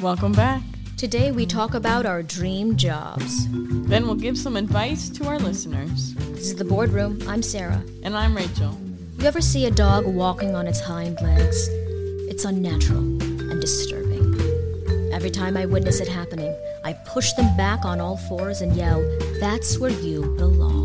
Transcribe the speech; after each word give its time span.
Welcome 0.00 0.30
back. 0.30 0.62
Today 0.96 1.32
we 1.32 1.44
talk 1.44 1.74
about 1.74 2.06
our 2.06 2.22
dream 2.22 2.76
jobs. 2.76 3.48
Then 3.50 4.06
we'll 4.06 4.14
give 4.14 4.38
some 4.38 4.56
advice 4.56 5.08
to 5.08 5.26
our 5.26 5.40
listeners. 5.40 6.14
This 6.14 6.50
is 6.50 6.54
the 6.54 6.64
Boredroom. 6.64 7.26
I'm 7.26 7.42
Sara. 7.42 7.82
And 8.04 8.16
I'm 8.16 8.36
Rachel. 8.36 8.78
You 9.18 9.26
ever 9.26 9.40
see 9.40 9.66
a 9.66 9.72
dog 9.72 10.06
walking 10.06 10.54
on 10.54 10.68
its 10.68 10.78
hind 10.78 11.18
legs? 11.20 11.68
It's 12.30 12.44
unnatural 12.44 13.00
and 13.00 13.60
disturbing. 13.60 14.38
Every 15.12 15.30
time 15.30 15.56
I 15.56 15.66
witness 15.66 15.98
it 15.98 16.06
happening, 16.06 16.56
I 16.84 16.92
push 16.92 17.32
them 17.32 17.56
back 17.56 17.84
on 17.84 18.00
all 18.00 18.18
fours 18.18 18.60
and 18.60 18.76
yell, 18.76 19.00
That's 19.40 19.80
where 19.80 19.90
you 19.90 20.22
belong. 20.36 20.77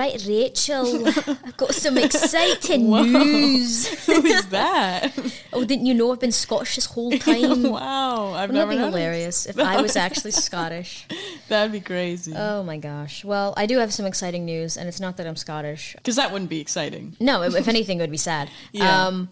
Right, 0.00 0.24
Rachel, 0.26 1.06
I've 1.08 1.56
got 1.56 1.74
some 1.74 1.98
exciting 2.06 2.88
Whoa. 2.88 3.02
news. 3.02 3.86
Who 4.06 4.24
is 4.26 4.46
that? 4.48 5.12
Oh, 5.52 5.64
didn't 5.64 5.86
you 5.86 5.94
know 5.94 6.12
I've 6.12 6.20
been 6.20 6.30
Scottish 6.30 6.76
this 6.76 6.86
whole 6.86 7.10
time? 7.10 7.64
wow. 7.64 8.32
I've 8.34 8.50
Wouldn't 8.50 8.54
never 8.54 8.74
that 8.76 8.78
be 8.78 8.84
hilarious 8.98 9.46
if 9.46 9.58
I 9.58 9.82
was 9.82 9.96
actually 9.96 10.30
Scottish? 10.30 11.06
That'd 11.48 11.72
be 11.72 11.80
crazy. 11.80 12.32
Oh 12.36 12.62
my 12.62 12.76
gosh. 12.78 13.24
Well, 13.24 13.52
I 13.56 13.66
do 13.66 13.78
have 13.78 13.92
some 13.92 14.06
exciting 14.06 14.44
news, 14.44 14.76
and 14.76 14.88
it's 14.88 15.00
not 15.00 15.16
that 15.16 15.26
I'm 15.26 15.34
Scottish. 15.34 15.94
Because 15.96 16.14
that 16.16 16.30
wouldn't 16.30 16.50
be 16.50 16.60
exciting. 16.60 17.16
No, 17.18 17.42
if 17.42 17.66
anything, 17.66 17.98
it 17.98 18.02
would 18.02 18.12
be 18.12 18.16
sad. 18.16 18.48
Yeah. 18.70 19.06
Um, 19.08 19.28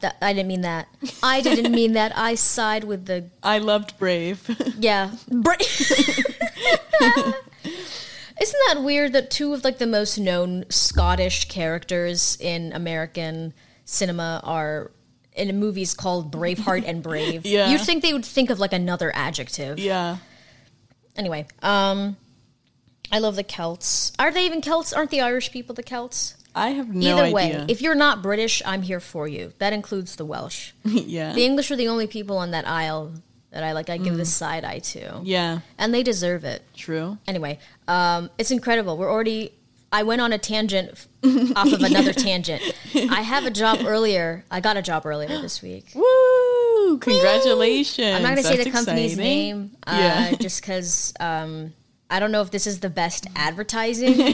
that, 0.00 0.16
I 0.22 0.32
didn't 0.32 0.46
mean 0.48 0.60
that. 0.62 0.86
I 1.24 1.40
didn't 1.40 1.72
mean 1.72 1.92
that. 1.94 2.16
I 2.16 2.36
side 2.36 2.84
with 2.84 3.06
the 3.06 3.24
I 3.42 3.58
loved 3.58 3.98
Brave. 3.98 4.48
yeah. 4.78 5.10
Bra- 5.28 5.56
Isn't 8.42 8.60
that 8.68 8.82
weird 8.82 9.12
that 9.12 9.30
two 9.30 9.54
of 9.54 9.62
like 9.62 9.78
the 9.78 9.86
most 9.86 10.18
known 10.18 10.64
Scottish 10.68 11.44
characters 11.48 12.36
in 12.40 12.72
American 12.72 13.54
cinema 13.84 14.40
are 14.42 14.90
in 15.34 15.48
a 15.48 15.52
movies 15.52 15.94
called 15.94 16.32
Braveheart 16.32 16.84
and 16.86 17.02
Brave? 17.04 17.46
Yeah. 17.46 17.70
You'd 17.70 17.82
think 17.82 18.02
they 18.02 18.12
would 18.12 18.24
think 18.24 18.50
of 18.50 18.58
like 18.58 18.72
another 18.72 19.12
adjective. 19.14 19.78
yeah. 19.78 20.16
Anyway, 21.14 21.46
um, 21.62 22.16
I 23.12 23.18
love 23.20 23.36
the 23.36 23.44
Celts. 23.44 24.12
Are 24.18 24.32
they 24.32 24.46
even 24.46 24.60
Celts? 24.60 24.92
Aren't 24.92 25.10
the 25.10 25.20
Irish 25.20 25.52
people 25.52 25.74
the 25.74 25.82
Celts? 25.82 26.34
I 26.54 26.70
have 26.70 26.88
no 26.94 27.12
Either 27.12 27.22
idea. 27.24 27.34
way, 27.34 27.64
if 27.68 27.80
you're 27.80 27.94
not 27.94 28.22
British, 28.22 28.60
I'm 28.66 28.82
here 28.82 29.00
for 29.00 29.28
you. 29.28 29.52
That 29.58 29.72
includes 29.72 30.16
the 30.16 30.24
Welsh. 30.24 30.72
yeah. 30.84 31.32
The 31.32 31.44
English 31.44 31.70
are 31.70 31.76
the 31.76 31.88
only 31.88 32.06
people 32.06 32.38
on 32.38 32.50
that 32.50 32.66
isle 32.66 33.12
that 33.52 33.62
I 33.62 33.72
like. 33.72 33.88
I 33.90 33.98
give 33.98 34.16
the 34.16 34.24
side 34.24 34.64
eye 34.64 34.80
to, 34.80 35.20
yeah. 35.22 35.60
and 35.78 35.92
they 35.94 36.02
deserve 36.02 36.44
it. 36.44 36.62
True. 36.74 37.18
Anyway, 37.26 37.58
um, 37.86 38.30
it's 38.38 38.50
incredible. 38.50 38.96
We're 38.96 39.10
already. 39.10 39.52
I 39.94 40.04
went 40.04 40.22
on 40.22 40.32
a 40.32 40.38
tangent 40.38 41.06
off 41.54 41.70
of 41.70 41.82
another 41.82 42.14
tangent. 42.14 42.62
I 42.94 43.20
have 43.20 43.44
a 43.44 43.50
job 43.50 43.80
earlier. 43.84 44.42
I 44.50 44.60
got 44.60 44.78
a 44.78 44.82
job 44.82 45.04
earlier 45.04 45.28
this 45.28 45.60
week. 45.60 45.92
Woo! 45.94 46.98
Congratulations. 46.98 48.14
I'm 48.16 48.22
not 48.22 48.30
going 48.30 48.36
to 48.38 48.42
say 48.42 48.56
the 48.64 48.70
company's 48.70 49.12
exciting. 49.12 49.16
name, 49.18 49.70
uh, 49.86 49.96
Yeah. 50.00 50.32
just 50.40 50.62
because 50.62 51.12
um, 51.20 51.74
I 52.10 52.20
don't 52.20 52.32
know 52.32 52.40
if 52.40 52.50
this 52.50 52.66
is 52.66 52.80
the 52.80 52.88
best 52.88 53.26
advertising. 53.36 54.14
yeah. 54.18 54.24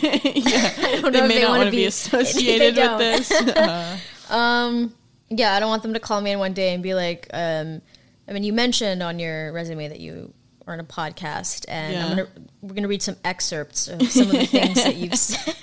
I 0.78 1.00
don't 1.02 1.12
They 1.12 1.18
know 1.18 1.24
if 1.24 1.28
may 1.28 1.34
they 1.34 1.42
not 1.42 1.50
want 1.58 1.64
to 1.64 1.70
be 1.72 1.78
be 1.78 1.84
associated 1.86 2.76
with 2.76 2.98
this. 2.98 3.32
Uh, 3.32 3.98
Yeah, 5.30 5.54
I 5.54 5.60
don't 5.60 5.68
want 5.68 5.82
them 5.82 5.94
to 5.94 6.00
call 6.00 6.20
me 6.20 6.30
in 6.30 6.38
one 6.38 6.52
day 6.54 6.72
and 6.72 6.82
be 6.82 6.94
like, 6.94 7.28
um, 7.34 7.82
I 8.28 8.32
mean, 8.32 8.42
you 8.44 8.52
mentioned 8.52 9.02
on 9.02 9.18
your 9.18 9.52
resume 9.52 9.88
that 9.88 10.00
you 10.00 10.34
are 10.66 10.74
on 10.74 10.80
a 10.80 10.84
podcast, 10.84 11.64
and 11.66 11.96
I'm 11.96 12.02
Yeah. 12.02 12.08
gonna 12.24 12.28
we're 12.60 12.74
gonna 12.74 12.88
read 12.88 13.02
some 13.02 13.16
excerpts 13.24 13.88
of 13.88 14.02
some 14.10 14.26
of 14.26 14.32
the 14.32 14.44
things 14.46 14.82
that 14.84 14.96
you've 14.96 15.14
said. 15.18 15.54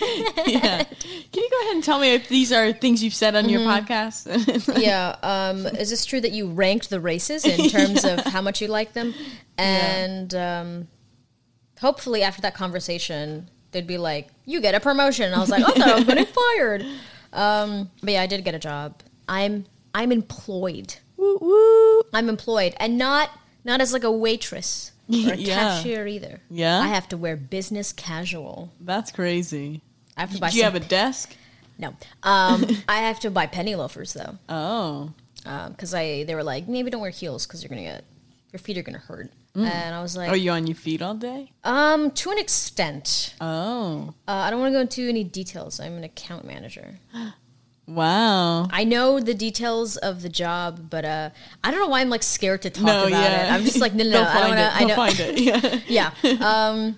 yeah. 0.48 0.84
Can 0.84 1.44
you 1.44 1.50
go 1.52 1.62
ahead 1.62 1.76
and 1.76 1.84
tell 1.84 2.00
me 2.00 2.14
if 2.16 2.28
these 2.28 2.52
are 2.52 2.72
things 2.74 3.04
you've 3.04 3.14
said 3.14 3.36
on 3.36 3.48
your 3.50 3.62
Mm-hmm. 3.62 3.86
podcast? 3.86 4.78
yeah, 4.82 5.16
um, 5.22 5.68
is 5.68 5.90
this 5.92 6.06
true 6.06 6.20
that 6.22 6.32
you 6.32 6.48
ranked 6.48 6.90
the 6.90 7.00
races 7.00 7.46
in 7.46 7.70
terms 7.76 8.04
of 8.04 8.22
how 8.26 8.42
much 8.42 8.62
you 8.62 8.68
like 8.68 8.94
them? 8.94 9.14
And 9.60 10.34
um, 10.34 10.88
hopefully, 11.80 12.24
after 12.24 12.42
that 12.42 12.56
conversation, 12.56 13.50
they'd 13.72 13.86
be 13.88 13.98
like, 13.98 14.30
"You 14.46 14.60
get 14.62 14.74
a 14.76 14.80
promotion." 14.80 15.26
And 15.26 15.36
I 15.36 15.40
was 15.40 15.50
like, 15.50 15.64
"I 15.64 15.72
thought 15.72 15.88
I 15.88 15.96
was 15.96 16.04
getting 16.06 16.26
fired." 16.26 16.86
Um, 17.34 17.92
but 18.02 18.14
yeah, 18.14 18.22
I 18.22 18.28
did 18.28 18.44
get 18.44 18.56
a 18.56 18.60
job. 18.60 19.02
I'm 19.28 19.66
I'm 19.94 20.12
employed. 20.12 20.96
Woo 21.18 21.38
woo. 21.42 22.02
I'm 22.14 22.30
employed, 22.30 22.74
and 22.78 22.98
not 22.98 23.30
not 23.64 23.82
as 23.82 23.94
like 23.94 24.04
a 24.04 24.12
waitress 24.12 24.92
or 25.10 25.34
a 25.34 25.36
Yeah. 25.38 25.56
cashier 25.56 26.08
either. 26.08 26.42
Yeah? 26.50 26.80
I 26.80 26.88
have 26.88 27.08
to 27.10 27.18
wear 27.18 27.36
business 27.36 27.92
casual. 27.94 28.72
That's 28.80 29.12
crazy. 29.12 29.82
I 30.18 30.22
have 30.22 30.34
to 30.34 30.40
buy. 30.40 30.50
Do 30.50 30.58
you 30.58 30.64
have 30.64 30.76
a 30.76 30.80
desk? 30.80 31.36
no? 31.78 31.90
Um, 32.24 32.66
I 32.88 33.00
have 33.02 33.20
to 33.22 33.30
buy 33.32 33.48
penny 33.48 33.76
loafers 33.76 34.14
though, 34.14 34.38
Oh. 34.48 35.12
because 35.70 35.94
I 35.94 36.24
they 36.24 36.36
were 36.36 36.44
like 36.44 36.68
maybe 36.68 36.90
don't 36.90 37.02
wear 37.02 37.10
heels 37.12 37.46
because 37.46 37.62
you're 37.64 37.70
gonna 37.70 37.82
get 37.84 38.04
your 38.54 38.60
feet 38.60 38.78
are 38.78 38.84
gonna 38.84 38.98
hurt. 39.00 39.32
And 39.58 39.96
I 39.96 40.02
was 40.02 40.18
like, 40.18 40.30
Are 40.30 40.36
you 40.36 40.52
on 40.52 40.68
your 40.68 40.76
feet 40.76 41.02
all 41.02 41.14
day? 41.16 41.50
um, 41.64 42.12
to 42.12 42.30
an 42.30 42.38
extent. 42.38 43.36
Oh. 43.40 44.14
Uh, 44.28 44.32
I 44.32 44.50
don't 44.50 44.60
want 44.60 44.74
to 44.74 44.78
go 44.78 44.82
into 44.82 45.08
any 45.08 45.24
details. 45.24 45.80
I'm 45.80 45.94
an 45.98 46.04
account 46.04 46.44
manager. 46.46 47.00
Wow. 47.88 48.68
I 48.72 48.84
know 48.84 49.20
the 49.20 49.34
details 49.36 49.96
of 49.98 50.22
the 50.22 50.30
job, 50.30 50.90
but 50.90 51.06
uh, 51.06 51.30
I 51.64 51.72
don't 51.72 51.80
know 51.80 51.88
why 51.88 52.02
I'm 52.02 52.10
like 52.10 52.24
scared 52.24 52.64
to 52.64 52.70
talk 52.70 52.84
No, 52.86 53.08
about 53.08 53.12
yeah. 53.12 53.48
it. 53.48 53.52
I'm 53.54 53.64
just 53.64 53.80
like, 53.80 53.94
no, 53.94 54.04
no, 54.04 54.10
no 54.24 54.24
I 54.24 54.34
don't 54.34 54.48
want 54.48 54.60
to. 54.60 54.76
I 54.76 54.84
know. 54.86 54.96
find 54.96 55.20
it. 55.20 55.88
Yeah. 55.88 56.12
yeah. 56.24 56.38
Um, 56.70 56.98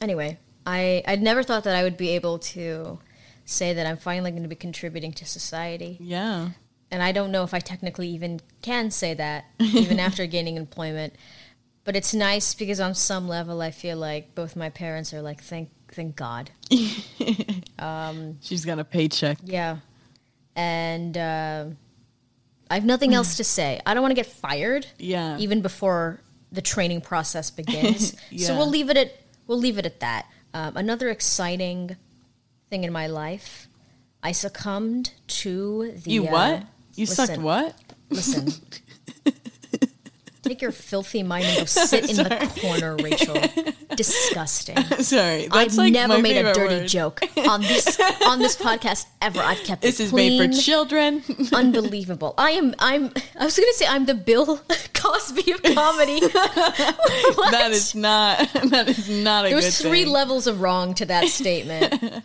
anyway, 0.00 0.38
I 0.66 1.02
I'd 1.06 1.22
never 1.22 1.42
thought 1.42 1.64
that 1.64 1.74
I 1.74 1.82
would 1.82 1.96
be 1.96 2.10
able 2.10 2.38
to 2.40 2.98
say 3.46 3.72
that 3.72 3.86
I'm 3.86 3.96
finally 3.96 4.30
going 4.30 4.42
to 4.42 4.48
be 4.48 4.54
contributing 4.56 5.12
to 5.14 5.24
society, 5.24 5.96
yeah. 6.00 6.50
and 6.90 7.02
I 7.02 7.12
don't 7.12 7.32
know 7.32 7.44
if 7.44 7.54
I 7.54 7.60
technically 7.60 8.08
even 8.08 8.40
can 8.60 8.90
say 8.90 9.14
that 9.14 9.46
even 9.58 9.98
after 9.98 10.26
gaining 10.26 10.56
employment. 10.58 11.14
But 11.84 11.96
it's 11.96 12.12
nice 12.12 12.52
because 12.52 12.80
on 12.80 12.94
some 12.94 13.26
level, 13.28 13.62
I 13.62 13.70
feel 13.70 13.96
like 13.96 14.34
both 14.34 14.54
my 14.56 14.68
parents 14.68 15.14
are 15.14 15.22
like, 15.22 15.42
thank 15.42 15.70
thank 15.90 16.16
God, 16.16 16.50
um, 17.78 18.36
She's 18.42 18.66
got 18.66 18.78
a 18.78 18.84
paycheck. 18.84 19.38
yeah, 19.42 19.78
and. 20.58 21.16
Uh, 21.16 21.64
I 22.70 22.74
have 22.74 22.84
nothing 22.84 23.14
else 23.14 23.38
to 23.38 23.44
say. 23.44 23.80
I 23.86 23.94
don't 23.94 24.02
want 24.02 24.10
to 24.10 24.14
get 24.14 24.26
fired. 24.26 24.86
Yeah. 24.98 25.38
even 25.38 25.62
before 25.62 26.20
the 26.52 26.60
training 26.60 27.00
process 27.00 27.50
begins. 27.50 28.14
yeah. 28.30 28.46
So 28.46 28.56
we'll 28.56 28.68
leave 28.68 28.90
it 28.90 28.96
at 28.96 29.12
we'll 29.46 29.58
leave 29.58 29.78
it 29.78 29.86
at 29.86 30.00
that. 30.00 30.26
Um, 30.54 30.76
another 30.76 31.08
exciting 31.08 31.96
thing 32.70 32.84
in 32.84 32.92
my 32.92 33.06
life, 33.06 33.68
I 34.22 34.32
succumbed 34.32 35.12
to 35.28 35.92
the. 35.92 36.10
You 36.10 36.28
uh, 36.28 36.30
what? 36.30 36.62
You 36.94 37.06
sucked 37.06 37.38
what? 37.38 37.74
Listen. 38.10 38.48
Take 40.48 40.62
your 40.62 40.72
filthy 40.72 41.22
mind 41.22 41.44
and 41.44 41.58
go 41.58 41.64
sit 41.66 42.08
in 42.10 42.16
the 42.16 42.52
corner, 42.60 42.96
Rachel. 42.96 43.36
Disgusting. 43.96 44.76
Sorry. 45.00 45.48
I've 45.50 45.74
like 45.74 45.92
never 45.92 46.20
made 46.20 46.36
a 46.44 46.52
dirty 46.54 46.76
word. 46.76 46.88
joke 46.88 47.20
on 47.48 47.60
this 47.62 48.00
on 48.26 48.38
this 48.38 48.56
podcast 48.56 49.06
ever. 49.20 49.40
I've 49.40 49.58
kept 49.64 49.82
This 49.82 50.00
is 50.00 50.10
clean. 50.10 50.38
made 50.40 50.54
for 50.54 50.60
children. 50.62 51.22
Unbelievable. 51.52 52.34
I 52.38 52.52
am. 52.52 52.74
I'm. 52.78 53.12
I 53.38 53.44
was 53.44 53.56
going 53.56 53.68
to 53.68 53.74
say 53.74 53.86
I'm 53.86 54.06
the 54.06 54.14
Bill 54.14 54.60
Cosby 54.94 55.52
of 55.52 55.62
comedy. 55.62 56.20
That 56.20 57.68
is 57.70 57.94
not. 57.94 58.38
That 58.70 58.88
is 58.88 59.08
not 59.08 59.44
a 59.46 59.48
There 59.50 59.58
good 59.58 59.64
was 59.66 59.80
three 59.80 60.04
thing. 60.04 60.12
levels 60.12 60.46
of 60.46 60.60
wrong 60.60 60.94
to 60.94 61.06
that 61.06 61.28
statement. 61.28 62.22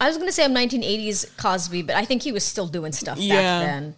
I 0.00 0.08
was 0.08 0.16
going 0.18 0.28
to 0.28 0.32
say 0.32 0.44
I'm 0.44 0.54
1980s 0.54 1.36
Cosby, 1.38 1.82
but 1.82 1.96
I 1.96 2.04
think 2.04 2.22
he 2.22 2.30
was 2.32 2.44
still 2.44 2.66
doing 2.66 2.92
stuff 2.92 3.18
Yeah. 3.18 3.34
back 3.36 3.66
then. 3.66 3.94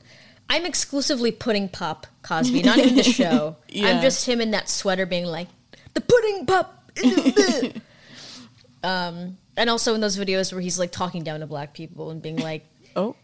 I'm 0.50 0.64
exclusively 0.64 1.30
pudding 1.30 1.68
pop 1.68 2.06
Cosby, 2.22 2.62
not 2.62 2.78
even 2.78 2.96
the 2.96 3.02
show. 3.02 3.56
Yeah. 3.68 3.88
I'm 3.88 4.02
just 4.02 4.26
him 4.26 4.40
in 4.40 4.52
that 4.52 4.68
sweater 4.68 5.06
being 5.06 5.26
like, 5.26 5.48
the 5.94 6.00
pudding 6.00 6.46
pop. 6.46 6.90
um, 8.82 9.36
and 9.56 9.70
also 9.70 9.94
in 9.94 10.00
those 10.00 10.16
videos 10.16 10.52
where 10.52 10.60
he's 10.60 10.78
like 10.78 10.92
talking 10.92 11.22
down 11.22 11.40
to 11.40 11.46
black 11.46 11.74
people 11.74 12.10
and 12.10 12.22
being 12.22 12.36
like, 12.36 12.64
oh. 12.96 13.14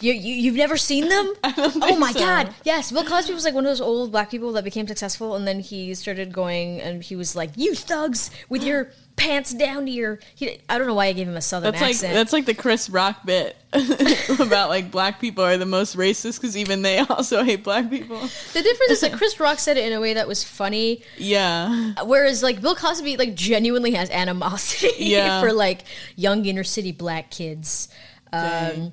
you, 0.00 0.12
you, 0.12 0.34
you've 0.34 0.56
never 0.56 0.76
seen 0.76 1.08
them? 1.08 1.34
oh 1.44 1.96
my 1.98 2.12
so. 2.12 2.18
God. 2.18 2.54
Yes. 2.64 2.92
Bill 2.92 3.04
Cosby 3.04 3.34
was 3.34 3.44
like 3.44 3.54
one 3.54 3.66
of 3.66 3.70
those 3.70 3.80
old 3.80 4.12
black 4.12 4.30
people 4.30 4.52
that 4.52 4.64
became 4.64 4.86
successful. 4.86 5.36
And 5.36 5.46
then 5.46 5.60
he 5.60 5.94
started 5.94 6.32
going 6.32 6.80
and 6.80 7.02
he 7.02 7.16
was 7.16 7.36
like, 7.36 7.50
you 7.56 7.74
thugs 7.74 8.30
with 8.48 8.62
your 8.62 8.90
pants 9.16 9.54
down 9.54 9.86
to 9.86 9.90
your. 9.90 10.18
He, 10.34 10.60
I 10.68 10.76
don't 10.78 10.86
know 10.86 10.94
why 10.94 11.06
I 11.06 11.12
gave 11.12 11.28
him 11.28 11.36
a 11.36 11.40
southern 11.40 11.72
That's 11.72 11.80
like 11.82 11.90
accent. 11.90 12.14
that's 12.14 12.32
like 12.32 12.46
the 12.46 12.54
Chris 12.54 12.90
Rock 12.90 13.24
bit 13.24 13.56
about 14.40 14.68
like 14.68 14.90
black 14.90 15.20
people 15.20 15.44
are 15.44 15.56
the 15.56 15.66
most 15.66 15.96
racist 15.96 16.40
because 16.40 16.56
even 16.56 16.82
they 16.82 16.98
also 17.10 17.42
hate 17.44 17.62
black 17.64 17.88
people. 17.90 18.18
the 18.18 18.62
difference 18.62 18.90
is 18.92 19.00
that 19.02 19.12
Chris 19.12 19.38
Rock 19.38 19.58
said 19.58 19.76
it 19.76 19.84
in 19.86 19.92
a 19.92 20.00
way 20.00 20.14
that 20.14 20.26
was 20.28 20.42
funny, 20.44 21.02
Yeah, 21.16 21.94
whereas 22.04 22.42
like 22.42 22.60
Bill 22.60 22.74
Cosby 22.74 23.16
like 23.16 23.34
genuinely 23.34 23.92
has 23.92 24.10
animosity 24.10 24.90
Yeah. 25.04 25.40
for 25.40 25.52
like 25.52 25.84
young 26.16 26.44
inner 26.46 26.64
city 26.64 26.92
black 26.92 27.30
kids. 27.30 27.88
Dang. 28.32 28.92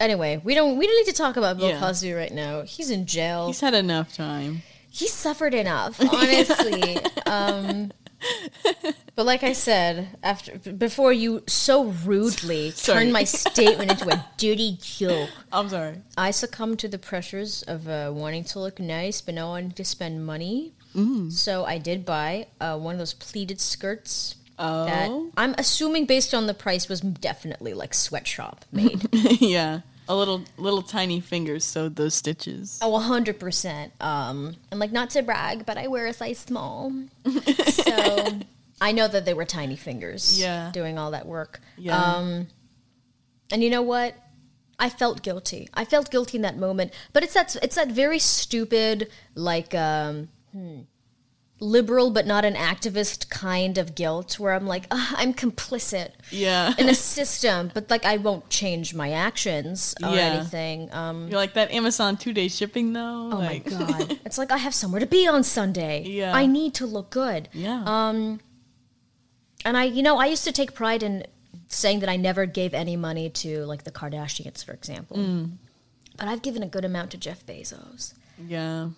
Anyway, 0.00 0.40
we 0.44 0.54
don't 0.54 0.76
we 0.78 0.86
don't 0.86 0.96
need 0.96 1.10
to 1.12 1.16
talk 1.16 1.36
about 1.36 1.58
Bill 1.58 1.70
Yeah. 1.70 1.80
Cosby 1.80 2.12
right 2.12 2.32
now. 2.32 2.62
He's 2.62 2.90
in 2.90 3.06
jail. 3.06 3.48
he's 3.48 3.60
had 3.60 3.74
enough 3.74 4.12
time. 4.12 4.62
he 4.90 5.06
suffered 5.08 5.54
enough, 5.54 6.00
honestly. 6.00 6.98
um, 7.26 7.90
But 9.14 9.26
like 9.26 9.42
I 9.42 9.52
said, 9.52 10.16
after 10.22 10.56
before 10.58 11.12
you 11.12 11.42
so 11.48 11.86
rudely 11.86 12.72
turned 12.76 13.12
my 13.12 13.24
statement 13.24 13.90
into 13.90 14.08
a 14.08 14.24
dirty 14.36 14.78
joke, 14.80 15.30
I'm 15.52 15.68
sorry. 15.68 15.96
I 16.16 16.30
succumbed 16.30 16.78
to 16.80 16.88
the 16.88 16.98
pressures 16.98 17.64
of 17.64 17.88
uh, 17.88 18.12
wanting 18.14 18.44
to 18.44 18.60
look 18.60 18.78
nice, 18.78 19.20
but 19.20 19.34
not 19.34 19.48
wanting 19.48 19.72
to 19.72 19.84
spend 19.84 20.24
money. 20.24 20.72
Mm. 20.94 21.32
So 21.32 21.64
I 21.64 21.78
did 21.78 22.04
buy 22.04 22.46
uh, 22.60 22.78
one 22.78 22.94
of 22.94 22.98
those 22.98 23.14
pleated 23.14 23.60
skirts. 23.60 24.36
That 24.56 25.08
Oh. 25.10 25.30
I'm 25.36 25.54
assuming, 25.56 26.06
based 26.06 26.34
on 26.34 26.46
the 26.48 26.54
price, 26.54 26.88
was 26.88 27.00
definitely 27.00 27.74
like 27.74 27.94
sweatshop 27.94 28.64
made. 28.72 29.06
yeah. 29.40 29.80
A 30.10 30.16
little 30.16 30.42
little 30.56 30.80
tiny 30.82 31.20
fingers 31.20 31.64
sewed 31.64 31.96
those 31.96 32.14
stitches. 32.14 32.78
Oh, 32.80 32.92
100%. 32.92 33.90
Um, 34.00 34.56
and 34.70 34.80
like, 34.80 34.90
not 34.90 35.10
to 35.10 35.22
brag, 35.22 35.66
but 35.66 35.76
I 35.76 35.86
wear 35.88 36.06
a 36.06 36.12
size 36.14 36.38
small. 36.38 36.92
so 37.68 38.38
I 38.80 38.92
know 38.92 39.06
that 39.06 39.24
they 39.26 39.34
were 39.34 39.44
tiny 39.44 39.76
fingers 39.76 40.40
Yeah. 40.40 40.70
doing 40.72 40.98
all 40.98 41.10
that 41.10 41.26
work. 41.26 41.60
Yeah. 41.76 42.00
Um, 42.16 42.46
and 43.52 43.62
you 43.62 43.68
know 43.70 43.82
what? 43.82 44.14
I 44.78 44.88
felt 44.88 45.22
guilty. 45.22 45.68
I 45.74 45.84
felt 45.84 46.10
guilty 46.10 46.38
in 46.38 46.42
that 46.42 46.56
moment. 46.56 46.92
But 47.12 47.22
it's 47.24 47.34
that, 47.34 47.56
it's 47.62 47.74
that 47.76 47.88
very 47.90 48.18
stupid, 48.18 49.10
like, 49.34 49.74
um, 49.74 50.28
hmm, 50.52 50.80
liberal 51.60 52.10
but 52.10 52.24
not 52.26 52.44
an 52.44 52.54
activist 52.54 53.28
kind 53.30 53.78
of 53.78 53.94
guilt 53.94 54.38
where 54.38 54.52
I'm 54.52 54.66
like, 54.66 54.86
"Ah, 54.90 55.14
I'm 55.16 55.34
complicit 55.34 56.10
yeah. 56.30 56.72
in 56.78 56.88
a 56.88 56.94
system, 57.14 57.70
but 57.74 57.90
like, 57.90 58.04
I 58.04 58.16
won't 58.16 58.48
change 58.48 58.94
my 58.94 59.10
actions 59.10 59.94
or 60.02 60.14
Yeah. 60.14 60.34
anything. 60.34 60.92
Um, 60.92 61.28
You're 61.28 61.40
like 61.40 61.54
that 61.54 61.70
Amazon 61.72 62.16
two 62.16 62.32
day 62.32 62.48
shipping 62.48 62.92
though. 62.92 63.30
Oh 63.32 63.38
like, 63.38 63.70
my 63.70 63.78
god! 63.86 64.18
it's 64.24 64.38
like 64.38 64.52
I 64.52 64.58
have 64.58 64.74
somewhere 64.74 65.00
to 65.00 65.06
be 65.06 65.26
on 65.26 65.42
Sunday. 65.42 66.04
Yeah. 66.06 66.32
I 66.34 66.46
need 66.46 66.74
to 66.74 66.86
look 66.86 67.10
good. 67.10 67.48
Yeah. 67.52 67.82
Um, 67.84 68.40
and 69.64 69.76
I, 69.76 69.84
you 69.84 70.02
know, 70.02 70.18
I 70.18 70.26
used 70.26 70.44
to 70.44 70.52
take 70.52 70.74
pride 70.74 71.02
in 71.02 71.24
saying 71.66 71.98
that 72.00 72.08
I 72.08 72.16
never 72.16 72.46
gave 72.46 72.72
any 72.72 72.96
money 72.96 73.28
to 73.30 73.64
like 73.66 73.82
the 73.84 73.90
Kardashians, 73.90 74.64
for 74.64 74.72
example. 74.72 75.16
Mm. 75.16 75.50
But 76.16 76.28
I've 76.28 76.42
given 76.42 76.62
a 76.62 76.66
good 76.68 76.84
amount 76.84 77.10
to 77.12 77.16
Jeff 77.18 77.44
Bezos, 77.44 78.14
yeah. 78.46 78.88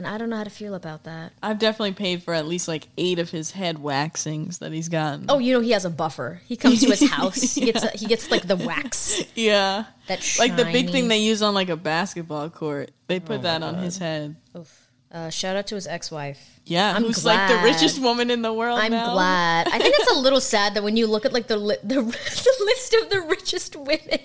And 0.00 0.06
I 0.06 0.16
don't 0.16 0.30
know 0.30 0.36
how 0.36 0.44
to 0.44 0.50
feel 0.50 0.74
about 0.74 1.04
that. 1.04 1.32
I've 1.42 1.58
definitely 1.58 1.92
paid 1.92 2.22
for 2.22 2.32
at 2.32 2.46
least 2.46 2.68
like 2.68 2.88
eight 2.96 3.18
of 3.18 3.28
his 3.28 3.50
head 3.50 3.78
waxings 3.78 4.58
that 4.60 4.72
he's 4.72 4.88
gotten. 4.88 5.26
Oh, 5.28 5.38
you 5.38 5.52
know, 5.52 5.60
he 5.60 5.72
has 5.72 5.84
a 5.84 5.90
buffer. 5.90 6.40
He 6.46 6.56
comes 6.56 6.80
to 6.80 6.86
his 6.90 7.08
house. 7.10 7.54
He 7.54 7.66
gets, 7.66 7.84
a, 7.84 7.90
he 7.90 8.06
gets 8.06 8.30
like 8.30 8.46
the 8.46 8.56
wax. 8.56 9.22
yeah. 9.34 9.84
That 10.08 10.26
Like 10.38 10.56
the 10.56 10.64
big 10.64 10.88
thing 10.90 11.08
they 11.08 11.18
use 11.18 11.42
on 11.42 11.52
like 11.52 11.68
a 11.68 11.76
basketball 11.76 12.48
court. 12.48 12.92
They 13.08 13.18
Oh 13.18 13.20
put 13.20 13.42
that 13.42 13.62
on 13.62 13.74
his 13.74 13.98
head. 13.98 14.36
Oof. 14.56 14.86
Uh, 15.12 15.28
shout 15.28 15.56
out 15.56 15.66
to 15.66 15.74
his 15.74 15.86
ex-wife. 15.88 16.60
Yeah. 16.64 16.94
I'm 16.94 17.02
who's 17.02 17.24
like 17.24 17.48
the 17.48 17.60
richest 17.64 18.00
woman 18.00 18.30
in 18.30 18.42
the 18.42 18.52
world 18.54 18.78
I'm 18.78 18.92
now. 18.92 19.12
glad. 19.12 19.66
I 19.68 19.78
think 19.78 19.94
it's 19.98 20.12
a 20.12 20.18
little 20.18 20.40
sad 20.54 20.74
that 20.74 20.82
when 20.84 20.96
you 20.96 21.06
look 21.08 21.26
at 21.26 21.32
like 21.32 21.46
the 21.48 21.56
li- 21.56 21.76
the, 21.82 21.96
the 22.02 22.64
list 22.64 22.94
of 22.94 23.10
the 23.10 23.20
richest 23.28 23.76
women, 23.76 24.20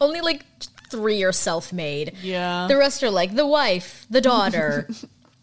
only 0.00 0.20
like 0.20 0.44
three 0.90 1.22
are 1.22 1.32
self-made. 1.32 2.14
Yeah. 2.22 2.66
The 2.68 2.76
rest 2.76 3.02
are 3.04 3.10
like 3.10 3.34
the 3.36 3.46
wife, 3.46 4.06
the 4.10 4.20
daughter, 4.20 4.88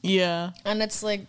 yeah. 0.02 0.52
and 0.66 0.82
it's 0.82 1.04
like, 1.04 1.22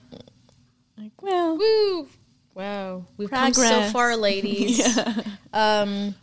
Like, 0.99 1.13
well, 1.21 1.57
woo, 1.57 2.09
wow, 2.55 3.07
we've 3.17 3.31
come 3.31 3.53
so 3.55 3.83
far, 3.91 4.17
ladies. 4.17 4.79
yeah. 4.97 5.23
Um, 5.53 6.15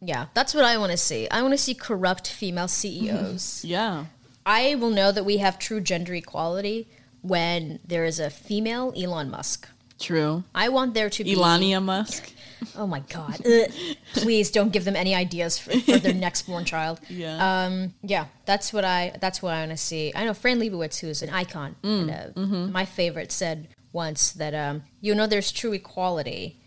yeah, 0.00 0.26
that's 0.34 0.54
what 0.54 0.64
I 0.64 0.78
want 0.78 0.92
to 0.92 0.98
see. 0.98 1.28
I 1.30 1.42
want 1.42 1.52
to 1.52 1.58
see 1.58 1.74
corrupt 1.74 2.28
female 2.28 2.68
CEOs. 2.68 3.64
Yeah. 3.64 4.06
I 4.48 4.76
will 4.76 4.90
know 4.90 5.10
that 5.10 5.24
we 5.24 5.38
have 5.38 5.58
true 5.58 5.80
gender 5.80 6.14
equality 6.14 6.86
when 7.20 7.80
there 7.84 8.04
is 8.04 8.20
a 8.20 8.30
female 8.30 8.92
Elon 8.96 9.28
Musk. 9.28 9.68
True. 9.98 10.44
I 10.54 10.68
want 10.68 10.94
there 10.94 11.10
to 11.10 11.24
be 11.24 11.34
Elania 11.34 11.82
Musk. 11.82 12.32
Oh 12.76 12.86
my 12.86 13.00
god! 13.00 13.40
Ugh. 13.46 13.70
Please 14.14 14.50
don't 14.50 14.72
give 14.72 14.84
them 14.84 14.96
any 14.96 15.14
ideas 15.14 15.58
for, 15.58 15.70
for 15.80 15.98
their 15.98 16.14
next 16.14 16.42
born 16.42 16.64
child. 16.64 17.00
Yeah. 17.08 17.64
Um, 17.64 17.94
yeah, 18.02 18.26
that's 18.44 18.72
what 18.72 18.84
I 18.84 19.16
that's 19.20 19.40
what 19.42 19.54
I 19.54 19.60
want 19.60 19.70
to 19.72 19.76
see. 19.76 20.12
I 20.14 20.24
know 20.24 20.34
Fran 20.34 20.58
Lebowitz, 20.60 20.98
who's 21.00 21.22
an 21.22 21.30
icon, 21.30 21.76
and, 21.82 22.10
uh, 22.10 22.40
my 22.70 22.84
favorite, 22.84 23.32
said 23.32 23.68
once 23.92 24.32
that 24.32 24.54
um, 24.54 24.82
you 25.00 25.14
know 25.14 25.26
there's 25.26 25.50
true 25.52 25.72
equality, 25.72 26.60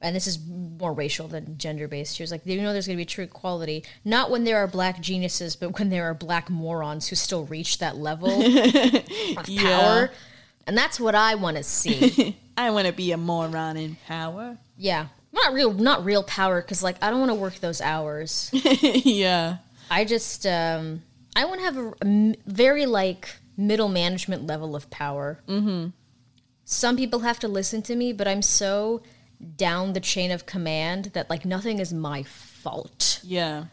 and 0.00 0.16
this 0.16 0.26
is 0.26 0.38
more 0.46 0.92
racial 0.92 1.28
than 1.28 1.56
gender 1.58 1.86
based. 1.86 2.16
She 2.16 2.22
was 2.22 2.32
like, 2.32 2.42
you 2.44 2.60
know, 2.60 2.72
there's 2.72 2.86
going 2.86 2.96
to 2.96 3.00
be 3.00 3.04
true 3.06 3.24
equality 3.24 3.84
not 4.04 4.30
when 4.30 4.42
there 4.44 4.56
are 4.58 4.66
black 4.66 5.00
geniuses, 5.00 5.54
but 5.54 5.78
when 5.78 5.90
there 5.90 6.04
are 6.10 6.14
black 6.14 6.50
morons 6.50 7.08
who 7.08 7.16
still 7.16 7.44
reach 7.46 7.78
that 7.78 7.96
level 7.96 8.30
of 9.36 9.48
Yeah. 9.48 9.62
power, 9.62 10.10
and 10.66 10.76
that's 10.76 10.98
what 10.98 11.14
I 11.14 11.34
want 11.36 11.56
to 11.58 11.62
see. 11.62 12.36
I 12.56 12.70
want 12.70 12.86
to 12.86 12.92
be 12.92 13.12
a 13.12 13.16
moron 13.16 13.76
in 13.76 13.96
power. 14.06 14.58
Yeah. 14.76 15.06
Not 15.32 15.52
real 15.54 15.72
not 15.72 16.04
real 16.04 16.22
power 16.22 16.60
cuz 16.62 16.82
like 16.82 16.96
I 17.02 17.10
don't 17.10 17.20
want 17.20 17.30
to 17.30 17.36
work 17.36 17.56
those 17.60 17.80
hours. 17.80 18.50
yeah. 18.52 19.58
I 19.90 20.04
just 20.04 20.46
um 20.46 21.02
I 21.34 21.44
want 21.44 21.60
to 21.60 21.64
have 21.64 21.76
a 21.76 22.34
very 22.46 22.86
like 22.86 23.36
middle 23.56 23.88
management 23.88 24.46
level 24.46 24.76
of 24.76 24.90
power. 24.90 25.40
Mm-hmm. 25.48 25.88
Some 26.64 26.96
people 26.96 27.20
have 27.20 27.38
to 27.40 27.48
listen 27.48 27.82
to 27.82 27.96
me, 27.96 28.12
but 28.12 28.28
I'm 28.28 28.42
so 28.42 29.02
down 29.56 29.92
the 29.92 30.00
chain 30.00 30.30
of 30.30 30.46
command 30.46 31.06
that 31.14 31.28
like 31.28 31.44
nothing 31.44 31.78
is 31.78 31.92
my 31.92 32.22
fault. 32.22 33.20
Yeah. 33.22 33.64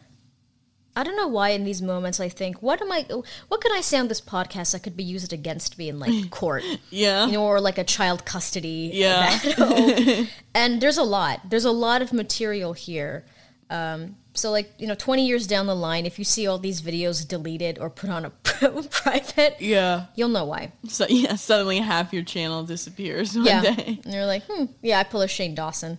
I 0.96 1.04
don't 1.04 1.16
know 1.16 1.28
why 1.28 1.50
in 1.50 1.64
these 1.64 1.80
moments 1.80 2.18
I 2.20 2.28
think, 2.28 2.62
what 2.62 2.82
am 2.82 2.90
I 2.90 3.06
what 3.48 3.60
can 3.60 3.72
I 3.72 3.80
say 3.80 3.98
on 3.98 4.08
this 4.08 4.20
podcast 4.20 4.72
that 4.72 4.82
could 4.82 4.96
be 4.96 5.04
used 5.04 5.32
against 5.32 5.78
me 5.78 5.88
in 5.88 5.98
like 6.00 6.30
court? 6.30 6.64
Yeah. 6.90 7.26
you 7.26 7.32
know, 7.32 7.44
or 7.44 7.60
like 7.60 7.78
a 7.78 7.84
child 7.84 8.24
custody 8.24 8.90
Yeah. 8.92 9.38
battle. 9.42 10.26
and 10.54 10.80
there's 10.80 10.98
a 10.98 11.02
lot. 11.04 11.48
There's 11.48 11.64
a 11.64 11.70
lot 11.72 12.02
of 12.02 12.12
material 12.12 12.72
here. 12.72 13.24
Um, 13.70 14.16
so, 14.34 14.50
like 14.50 14.72
you 14.78 14.86
know, 14.88 14.94
20 14.96 15.26
years 15.26 15.46
down 15.46 15.66
the 15.66 15.76
line, 15.76 16.06
if 16.06 16.18
you 16.18 16.24
see 16.24 16.46
all 16.48 16.58
these 16.58 16.82
videos 16.82 17.26
deleted 17.26 17.78
or 17.78 17.88
put 17.88 18.10
on 18.10 18.24
a 18.24 18.30
private, 18.30 19.56
yeah. 19.60 20.06
you'll 20.16 20.28
know 20.28 20.44
why. 20.44 20.72
So 20.88 21.06
yeah, 21.08 21.36
suddenly 21.36 21.78
half 21.78 22.12
your 22.12 22.24
channel 22.24 22.64
disappears 22.64 23.36
one 23.36 23.46
Yeah, 23.46 23.60
day. 23.62 24.00
and 24.04 24.12
you're 24.12 24.26
like, 24.26 24.42
hmm, 24.48 24.64
yeah, 24.82 24.98
I 24.98 25.04
pull 25.04 25.22
a 25.22 25.28
Shane 25.28 25.54
Dawson. 25.54 25.98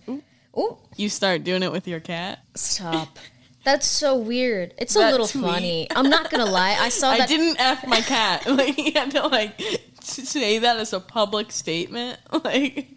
Ooh, 0.58 0.76
You 0.96 1.08
start 1.08 1.44
doing 1.44 1.62
it 1.62 1.72
with 1.72 1.88
your 1.88 2.00
cat. 2.00 2.40
stop. 2.54 3.18
That's 3.64 3.86
so 3.86 4.16
weird. 4.16 4.74
It's 4.76 4.96
a 4.96 4.98
little 4.98 5.26
funny. 5.26 5.86
I'm 5.94 6.10
not 6.10 6.30
gonna 6.30 6.46
lie. 6.46 6.76
I 6.80 6.88
saw 6.88 7.10
That- 7.16 7.22
I 7.22 7.26
didn't 7.26 7.60
f 7.60 7.86
my 7.86 8.00
cat. 8.00 8.46
Like 8.52 8.76
you 8.76 8.92
had 8.92 9.10
to 9.12 9.26
like 9.28 9.60
say 10.00 10.58
that 10.58 10.76
as 10.78 10.92
a 10.92 11.00
public 11.00 11.52
statement. 11.52 12.18
Like 12.44 12.88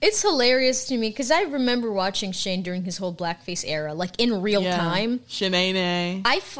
It's 0.00 0.22
hilarious 0.22 0.86
to 0.86 0.96
me 0.96 1.10
because 1.10 1.30
I 1.30 1.42
remember 1.42 1.92
watching 1.92 2.32
Shane 2.32 2.62
during 2.62 2.84
his 2.84 2.96
whole 2.98 3.14
blackface 3.14 3.64
era, 3.66 3.94
like 3.94 4.18
in 4.18 4.42
real 4.42 4.62
yeah. 4.62 4.76
time. 4.76 5.20
Shanae. 5.28 6.22
I, 6.24 6.36
f- 6.36 6.58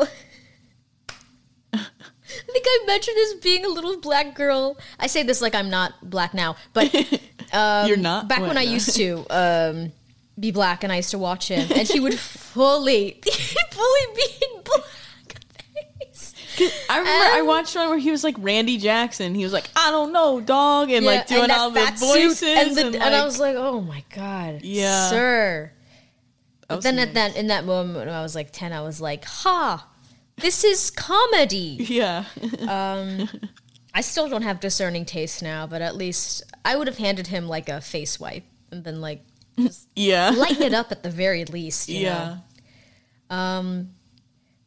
I 1.75 1.79
think 2.53 2.67
I 2.67 2.85
mentioned 2.87 3.17
this 3.17 3.35
being 3.35 3.65
a 3.65 3.69
little 3.69 3.99
black 4.01 4.35
girl. 4.35 4.79
I 5.01 5.07
say 5.07 5.23
this 5.23 5.41
like 5.41 5.55
I'm 5.55 5.71
not 5.71 5.95
black 6.09 6.35
now, 6.35 6.57
but 6.73 6.93
You're 7.53 7.97
not 7.97 8.29
back 8.29 8.41
when 8.41 8.57
I 8.57 8.63
used 8.63 8.95
to 8.97 9.27
um, 9.31 9.93
be 10.39 10.51
black 10.51 10.83
and 10.83 10.93
I 10.93 10.97
used 10.97 11.11
to 11.11 11.19
watch 11.19 11.49
him, 11.49 11.69
and 11.75 11.87
he 11.89 12.01
would 12.01 12.19
fully, 12.19 13.21
fully 13.71 14.01
be 14.17 14.47
blackface. 14.63 16.35
I 16.89 16.99
remember 16.99 17.37
I 17.37 17.41
Um, 17.41 17.47
watched 17.47 17.75
one 17.77 17.89
where 17.89 17.99
he 17.99 18.11
was 18.11 18.23
like 18.25 18.35
Randy 18.39 18.79
Jackson. 18.79 19.35
He 19.35 19.45
was 19.45 19.53
like, 19.53 19.69
I 19.77 19.91
don't 19.91 20.13
know, 20.13 20.41
dog, 20.41 20.91
and 20.91 21.05
like 21.07 21.27
doing 21.27 21.49
that 21.49 21.59
all 21.59 21.71
the 21.71 21.85
suit 21.97 21.99
voices. 21.99 22.43
and, 22.43 22.77
the, 22.77 22.87
and, 22.87 22.97
and 22.97 23.15
I 23.15 23.25
was 23.25 23.39
like, 23.41 23.57
oh 23.57 23.81
my 23.81 24.05
god, 24.15 24.61
Yeah. 24.63 25.09
sir. 25.11 25.73
But 26.69 26.83
then 26.83 26.97
nice. 26.97 27.09
at 27.09 27.15
that 27.15 27.37
in 27.37 27.49
that 27.49 27.65
moment 27.67 27.99
when 27.99 28.09
I 28.09 28.23
was 28.23 28.35
like 28.35 28.51
ten, 28.53 28.73
I 28.73 28.81
was 28.81 29.01
like, 29.01 29.25
ha, 29.25 29.87
this 30.37 30.65
is 30.65 30.91
comedy. 30.91 31.77
yeah, 31.89 32.25
I 33.95 34.01
still 34.01 34.29
don't 34.29 34.43
have 34.43 34.61
discerning 34.61 35.05
taste 35.05 35.43
now, 35.43 35.67
but 35.67 35.83
at 35.83 35.97
least 35.97 36.43
I 36.65 36.77
would 36.77 36.87
have 36.87 36.97
handed 36.99 37.27
him 37.27 37.47
like 37.47 37.69
a 37.69 37.81
face 37.83 38.19
wipe 38.19 38.45
and 38.71 38.85
then 38.85 39.01
like 39.03 39.23
yeah, 39.95 40.31
lighten 40.31 40.63
it 40.63 40.75
up 40.75 40.93
at 40.93 41.03
the 41.03 41.11
very 41.11 41.45
least. 41.45 41.89
You 41.89 42.01
yeah. 42.01 42.37
Know? 43.31 43.87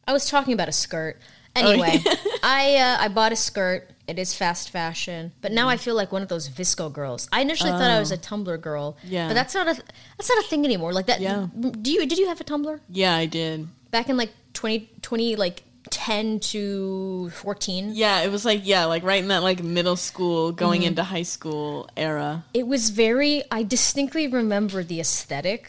I 0.08 0.12
was 0.12 0.28
talking 0.30 0.54
about 0.54 0.68
a 0.68 0.72
skirt. 0.72 1.20
Oh, 1.56 1.70
Anyway, 1.70 2.02
I 2.42 2.76
uh, 2.76 2.96
I 3.04 3.08
bought 3.08 3.32
a 3.32 3.36
skirt. 3.36 3.90
It 4.06 4.18
is 4.20 4.34
fast 4.34 4.70
fashion, 4.70 5.32
but 5.40 5.50
now 5.50 5.68
I 5.68 5.76
feel 5.76 5.96
like 5.96 6.12
one 6.12 6.22
of 6.22 6.28
those 6.28 6.48
VSCO 6.48 6.92
girls. 6.92 7.28
I 7.32 7.40
initially 7.40 7.70
thought 7.70 7.90
I 7.90 7.98
was 7.98 8.12
a 8.12 8.18
Tumblr 8.18 8.60
girl. 8.60 8.96
Oh. 8.96 9.02
Yeah. 9.04 9.26
but 9.26 9.34
that's 9.34 9.52
not 9.54 9.66
a 9.66 9.74
that's 10.16 10.28
not 10.28 10.38
a 10.38 10.46
thing 10.46 10.64
anymore. 10.64 10.92
Like 10.92 11.06
that. 11.06 11.20
Yeah. 11.20 11.48
Do 11.58 11.92
you 11.92 12.06
did 12.06 12.18
you 12.18 12.28
have 12.28 12.40
a 12.40 12.44
Tumblr 12.44 12.78
Yeah, 12.88 13.16
I 13.16 13.26
did. 13.26 13.66
back 13.90 14.08
in 14.08 14.16
like 14.16 14.30
20, 14.52 14.90
20 15.02 15.36
like 15.36 15.64
ten 15.90 16.40
to 16.40 17.30
fourteen? 17.30 17.90
Yeah, 17.94 18.20
it 18.22 18.30
was 18.30 18.44
like 18.44 18.62
yeah, 18.64 18.84
like 18.86 19.02
right 19.02 19.22
in 19.22 19.28
that 19.28 19.42
like 19.42 19.62
middle 19.62 19.96
school 19.96 20.52
going 20.52 20.80
Mm-hmm. 20.80 20.88
into 20.88 21.04
high 21.04 21.22
school 21.22 21.88
era. 21.96 22.44
it 22.54 22.66
was 22.66 22.90
very 22.90 23.42
i 23.50 23.62
distinctly 23.62 24.26
remember 24.28 24.82
the 24.82 25.00
esthetic 25.00 25.68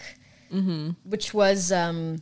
Mm-hmm. 0.53 0.91
which 1.03 1.33
was 1.33 1.71
um 1.71 2.21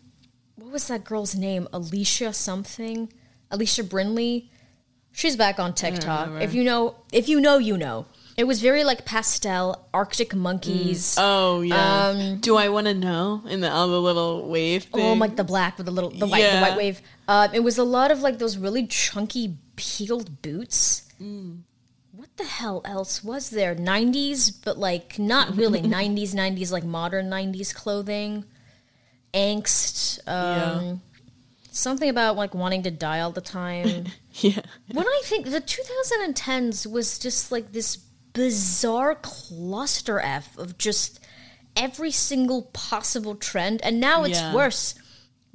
what 0.56 0.72
was 0.72 0.88
that 0.88 1.04
girl's 1.04 1.36
name 1.36 1.68
alicia 1.74 2.34
something 2.34 3.12
alicia 3.52 3.84
brinley 3.84 4.50
she's 5.12 5.36
back 5.36 5.60
on 5.60 5.74
tiktok 5.74 6.42
if 6.42 6.54
you 6.54 6.64
know 6.64 6.96
if 7.14 7.30
you 7.30 7.40
know 7.40 7.58
you 7.60 7.78
know 7.78 8.06
It 8.38 8.44
was 8.48 8.60
very 8.62 8.84
like 8.84 9.06
pastel, 9.06 9.88
Arctic 9.94 10.36
monkeys. 10.36 11.16
Oh 11.18 11.62
yeah. 11.64 12.10
Um, 12.12 12.42
Do 12.44 12.58
I 12.60 12.68
want 12.68 12.88
to 12.88 12.94
know? 12.94 13.40
In 13.48 13.62
the 13.64 13.72
all 13.72 13.88
the 13.88 14.02
little 14.02 14.44
wave 14.52 14.84
thing. 14.92 15.06
Oh, 15.06 15.14
like 15.14 15.38
the 15.40 15.46
black 15.48 15.78
with 15.78 15.86
the 15.88 15.94
little 15.96 16.12
the 16.12 16.28
white 16.28 16.44
the 16.52 16.60
white 16.60 16.76
wave. 16.76 17.00
Uh, 17.28 17.48
it 17.54 17.62
was 17.62 17.78
a 17.78 17.84
lot 17.84 18.12
of 18.12 18.22
like 18.22 18.38
those 18.40 18.58
really 18.58 18.86
chunky 18.88 19.58
peeled 19.76 20.42
boots. 20.42 21.04
Mm. 21.22 21.62
What 22.12 22.30
the 22.38 22.44
hell 22.46 22.82
else 22.86 23.24
was 23.24 23.50
there? 23.50 23.74
Nineties, 23.76 24.52
but 24.52 24.78
like 24.78 25.18
not 25.20 25.56
really 25.56 25.82
nineties. 26.00 26.34
Nineties 26.36 26.72
like 26.72 26.84
modern 26.84 27.30
nineties 27.30 27.74
clothing. 27.74 28.46
Angst. 29.34 30.20
Um, 30.28 31.02
Something 31.72 32.08
about 32.10 32.38
like 32.38 32.54
wanting 32.56 32.84
to 32.84 32.92
die 32.92 33.20
all 33.20 33.32
the 33.32 33.42
time. 33.42 34.06
yeah. 34.36 34.62
when 34.94 35.06
I 35.06 35.22
think 35.26 35.48
the 35.48 35.60
2010s 35.60 36.90
was 36.90 37.20
just 37.20 37.52
like 37.52 37.74
this 37.74 37.98
bizarre 38.32 39.16
cluster 39.16 40.20
F 40.22 40.58
of 40.58 40.78
just 40.78 41.20
every 41.76 42.12
single 42.12 42.64
possible 42.74 43.36
trend, 43.36 43.82
and 43.84 44.00
now 44.00 44.24
it's 44.24 44.40
Yeah. 44.40 44.54
worse. 44.56 44.96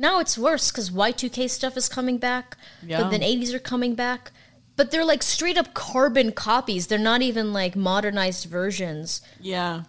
Now 0.00 0.18
it's 0.18 0.38
worse 0.38 0.70
because 0.70 0.90
Y2K 0.90 1.48
stuff 1.50 1.76
is 1.76 1.88
coming 1.88 2.16
back, 2.18 2.56
Yeah. 2.82 3.02
but 3.02 3.10
then 3.10 3.20
80s 3.20 3.52
are 3.52 3.58
coming 3.58 3.94
back. 3.94 4.32
But 4.76 4.90
they're 4.90 5.04
like 5.04 5.22
straight 5.22 5.58
up 5.58 5.74
carbon 5.74 6.32
copies. 6.32 6.86
They're 6.86 6.98
not 6.98 7.20
even 7.20 7.52
like 7.52 7.76
modernized 7.76 8.46
versions. 8.46 9.20
Yeah. 9.38 9.82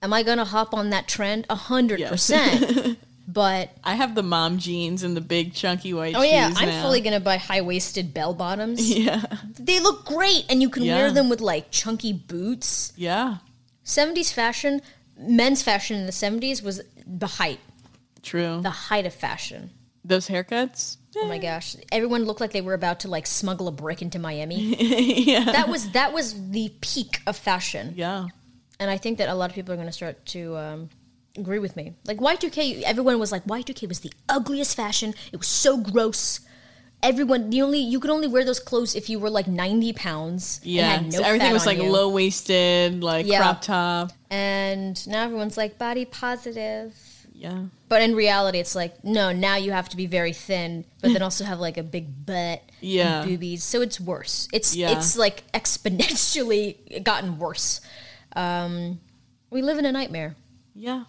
Am 0.00 0.12
I 0.12 0.22
gonna 0.22 0.46
hop 0.46 0.72
on 0.72 0.88
that 0.90 1.06
trend? 1.06 1.46
A 1.50 1.54
hundred 1.54 2.00
Yes. 2.00 2.10
percent. 2.10 2.98
But 3.28 3.70
I 3.84 3.94
have 3.94 4.16
the 4.16 4.22
mom 4.22 4.58
jeans 4.58 5.04
and 5.04 5.16
the 5.16 5.20
big 5.20 5.54
chunky 5.54 5.94
white 5.94 6.16
oh 6.16 6.22
yeah, 6.22 6.52
I'm 6.56 6.68
now. 6.68 6.82
fully 6.82 7.00
gonna 7.00 7.20
buy 7.20 7.36
high 7.36 7.60
waisted 7.60 8.12
bell 8.12 8.34
bottoms. 8.34 8.80
Yeah. 8.98 9.22
They 9.58 9.78
look 9.80 10.04
great, 10.04 10.44
and 10.50 10.60
you 10.60 10.68
can 10.68 10.82
Yeah. 10.82 10.96
wear 10.96 11.12
them 11.12 11.28
with 11.28 11.40
like 11.40 11.70
chunky 11.70 12.12
boots. 12.12 12.92
Yeah. 12.96 13.36
70s 13.84 14.32
fashion, 14.32 14.82
men's 15.16 15.62
fashion 15.62 15.98
in 16.00 16.06
the 16.06 16.12
70s 16.12 16.62
was 16.62 16.82
the 17.06 17.26
height, 17.38 17.60
True. 18.22 18.60
the 18.62 18.70
height 18.70 19.06
of 19.06 19.14
fashion. 19.14 19.70
Those 20.04 20.28
haircuts. 20.28 20.96
Oh 21.16 21.26
my 21.26 21.38
gosh, 21.38 21.76
everyone 21.92 22.24
looked 22.24 22.40
like 22.40 22.52
they 22.52 22.60
were 22.60 22.74
about 22.74 23.00
to 23.00 23.08
like 23.08 23.26
smuggle 23.26 23.68
a 23.68 23.72
brick 23.72 24.02
into 24.02 24.18
Miami. 24.18 24.74
yeah. 25.24 25.44
That 25.44 25.68
was 25.68 25.90
that 25.90 26.12
was 26.12 26.50
the 26.50 26.72
peak 26.80 27.20
of 27.26 27.36
fashion, 27.36 27.94
Yeah. 27.96 28.26
and 28.80 28.90
I 28.90 28.96
think 28.98 29.18
that 29.18 29.28
a 29.28 29.34
lot 29.34 29.50
of 29.50 29.54
people 29.54 29.72
are 29.72 29.76
going 29.76 29.86
to 29.88 29.92
start 29.92 30.24
to 30.26 30.56
um, 30.56 30.90
agree 31.36 31.58
with 31.60 31.76
me. 31.76 31.94
Like 32.04 32.18
Y2K, 32.18 32.82
everyone 32.82 33.18
was 33.20 33.30
like 33.30 33.44
Y2K 33.44 33.86
was 33.88 34.00
the 34.00 34.12
ugliest 34.28 34.74
fashion. 34.74 35.14
It 35.32 35.36
was 35.36 35.46
so 35.48 35.76
gross. 35.76 36.40
Everyone, 37.02 37.50
the 37.50 37.62
only 37.62 37.80
you 37.80 37.98
could 38.00 38.10
only 38.10 38.28
wear 38.28 38.44
those 38.44 38.60
clothes 38.60 38.94
if 38.94 39.10
you 39.10 39.18
were 39.18 39.28
like 39.30 39.46
90 39.48 39.92
pounds. 39.92 40.60
and 40.62 40.70
Yeah. 40.72 40.88
had 40.88 41.04
no 41.12 41.18
So 41.18 41.22
everything 41.24 41.52
was 41.52 41.66
like 41.66 41.78
you. 41.78 41.90
low 41.90 42.08
waisted, 42.08 43.02
like 43.04 43.26
Yeah. 43.26 43.38
crop 43.38 43.60
top. 43.62 44.12
and 44.30 45.06
now 45.06 45.24
everyone's 45.24 45.56
like 45.56 45.78
body 45.78 46.04
positive. 46.06 46.94
Yeah. 47.34 47.64
But 47.92 48.00
in 48.00 48.14
reality, 48.14 48.58
it's 48.58 48.74
like 48.74 49.04
no. 49.04 49.32
Now 49.32 49.56
you 49.56 49.72
have 49.72 49.90
to 49.90 49.98
be 49.98 50.06
very 50.06 50.32
thin, 50.32 50.86
but 51.02 51.12
then 51.12 51.20
also 51.20 51.44
have 51.44 51.60
like 51.60 51.76
a 51.76 51.82
big 51.82 52.24
butt, 52.24 52.62
Yeah. 52.80 53.20
and 53.20 53.28
boobies. 53.30 53.62
So 53.62 53.82
it's 53.82 54.00
worse. 54.00 54.48
It's 54.50 54.74
Yeah. 54.74 54.92
it's 54.96 55.14
like 55.18 55.44
exponentially 55.52 57.04
gotten 57.04 57.38
worse. 57.38 57.82
Um, 58.34 58.98
we 59.50 59.60
live 59.60 59.76
in 59.76 59.84
a 59.84 59.92
nightmare. 59.92 60.36
Yeah. 60.74 61.04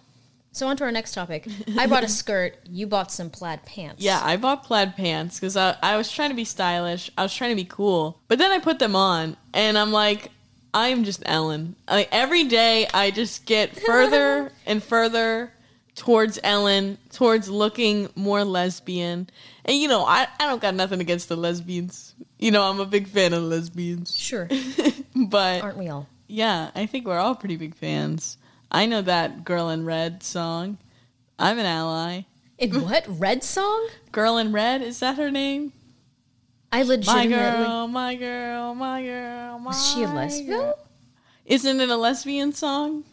So 0.52 0.66
on 0.68 0.76
to 0.76 0.84
our 0.84 0.92
next 0.92 1.14
topic. 1.14 1.48
I 1.78 1.86
bought 1.86 2.04
a 2.04 2.08
skirt. 2.08 2.58
You 2.68 2.86
bought 2.86 3.10
some 3.10 3.30
plaid 3.30 3.64
pants. 3.64 4.02
Yeah, 4.02 4.20
I 4.22 4.36
bought 4.36 4.62
plaid 4.64 4.94
pants 4.94 5.40
because 5.40 5.56
I, 5.56 5.76
I 5.82 5.96
was 5.96 6.12
trying 6.12 6.28
to 6.30 6.36
be 6.36 6.44
stylish. 6.44 7.10
I 7.16 7.22
was 7.22 7.34
trying 7.34 7.50
to 7.50 7.56
be 7.56 7.64
cool. 7.64 8.20
But 8.28 8.38
then 8.38 8.52
I 8.52 8.58
put 8.58 8.78
them 8.78 8.94
on 8.94 9.38
and 9.54 9.78
I'm 9.78 9.90
like, 9.90 10.30
I'm 10.74 11.04
just 11.04 11.22
Ellen. 11.24 11.76
Like 11.88 12.10
every 12.12 12.44
day 12.44 12.86
I 12.92 13.10
just 13.10 13.46
get 13.46 13.74
further 13.86 14.52
and 14.66 14.82
further 14.82 15.50
towards 15.94 16.38
Ellen, 16.42 16.98
towards 17.12 17.48
looking 17.48 18.08
more 18.14 18.44
lesbian. 18.44 19.28
And 19.64 19.76
you 19.76 19.88
know, 19.88 20.04
I, 20.04 20.26
I 20.40 20.46
don't 20.46 20.60
got 20.62 20.74
nothing 20.74 21.00
against 21.00 21.28
the 21.28 21.36
lesbians. 21.36 22.14
You 22.38 22.50
know, 22.50 22.62
I'm 22.62 22.80
a 22.80 22.86
big 22.86 23.08
fan 23.08 23.32
of 23.32 23.42
lesbians. 23.44 24.16
Sure. 24.16 24.48
But 25.16 25.62
Aren't 25.62 25.78
we 25.78 25.88
all? 25.88 26.08
yeah, 26.26 26.70
I 26.74 26.86
think 26.86 27.06
we're 27.06 27.18
all 27.18 27.36
pretty 27.36 27.56
big 27.56 27.76
fans. 27.76 28.36
I 28.70 28.86
know 28.86 29.00
that 29.02 29.44
Girl 29.44 29.68
in 29.70 29.84
Red 29.84 30.24
song. 30.24 30.78
I'm 31.38 31.58
an 31.58 31.66
ally. 31.66 32.22
In 32.58 32.82
what 32.84 33.04
red 33.08 33.44
song? 33.44 33.88
Girl 34.10 34.36
in 34.38 34.50
Red, 34.52 34.82
is 34.82 34.98
that 35.00 35.16
her 35.16 35.30
name? 35.30 35.72
I 36.72 36.82
legitimately 36.82 37.28
My 37.30 37.36
girl, 37.36 37.86
my 37.86 38.14
girl, 38.16 38.74
my 38.74 39.02
girl, 39.04 39.58
my 39.60 39.66
Was 39.68 39.92
she 39.94 40.02
a 40.02 40.08
lesbian? 40.08 40.58
girl. 40.58 40.78
Isn't 41.46 41.80
it 41.80 41.88
a 41.88 41.96
lesbian 41.96 42.52
song? 42.52 43.04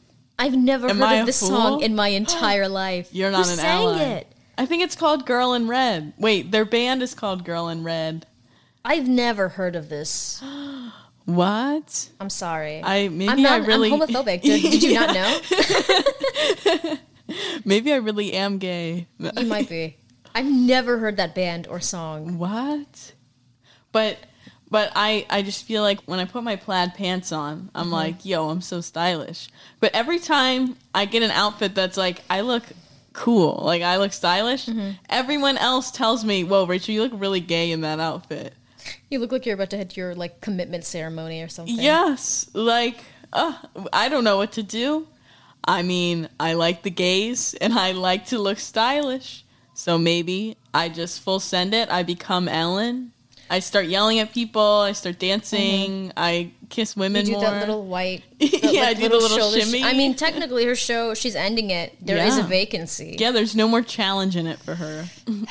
I've 0.42 0.56
never 0.56 0.90
Am 0.90 0.98
heard 0.98 1.06
I 1.06 1.14
of 1.18 1.28
this 1.28 1.40
fool? 1.40 1.50
song 1.50 1.82
in 1.82 1.96
my 1.96 2.08
entire 2.22 2.68
life. 2.68 3.10
You're 3.12 3.30
not 3.30 3.46
Who 3.46 3.52
an 3.52 3.58
sang 3.58 3.84
ally. 3.84 4.02
it? 4.02 4.28
I 4.58 4.66
think 4.66 4.82
it's 4.84 4.96
called 4.96 5.26
Girl 5.28 5.54
in 5.54 5.68
Red. 5.68 6.14
Wait, 6.18 6.52
their 6.52 6.66
band 6.66 7.04
is 7.04 7.14
called 7.14 7.46
Girl 7.46 7.70
in 7.70 7.84
Red. 7.84 8.26
I've 8.84 9.08
never 9.08 9.50
heard 9.50 9.76
of 9.76 9.90
this. 9.90 10.42
What? 11.26 12.10
I'm 12.20 12.32
sorry. 12.32 12.82
I 12.84 13.08
maybe 13.08 13.30
I'm 13.30 13.42
not. 13.44 13.62
I 13.62 13.66
really 13.66 13.94
I'm 13.94 14.00
homophobic. 14.00 14.42
Did, 14.42 14.64
did 14.64 14.82
you 14.84 14.96
not 14.96 15.14
know? 15.14 16.96
maybe 17.66 17.94
I 17.94 17.98
really 17.98 18.34
am 18.34 18.58
gay. 18.58 19.06
You 19.20 19.46
might 19.46 19.70
be. 19.70 19.98
I've 20.34 20.48
never 20.48 20.98
heard 20.98 21.18
that 21.18 21.36
band 21.36 21.68
or 21.68 21.80
song. 21.80 22.40
What? 22.40 23.14
But 23.92 24.18
but 24.72 24.92
I 24.96 25.26
I 25.30 25.44
just 25.44 25.66
feel 25.66 25.84
like 25.84 26.00
when 26.06 26.20
I 26.20 26.26
put 26.26 26.44
my 26.44 26.56
plaid 26.56 26.96
pants 26.96 27.32
on, 27.32 27.70
I'm 27.76 27.84
Mm-hmm. 27.86 27.94
like, 27.94 28.26
yo, 28.26 28.50
I'm 28.50 28.62
so 28.62 28.82
stylish. 28.82 29.50
But 29.80 29.94
every 29.94 30.18
time 30.20 30.76
I 30.96 31.06
get 31.06 31.22
an 31.22 31.32
outfit 31.32 31.76
that's 31.76 31.98
like 31.98 32.22
I 32.30 32.42
look 32.42 32.64
cool, 33.14 33.62
like 33.64 33.82
I 33.84 33.98
look 33.98 34.14
stylish, 34.14 34.66
Mm-hmm. 34.66 34.92
everyone 35.10 35.58
else 35.58 35.92
tells 35.92 36.24
me, 36.26 36.44
"Whoa, 36.44 36.66
Rachel, 36.66 36.94
you 36.96 37.04
look 37.04 37.12
really 37.14 37.42
gay 37.42 37.72
in 37.72 37.82
that 37.82 38.00
outfit." 38.00 38.54
You 39.12 39.20
look 39.20 39.32
like 39.32 39.46
you're 39.46 39.54
about 39.56 39.70
to 39.72 39.78
hit 39.78 39.96
your 39.96 40.16
like 40.16 40.42
commitment 40.42 40.86
ceremony 40.86 41.42
or 41.44 41.48
something. 41.50 41.76
Yes, 41.80 42.50
like 42.54 42.98
uh, 43.32 43.54
I 43.94 44.10
don't 44.10 44.24
know 44.24 44.38
what 44.38 44.54
to 44.54 44.64
do. 44.64 45.08
I 45.64 45.84
mean, 45.84 46.28
I 46.40 46.54
like 46.54 46.82
the 46.82 46.90
gays 46.90 47.54
and 47.62 47.74
I 47.74 47.92
like 47.92 48.26
to 48.28 48.40
look 48.40 48.58
stylish. 48.58 49.44
So 49.76 49.98
maybe 50.00 50.58
I 50.74 50.90
just 50.90 51.22
full 51.22 51.40
send 51.40 51.74
it. 51.76 51.90
I 51.92 52.02
become 52.04 52.48
Ellen. 52.48 53.12
I 53.52 53.60
start 53.60 53.86
yelling 53.88 54.20
at 54.20 54.34
people. 54.34 54.62
I 54.62 54.94
start 54.94 55.20
dancing. 55.20 56.08
Mm-hmm. 56.10 56.10
I 56.18 56.52
kiss 56.70 56.96
You 56.96 57.02
women 57.02 57.26
do 57.26 57.34
more. 57.34 57.42
that 57.42 57.60
little 57.60 57.86
white. 57.86 58.24
Yeah, 58.40 58.84
I 58.84 58.94
do 58.94 59.10
the 59.10 59.18
little 59.18 59.52
shimmy. 59.52 59.82
sh- 59.82 59.86
I 59.86 59.94
mean, 59.94 60.16
technically, 60.16 60.66
her 60.66 60.76
show. 60.76 61.14
She's 61.14 61.36
ending 61.36 61.70
it. 61.70 61.96
There 62.00 62.18
is 62.26 62.38
a 62.38 62.44
vacancy. 62.44 63.18
yeah, 63.20 63.32
there's 63.32 63.56
no 63.56 63.68
more 63.68 63.82
challenge 63.82 64.36
in 64.38 64.48
it 64.48 64.60
for 64.60 64.76
her. 64.76 65.06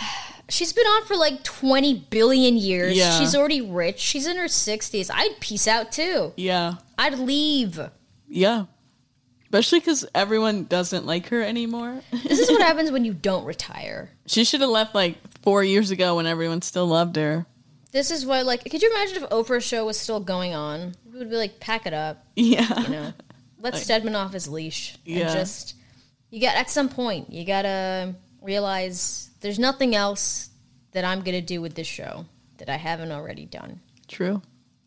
She's 0.48 0.72
been 0.72 0.86
on 0.86 1.04
for 1.04 1.14
like 1.16 1.44
20 1.44 2.06
billion 2.10 2.56
years. 2.56 2.96
Yeah. 2.96 3.18
She's 3.20 3.36
already 3.36 3.60
rich. 3.60 4.00
She's 4.00 4.26
in 4.26 4.36
her 4.36 4.46
60s. 4.46 5.08
I'd 5.14 5.38
peace 5.38 5.68
out 5.68 5.92
too. 5.92 6.32
Yeah, 6.36 6.74
I'd 6.98 7.18
leave. 7.18 7.78
yeah. 8.28 8.64
Especially 9.44 9.80
because 9.80 10.06
everyone 10.14 10.64
doesn't 10.64 11.06
like 11.06 11.26
her 11.30 11.42
anymore. 11.42 12.02
This 12.12 12.38
is 12.38 12.48
what 12.50 12.62
happens 12.68 12.92
when 12.92 13.04
you 13.04 13.12
don't 13.12 13.44
retire. 13.44 14.10
she 14.26 14.44
should 14.44 14.60
have 14.60 14.70
left 14.70 14.94
like 14.94 15.16
four 15.42 15.64
years 15.64 15.90
ago 15.90 16.14
when 16.16 16.26
everyone 16.26 16.62
still 16.62 16.86
loved 16.86 17.16
her. 17.16 17.46
This 17.92 18.10
is 18.10 18.24
why, 18.24 18.42
like, 18.42 18.62
could 18.70 18.82
you 18.82 18.90
imagine 18.90 19.22
if 19.24 19.30
Oprah's 19.30 19.64
show 19.64 19.84
was 19.84 19.98
still 19.98 20.20
going 20.20 20.54
on? 20.54 20.94
We 21.12 21.18
would 21.18 21.30
be 21.30 21.36
like, 21.36 21.58
pack 21.60 21.86
it 21.86 21.92
up, 21.92 22.24
Yeah. 22.36 22.80
you 22.82 22.88
know, 22.88 23.12
let 23.60 23.76
Stedman 23.76 24.14
off 24.14 24.32
his 24.32 24.48
leash, 24.48 24.96
Yeah. 25.04 25.26
and 25.28 25.32
just 25.38 25.74
you 26.30 26.40
got 26.40 26.54
at 26.56 26.70
some 26.70 26.88
point 26.88 27.32
you 27.32 27.44
gotta 27.44 28.14
realize 28.40 29.30
there's 29.40 29.58
nothing 29.58 29.94
else 29.96 30.50
that 30.92 31.04
I'm 31.04 31.22
gonna 31.22 31.40
do 31.42 31.60
with 31.60 31.74
this 31.74 31.86
show 31.88 32.26
that 32.58 32.68
I 32.68 32.76
haven't 32.76 33.10
already 33.10 33.44
done. 33.46 33.80
True. 34.06 34.40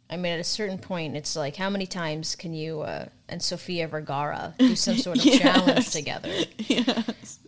I 0.10 0.16
mean, 0.18 0.32
at 0.34 0.40
a 0.40 0.44
certain 0.44 0.78
point, 0.78 1.16
it's 1.16 1.36
like, 1.36 1.56
how 1.56 1.70
many 1.70 1.88
times 1.88 2.36
can 2.36 2.54
you 2.54 2.82
uh, 2.82 3.06
and 3.30 3.42
Sofia 3.42 3.88
Vergara 3.88 4.54
do 4.60 4.76
some 4.76 4.96
sort 4.98 5.18
of 5.18 5.26
Yes. 5.26 5.40
challenge 5.40 5.90
together? 5.90 6.30
Yes. 6.60 7.40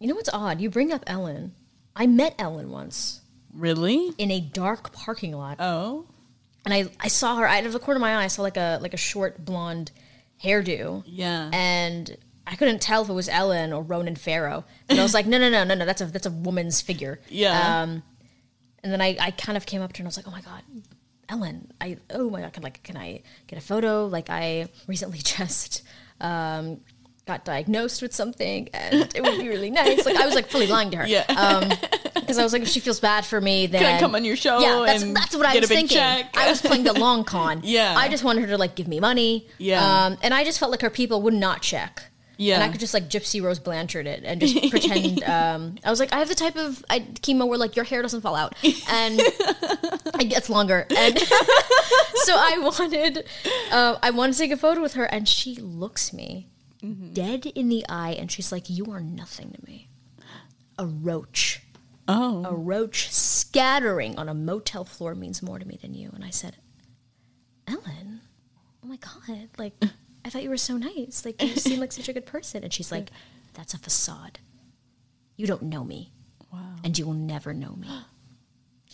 You 0.00 0.08
know 0.08 0.14
what's 0.16 0.28
odd? 0.32 0.60
You 0.60 0.70
bring 0.70 0.92
up 0.92 1.02
Ellen. 1.06 1.52
I 1.96 2.06
met 2.06 2.34
Ellen 2.38 2.70
once 2.70 3.20
Really? 3.54 4.10
in 4.18 4.30
a 4.30 4.40
dark 4.40 4.92
parking 4.92 5.32
lot. 5.36 5.56
Oh. 5.60 6.06
and 6.64 6.72
I, 6.74 6.86
I 7.00 7.08
saw 7.08 7.36
her 7.36 7.46
out 7.46 7.64
of 7.66 7.72
the 7.72 7.78
corner 7.78 7.96
of 7.96 8.00
my 8.02 8.16
eye. 8.16 8.24
I 8.24 8.28
saw 8.28 8.42
like 8.42 8.56
a 8.56 8.78
like 8.82 8.94
a 8.94 8.98
short 8.98 9.44
blonde 9.44 9.90
hairdo, 10.42 11.02
Yeah. 11.06 11.50
and 11.52 12.16
I 12.46 12.56
couldn't 12.56 12.80
tell 12.82 13.02
if 13.02 13.08
it 13.08 13.12
was 13.12 13.28
Ellen 13.28 13.72
or 13.72 13.82
Ronan 13.82 14.16
Farrow. 14.16 14.64
And 14.88 14.98
I 15.00 15.02
was 15.02 15.14
like, 15.14 15.26
no, 15.26 15.38
no, 15.38 15.48
no, 15.48 15.64
no, 15.64 15.74
no, 15.74 15.86
that's 15.86 16.00
a 16.02 16.06
that's 16.06 16.26
a 16.26 16.30
woman's 16.30 16.80
figure. 16.80 17.20
Yeah. 17.28 17.82
Um, 17.82 18.02
and 18.82 18.92
then 18.92 19.00
I, 19.00 19.16
I 19.18 19.30
kind 19.30 19.56
of 19.56 19.64
came 19.64 19.80
up 19.80 19.92
to 19.94 19.98
her 19.98 20.02
and 20.02 20.08
I 20.08 20.10
was 20.10 20.16
like, 20.18 20.28
oh 20.28 20.30
my 20.30 20.42
god, 20.42 20.62
Ellen, 21.28 21.72
I 21.80 21.96
oh 22.10 22.28
my 22.30 22.40
god, 22.42 22.52
can 22.52 22.62
like 22.62 22.82
can 22.82 22.96
I 22.96 23.22
get 23.46 23.58
a 23.58 23.62
photo? 23.62 24.06
Like 24.06 24.28
I 24.30 24.68
recently 24.86 25.18
just 25.22 25.82
um, 26.20 26.80
got 27.26 27.44
diagnosed 27.44 28.02
with 28.02 28.14
something, 28.14 28.68
and 28.74 29.10
it 29.14 29.22
would 29.22 29.40
be 29.40 29.48
really 29.48 29.70
nice. 29.70 30.04
Like 30.04 30.16
I 30.16 30.26
was 30.26 30.34
like 30.34 30.48
fully 30.48 30.66
lying 30.66 30.90
to 30.90 30.98
her. 30.98 31.06
Yeah. 31.06 31.24
Um, 31.28 31.70
because 32.14 32.38
I 32.38 32.42
was 32.42 32.52
like, 32.52 32.62
if 32.62 32.68
she 32.68 32.80
feels 32.80 33.00
bad 33.00 33.24
for 33.24 33.40
me, 33.40 33.66
then 33.66 33.82
Can 33.82 33.96
I 33.96 34.00
come 34.00 34.14
on 34.14 34.24
your 34.24 34.36
show? 34.36 34.58
Yeah, 34.58 34.82
that's 34.86 35.02
and 35.02 35.14
that's 35.14 35.36
what 35.36 35.46
I 35.46 35.58
was 35.58 35.68
thinking. 35.68 35.96
check? 35.96 36.34
I 36.36 36.48
was 36.48 36.60
playing 36.60 36.84
the 36.84 36.92
long 36.94 37.24
con. 37.24 37.60
Yeah. 37.74 37.94
I 37.96 38.08
just 38.08 38.24
wanted 38.24 38.42
her 38.42 38.46
to 38.48 38.58
like 38.58 38.74
give 38.76 38.88
me 38.88 39.00
money. 39.00 39.48
Yeah. 39.58 40.06
um, 40.06 40.18
and 40.22 40.32
I 40.32 40.44
just 40.44 40.58
felt 40.58 40.70
like 40.70 40.82
her 40.82 40.90
people 40.90 41.22
would 41.22 41.34
not 41.34 41.62
check. 41.62 42.04
Yeah. 42.36 42.56
and 42.56 42.64
I 42.64 42.68
could 42.68 42.80
just 42.80 42.94
like 42.94 43.08
Gypsy 43.08 43.42
Rose 43.42 43.58
Blanchard 43.58 44.06
it 44.06 44.22
and 44.24 44.40
just 44.40 44.70
pretend. 44.70 45.22
Um, 45.28 45.76
I 45.84 45.90
was 45.90 46.00
like, 46.00 46.12
I 46.12 46.18
have 46.18 46.28
the 46.28 46.34
type 46.34 46.56
of 46.56 46.84
I, 46.90 47.00
chemo 47.00 47.46
where 47.48 47.58
like 47.58 47.76
your 47.76 47.84
hair 47.84 48.02
doesn't 48.02 48.20
fall 48.20 48.34
out 48.34 48.54
and 48.62 49.20
it 49.20 50.28
gets 50.28 50.50
longer, 50.50 50.86
and 50.96 51.18
so 51.18 52.34
I 52.36 52.58
wanted, 52.58 53.24
uh, 53.70 53.96
I 54.02 54.10
wanted 54.10 54.32
to 54.34 54.38
take 54.38 54.50
a 54.50 54.56
photo 54.56 54.82
with 54.82 54.94
her, 54.94 55.04
and 55.04 55.28
she 55.28 55.56
looks 55.56 56.12
me 56.12 56.48
Mm-hmm. 56.84 57.12
dead 57.12 57.46
in 57.46 57.68
the 57.68 57.84
eye, 57.88 58.12
and 58.18 58.30
she's 58.30 58.52
like, 58.52 58.68
"You 58.68 58.92
are 58.92 59.00
nothing 59.00 59.52
to 59.52 59.64
me, 59.64 59.88
a 60.78 60.86
roach." 60.86 61.62
oh, 62.08 62.44
a 62.44 62.54
roach 62.54 63.10
scattering 63.12 64.18
on 64.18 64.28
a 64.28 64.34
motel 64.34 64.84
floor 64.84 65.14
means 65.14 65.42
more 65.42 65.58
to 65.58 65.66
me 65.66 65.78
than 65.80 65.94
you. 65.94 66.10
And 66.14 66.24
I 66.24 66.30
said, 66.30 66.56
Ellen, 67.66 68.20
oh 68.82 68.86
my 68.86 68.96
God, 68.96 69.48
like, 69.58 69.74
I 70.24 70.30
thought 70.30 70.42
you 70.42 70.50
were 70.50 70.56
so 70.56 70.76
nice. 70.76 71.24
Like, 71.24 71.42
you 71.42 71.56
seem 71.56 71.80
like 71.80 71.92
such 71.92 72.08
a 72.08 72.12
good 72.12 72.26
person. 72.26 72.62
And 72.62 72.72
she's 72.72 72.92
like, 72.92 73.10
that's 73.54 73.74
a 73.74 73.78
facade. 73.78 74.38
You 75.36 75.46
don't 75.46 75.62
know 75.62 75.84
me, 75.84 76.12
wow. 76.52 76.76
and 76.84 76.96
you 76.98 77.06
will 77.06 77.14
never 77.14 77.52
know 77.52 77.74
me. 77.76 77.88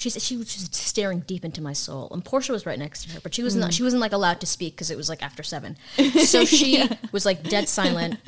She 0.00 0.08
said 0.08 0.22
she 0.22 0.38
was 0.38 0.46
just 0.54 0.74
staring 0.74 1.20
deep 1.20 1.44
into 1.44 1.60
my 1.60 1.74
soul, 1.74 2.08
and 2.10 2.24
Portia 2.24 2.52
was 2.52 2.64
right 2.64 2.78
next 2.78 3.04
to 3.04 3.10
her, 3.10 3.20
but 3.20 3.34
she 3.34 3.42
was 3.42 3.54
not. 3.54 3.74
She 3.74 3.82
wasn't 3.82 4.00
like 4.00 4.12
allowed 4.12 4.40
to 4.40 4.46
speak 4.46 4.74
because 4.74 4.90
it 4.90 4.96
was 4.96 5.10
like 5.10 5.22
after 5.22 5.42
seven. 5.42 5.76
So 6.24 6.46
she 6.46 6.82
was 7.12 7.26
like 7.26 7.42
dead 7.42 7.68
silent, 7.68 8.18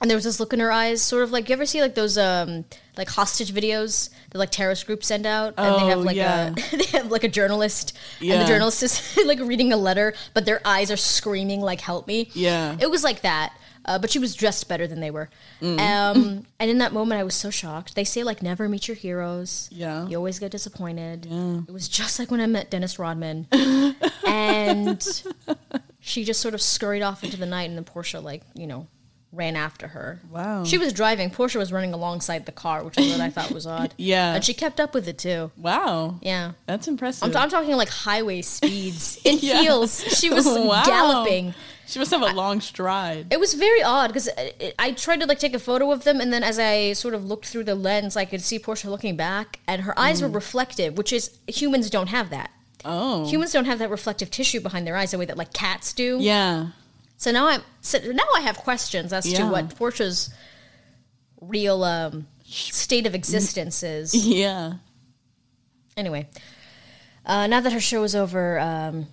and 0.00 0.08
there 0.08 0.16
was 0.16 0.22
this 0.22 0.38
look 0.38 0.52
in 0.52 0.60
her 0.60 0.70
eyes, 0.70 1.02
sort 1.02 1.24
of 1.24 1.32
like 1.32 1.48
you 1.48 1.52
ever 1.54 1.66
see 1.66 1.80
like 1.80 1.96
those 1.96 2.16
um 2.16 2.64
like 2.96 3.08
hostage 3.08 3.52
videos 3.52 4.10
that 4.30 4.38
like 4.38 4.50
terrorist 4.52 4.86
groups 4.86 5.08
send 5.08 5.26
out, 5.26 5.54
and 5.58 5.74
they 5.82 5.86
have 5.88 5.98
Oh, 5.98 6.02
like 6.02 6.14
yeah. 6.16 6.50
a 6.56 6.76
they 6.76 6.84
have 6.96 7.10
like 7.10 7.24
a 7.24 7.28
journalist, 7.28 7.98
and 8.20 8.40
the 8.40 8.46
journalist 8.46 8.80
is 8.84 9.18
like 9.26 9.40
reading 9.40 9.72
a 9.72 9.76
letter, 9.76 10.14
but 10.32 10.44
their 10.46 10.60
eyes 10.64 10.92
are 10.92 10.96
screaming 10.96 11.60
like 11.60 11.80
"Help 11.80 12.06
me!" 12.06 12.30
Yeah. 12.34 12.76
it 12.80 12.88
was 12.88 13.02
like 13.02 13.22
that. 13.22 13.52
Uh, 13.88 13.98
but 13.98 14.10
she 14.10 14.18
was 14.18 14.34
dressed 14.34 14.68
better 14.68 14.86
than 14.86 15.00
they 15.00 15.10
were. 15.10 15.30
Mm. 15.62 15.80
Um, 15.80 16.46
and 16.60 16.70
in 16.70 16.76
that 16.78 16.92
moment, 16.92 17.18
I 17.18 17.24
was 17.24 17.34
so 17.34 17.48
shocked. 17.48 17.94
They 17.94 18.04
say 18.04 18.22
like 18.22 18.42
never 18.42 18.68
meet 18.68 18.86
your 18.86 18.96
heroes. 18.96 19.68
Yeah. 19.72 20.06
you 20.06 20.16
always 20.18 20.38
get 20.38 20.50
disappointed. 20.50 21.24
Yeah. 21.24 21.60
It 21.66 21.72
was 21.72 21.88
just 21.88 22.18
like 22.18 22.30
when 22.30 22.42
I 22.42 22.46
met 22.46 22.70
Dennis 22.70 22.98
Rodman, 22.98 23.46
and 24.26 25.22
she 26.00 26.24
just 26.24 26.40
sort 26.42 26.52
of 26.52 26.60
scurried 26.60 27.02
off 27.02 27.24
into 27.24 27.38
the 27.38 27.46
night, 27.46 27.70
and 27.70 27.76
then 27.76 27.84
Portia 27.84 28.20
like 28.20 28.42
you 28.54 28.66
know 28.66 28.88
ran 29.32 29.56
after 29.56 29.88
her. 29.88 30.20
Wow. 30.30 30.64
She 30.64 30.78
was 30.78 30.92
driving. 30.92 31.30
Portia 31.30 31.58
was 31.58 31.70
running 31.70 31.92
alongside 31.92 32.46
the 32.46 32.52
car, 32.52 32.82
which 32.82 32.96
is 32.98 33.10
what 33.12 33.20
I 33.20 33.28
thought 33.30 33.50
was 33.50 33.66
odd. 33.78 33.92
Yeah. 33.98 34.34
and 34.34 34.42
she 34.44 34.54
kept 34.54 34.80
up 34.80 34.94
with 34.94 35.06
it 35.06 35.18
too. 35.18 35.50
Wow. 35.56 36.18
Yeah. 36.22 36.52
That's 36.66 36.88
impressive. 36.88 37.28
I'm, 37.28 37.36
I'm 37.42 37.50
talking 37.50 37.76
like 37.76 37.90
highway 37.90 38.40
speeds 38.42 39.20
in 39.24 39.38
Yeah. 39.40 39.60
heels. 39.60 40.02
She 40.18 40.30
was 40.30 40.46
Wow. 40.48 40.82
galloping. 40.84 41.52
she 41.86 41.98
must 41.98 42.10
have 42.10 42.22
a 42.22 42.32
long 42.32 42.60
stride. 42.62 43.26
It 43.30 43.38
was 43.38 43.52
very 43.54 43.82
odd 43.82 44.08
because 44.08 44.30
I, 44.36 44.72
I 44.78 44.92
tried 44.92 45.20
to 45.20 45.26
like 45.26 45.38
take 45.38 45.54
a 45.54 45.58
photo 45.58 45.92
of 45.92 46.04
them, 46.04 46.20
and 46.22 46.32
then 46.32 46.42
as 46.42 46.58
I 46.58 46.94
sort 46.94 47.12
of 47.14 47.24
looked 47.26 47.46
through 47.46 47.64
the 47.64 47.74
lens, 47.74 48.16
I 48.16 48.24
could 48.24 48.40
see 48.40 48.58
Portia 48.58 48.88
looking 48.88 49.14
back, 49.16 49.60
and 49.66 49.82
her 49.82 49.98
eyes 49.98 50.20
Mm. 50.20 50.22
were 50.22 50.28
reflective, 50.30 50.96
which 50.96 51.12
is 51.12 51.36
humans 51.46 51.90
don't 51.90 52.08
have 52.08 52.30
that. 52.30 52.50
Oh. 52.84 53.26
Humans 53.28 53.52
don't 53.52 53.64
have 53.66 53.78
that 53.80 53.90
reflective 53.90 54.30
tissue 54.30 54.60
behind 54.60 54.86
their 54.86 54.96
eyes 54.96 55.10
the 55.10 55.18
way 55.18 55.26
that 55.26 55.36
like 55.36 55.52
cats 55.52 55.92
do. 55.92 56.16
yeah. 56.20 56.68
So 57.18 57.32
now 57.32 57.48
I'm 57.48 57.62
so 57.80 57.98
now 57.98 58.24
I 58.34 58.40
have 58.42 58.56
questions 58.56 59.12
as 59.12 59.30
to 59.32 59.44
what 59.46 59.74
Portia's 59.76 60.30
real 61.40 61.82
um, 61.82 62.28
state 62.44 63.06
of 63.06 63.14
existence 63.14 63.82
is. 63.82 64.14
Yeah. 64.26 64.74
Anyway, 65.96 66.28
uh, 67.26 67.48
now 67.48 67.60
that 67.60 67.72
her 67.72 67.80
show 67.80 68.04
is 68.04 68.14
over, 68.14 68.60
um, 68.60 69.08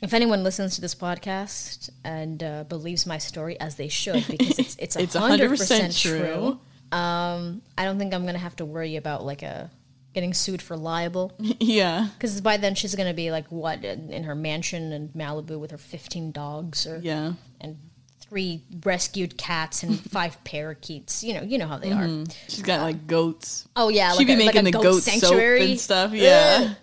if 0.00 0.14
anyone 0.14 0.44
listens 0.44 0.76
to 0.76 0.80
this 0.80 0.94
podcast 0.94 1.90
and 2.04 2.44
uh, 2.44 2.62
believes 2.62 3.06
my 3.06 3.18
story 3.18 3.58
as 3.58 3.74
they 3.74 3.88
should, 3.88 4.24
because 4.28 4.76
it's 4.78 4.94
it's 4.94 5.14
hundred 5.16 5.50
100% 5.50 6.00
true. 6.00 6.18
true. 6.20 6.60
Um, 6.96 7.60
I 7.76 7.84
don't 7.84 7.98
think 7.98 8.14
I'm 8.14 8.24
gonna 8.24 8.38
have 8.38 8.54
to 8.56 8.64
worry 8.64 8.94
about 8.94 9.24
like 9.24 9.42
a 9.42 9.68
getting 10.16 10.32
sued 10.32 10.62
for 10.62 10.78
libel 10.78 11.30
Yeah. 11.60 12.08
because 12.14 12.40
by 12.40 12.56
then 12.56 12.74
she's 12.74 12.94
gonna 12.94 13.12
be 13.12 13.30
like 13.30 13.46
what 13.48 13.84
in, 13.84 14.10
in 14.10 14.24
her 14.24 14.34
mansion 14.34 14.90
in 14.90 15.10
Malibu 15.10 15.60
with 15.60 15.70
her 15.72 15.78
15 15.78 16.32
dogs 16.32 16.86
or 16.86 16.98
Yeah. 17.02 17.34
and 17.60 17.76
three 18.18 18.62
rescued 18.82 19.36
cats 19.36 19.82
and 19.82 20.00
five 20.10 20.42
parakeets. 20.42 21.22
You 21.22 21.34
know, 21.34 21.42
you 21.42 21.58
know 21.58 21.66
how 21.68 21.76
they 21.78 21.92
are. 21.92 22.04
Mm-hmm. 22.06 22.24
She's 22.48 22.62
got 22.62 22.80
like 22.80 23.06
goats. 23.06 23.68
Oh 23.76 23.88
yeah, 23.90 24.12
She'd 24.12 24.18
like 24.20 24.26
be 24.28 24.32
a, 24.32 24.36
like 24.36 24.46
making 24.46 24.60
a 24.60 24.64
the 24.64 24.70
goat, 24.72 24.82
goat 24.82 25.02
sanctuary 25.02 25.60
soap 25.60 25.68
and 25.70 25.80
stuff. 25.80 26.12
Yeah. 26.14 26.58
Ugh. 26.70 26.76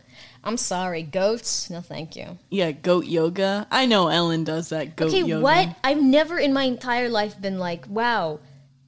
I'm 0.46 0.58
sorry, 0.58 1.02
goats. 1.04 1.70
No, 1.70 1.82
thank 1.82 2.16
you. 2.16 2.38
Yeah, 2.52 2.72
goat 2.72 3.06
yoga. 3.06 3.66
I 3.72 3.86
know 3.88 4.10
Ellen 4.10 4.44
does 4.44 4.70
that 4.70 4.96
goat 4.96 5.08
Okay, 5.10 5.22
yoga. 5.24 5.42
what? 5.42 5.76
I've 5.84 6.02
never 6.04 6.38
in 6.38 6.54
my 6.54 6.64
entire 6.66 7.10
life 7.10 7.40
been 7.42 7.58
like, 7.60 7.86
wow, 7.88 8.40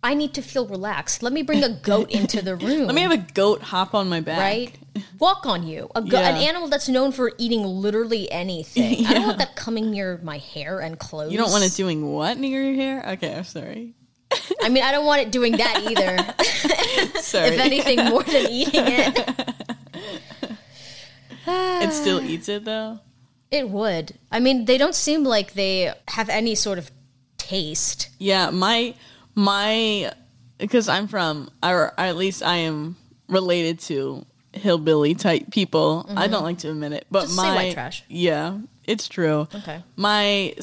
I 0.05 0.13
need 0.13 0.35
to 0.35 0.41
feel 0.43 0.67
relaxed. 0.67 1.23
Let 1.23 1.33
me 1.33 1.41
bring 1.41 1.63
a 1.63 1.69
goat 1.69 2.11
into 2.11 2.41
the 2.43 2.55
room. 2.67 2.85
Let 2.85 2.93
me 2.93 3.01
have 3.01 3.11
a 3.11 3.17
goat 3.17 3.61
hop 3.63 3.95
on 3.95 4.07
my 4.07 4.21
back. 4.21 4.37
right? 4.39 4.71
Walk 5.19 5.45
on 5.47 5.65
you. 5.67 5.89
A 5.95 6.01
go- 6.01 6.19
Yeah. 6.19 6.29
An 6.29 6.37
animal 6.37 6.67
that's 6.69 6.87
known 6.87 7.11
for 7.11 7.31
eating 7.39 7.63
literally 7.63 8.31
anything. 8.31 9.05
I 9.07 9.13
don't 9.15 9.23
want 9.27 9.39
that 9.39 9.55
coming 9.55 9.89
near 9.89 10.19
my 10.21 10.37
hair 10.37 10.79
and 10.79 10.99
clothes. 10.99 11.31
You 11.31 11.37
don't 11.39 11.49
want 11.51 11.63
it 11.63 11.73
doing 11.73 12.05
what 12.13 12.37
near 12.37 12.61
your 12.63 12.75
hair? 12.75 13.03
Okay, 13.13 13.33
I'm 13.35 13.43
sorry. 13.45 13.93
I 14.61 14.69
mean, 14.69 14.83
I 14.83 14.91
don't 14.91 15.05
want 15.05 15.21
it 15.21 15.31
doing 15.31 15.53
that 15.57 15.83
either. 15.89 17.19
Sorry. 17.21 17.47
if 17.49 17.59
anything, 17.59 18.03
more 18.09 18.21
than 18.23 18.47
eating 18.49 18.83
it. 18.85 19.55
it 21.47 21.91
still 21.93 22.21
eats 22.21 22.49
it 22.49 22.65
though. 22.65 22.99
It 23.51 23.69
would. 23.69 24.15
I 24.31 24.39
mean, 24.39 24.65
they 24.65 24.77
don't 24.77 24.95
seem 24.95 25.23
like 25.23 25.53
they 25.53 25.93
have 26.09 26.27
any 26.29 26.55
sort 26.55 26.77
of 26.77 26.91
taste. 27.37 28.09
Yeah, 28.19 28.49
my 28.49 28.95
my 29.36 30.12
because 30.58 30.88
I'm 30.89 31.08
from 31.08 31.50
or 31.62 31.93
at 32.00 32.15
least 32.15 32.41
I 32.43 32.58
am 32.58 32.95
related 33.28 33.80
to 33.82 34.26
hillbilly 34.54 35.15
type 35.15 35.52
people. 35.52 36.10
I 36.15 36.28
don't 36.28 36.43
like 36.43 36.60
to 36.60 36.69
admit 36.69 36.93
it, 36.93 37.06
but 37.12 37.26
Mm-hmm. 37.26 37.36
Just 37.36 37.38
my 37.38 37.74
trash. 37.74 38.04
Yeah, 38.08 38.60
it's 38.86 39.08
true. 39.10 39.48
Okay. 39.54 39.84
My 39.98 40.56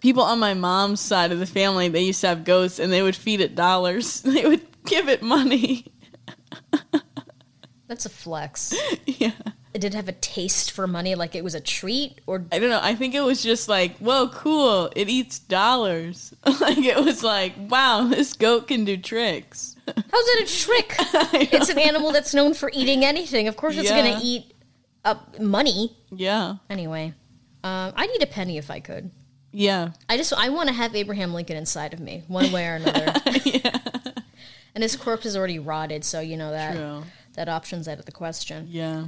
people 0.00 0.22
on 0.22 0.38
my 0.38 0.54
mom's 0.54 1.00
side 1.00 1.32
of 1.32 1.38
the 1.40 1.46
family, 1.46 1.88
they 1.88 2.02
used 2.02 2.20
to 2.20 2.28
have 2.28 2.44
goats 2.44 2.78
and 2.78 2.92
they 2.92 3.02
would 3.02 3.16
feed 3.16 3.40
it 3.40 3.54
dollars. 3.54 4.22
They 4.30 4.46
would 4.46 4.62
give 4.86 5.08
it 5.08 5.22
money. 5.22 5.86
That's 7.88 8.06
a 8.06 8.10
flex. 8.10 8.72
yeah. 9.04 9.32
It 9.72 9.80
did 9.80 9.94
have 9.94 10.08
a 10.08 10.12
taste 10.12 10.72
for 10.72 10.86
money, 10.88 11.14
like 11.14 11.36
it 11.36 11.44
was 11.44 11.54
a 11.54 11.60
treat, 11.60 12.20
or 12.26 12.44
I 12.50 12.58
don't 12.58 12.70
know. 12.70 12.80
I 12.82 12.96
think 12.96 13.14
it 13.14 13.20
was 13.20 13.40
just 13.42 13.68
like, 13.68 13.96
whoa, 13.98 14.28
cool. 14.28 14.90
It 14.96 15.08
eats 15.08 15.38
dollars. 15.38 16.34
like 16.60 16.78
it 16.78 16.96
was 17.04 17.22
like, 17.22 17.52
wow, 17.56 18.04
this 18.10 18.32
goat 18.32 18.66
can 18.68 18.84
do 18.84 18.96
tricks. 18.96 19.76
how's 19.86 19.96
it 20.12 20.48
a 20.50 20.64
trick? 20.64 20.94
it's 21.52 21.68
an 21.68 21.78
animal 21.78 22.10
that's 22.10 22.34
known 22.34 22.54
for 22.54 22.70
eating 22.74 23.04
anything. 23.04 23.46
Of 23.46 23.56
course, 23.56 23.76
it's 23.76 23.88
Yeah. 23.90 24.02
gonna 24.10 24.20
eat 24.22 24.52
uh, 25.04 25.14
money 25.40 25.96
yeah. 26.10 26.56
anyway. 26.68 27.14
Um, 27.62 27.92
I 27.94 28.06
need 28.06 28.22
a 28.22 28.26
penny 28.26 28.58
if 28.58 28.70
I 28.70 28.80
could. 28.80 29.10
Yeah. 29.52 29.90
I 30.08 30.16
just 30.16 30.32
I 30.32 30.48
want 30.48 30.68
to 30.68 30.74
have 30.74 30.96
Abraham 30.96 31.32
Lincoln 31.32 31.56
inside 31.56 31.92
of 31.94 32.00
me, 32.00 32.24
one 32.26 32.50
way 32.50 32.66
or 32.66 32.74
another. 32.74 33.12
And 34.74 34.82
his 34.84 34.94
corpse 34.96 35.26
is 35.26 35.36
already 35.36 35.58
rotted, 35.58 36.04
so 36.04 36.20
you 36.20 36.36
know 36.36 36.52
that 36.52 36.74
True. 36.76 37.02
That 37.34 37.48
option's 37.48 37.86
out 37.88 37.98
of 37.98 38.06
the 38.06 38.12
question. 38.12 38.66
Yeah. 38.70 39.06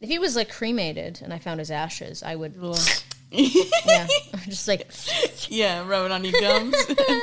If 0.00 0.08
he 0.08 0.18
was 0.18 0.36
like 0.36 0.50
cremated 0.50 1.20
and 1.22 1.32
I 1.32 1.38
found 1.38 1.58
his 1.60 1.70
ashes, 1.70 2.22
I 2.22 2.34
would 2.36 2.54
yeah, 3.30 4.06
just 4.44 4.68
like 4.68 4.90
yeah, 5.48 5.86
rub 5.86 6.06
it 6.06 6.12
on 6.12 6.24
your 6.24 6.38
gums. 6.40 6.74
yeah, 6.88 7.18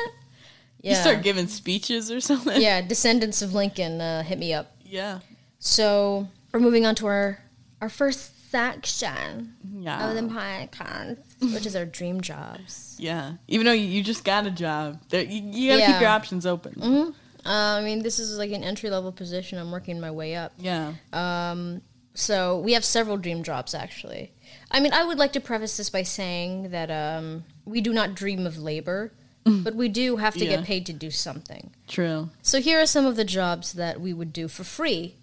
You 0.81 0.95
start 0.95 1.21
giving 1.23 1.47
speeches 1.47 2.09
or 2.11 2.19
something. 2.19 2.61
yeah. 2.61 2.81
Descendants 2.81 3.41
of 3.41 3.53
Lincoln, 3.53 4.01
uh, 4.01 4.23
hit 4.23 4.39
me 4.39 4.53
up. 4.53 4.75
Yeah. 4.85 5.19
So 5.59 6.27
we're 6.51 6.59
moving 6.59 6.85
on 6.85 6.95
to 6.95 7.07
our 7.07 7.39
our 7.81 7.89
first 7.89 8.49
section 8.51 9.53
Yeah. 9.77 10.09
of 10.09 10.15
the 10.15 10.21
podcast, 10.21 11.17
which 11.53 11.65
is 11.65 11.75
our 11.75 11.85
dream 11.85 12.19
jobs. 12.21 12.95
Yeah. 12.99 13.33
Even 13.47 13.65
though 13.67 13.71
you, 13.73 13.85
you 13.85 14.03
just 14.03 14.23
got 14.25 14.45
a 14.47 14.51
job, 14.51 14.99
there, 15.09 15.23
you, 15.23 15.41
you 15.43 15.77
gotta 15.77 15.91
keep 15.93 16.01
your 16.01 16.09
options 16.09 16.45
open. 16.45 17.13
Uh, 17.49 17.77
I 17.79 17.81
mean, 17.83 18.03
this 18.03 18.19
is 18.19 18.37
like 18.37 18.51
an 18.51 18.63
entry 18.63 18.89
level 18.91 19.11
position. 19.11 19.57
I'm 19.57 19.71
working 19.71 19.99
my 19.99 20.11
way 20.11 20.35
up. 20.35 20.53
Yeah. 20.59 20.93
Um, 21.11 21.81
So 22.13 22.59
we 22.59 22.73
have 22.73 22.83
several 22.85 23.17
dream 23.17 23.43
jobs, 23.43 23.73
actually. 23.73 24.31
I 24.71 24.79
mean, 24.81 24.93
I 24.93 25.03
would 25.03 25.17
like 25.17 25.33
to 25.33 25.39
preface 25.39 25.77
this 25.77 25.89
by 25.89 26.03
saying 26.03 26.69
that 26.71 26.91
um, 26.91 27.43
we 27.65 27.81
do 27.81 27.91
not 27.93 28.13
dream 28.13 28.45
of 28.45 28.57
labor, 28.57 29.11
but 29.45 29.73
we 29.73 29.87
do 29.89 30.17
have 30.17 30.33
to 30.35 30.45
Yeah. 30.45 30.57
get 30.57 30.65
paid 30.65 30.85
to 30.87 30.93
do 30.93 31.09
something. 31.11 31.71
True. 31.87 32.29
So 32.41 32.59
here 32.61 32.79
are 32.81 32.85
some 32.85 33.05
of 33.05 33.15
the 33.15 33.23
jobs 33.25 33.73
that 33.73 33.99
we 34.01 34.13
would 34.13 34.31
do 34.33 34.47
for 34.47 34.63
free, 34.63 35.15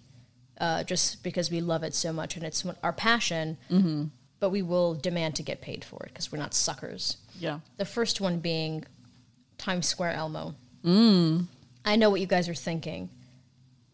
uh, 0.59 0.83
just 0.83 1.23
because 1.23 1.51
we 1.51 1.61
love 1.61 1.83
it 1.83 1.93
so 1.93 2.11
much 2.11 2.35
and 2.35 2.43
it's 2.43 2.65
our 2.83 2.93
passion. 2.93 3.57
Mm-hmm. 3.69 4.05
But 4.39 4.49
we 4.49 4.61
will 4.61 4.93
demand 4.95 5.35
to 5.35 5.43
get 5.43 5.61
paid 5.61 5.83
for 5.85 6.03
it 6.03 6.09
because 6.13 6.31
we're 6.31 6.39
not 6.39 6.53
suckers. 6.53 7.17
Yeah. 7.39 7.59
The 7.77 7.85
first 7.85 8.19
one 8.21 8.39
being 8.39 8.85
Times 9.57 9.87
Square 9.87 10.13
Elmo. 10.13 10.55
Mm. 10.83 11.47
I 11.87 11.95
know 11.95 12.09
what 12.09 12.21
you 12.21 12.27
guys 12.27 12.47
are 12.49 12.53
thinking. 12.55 13.09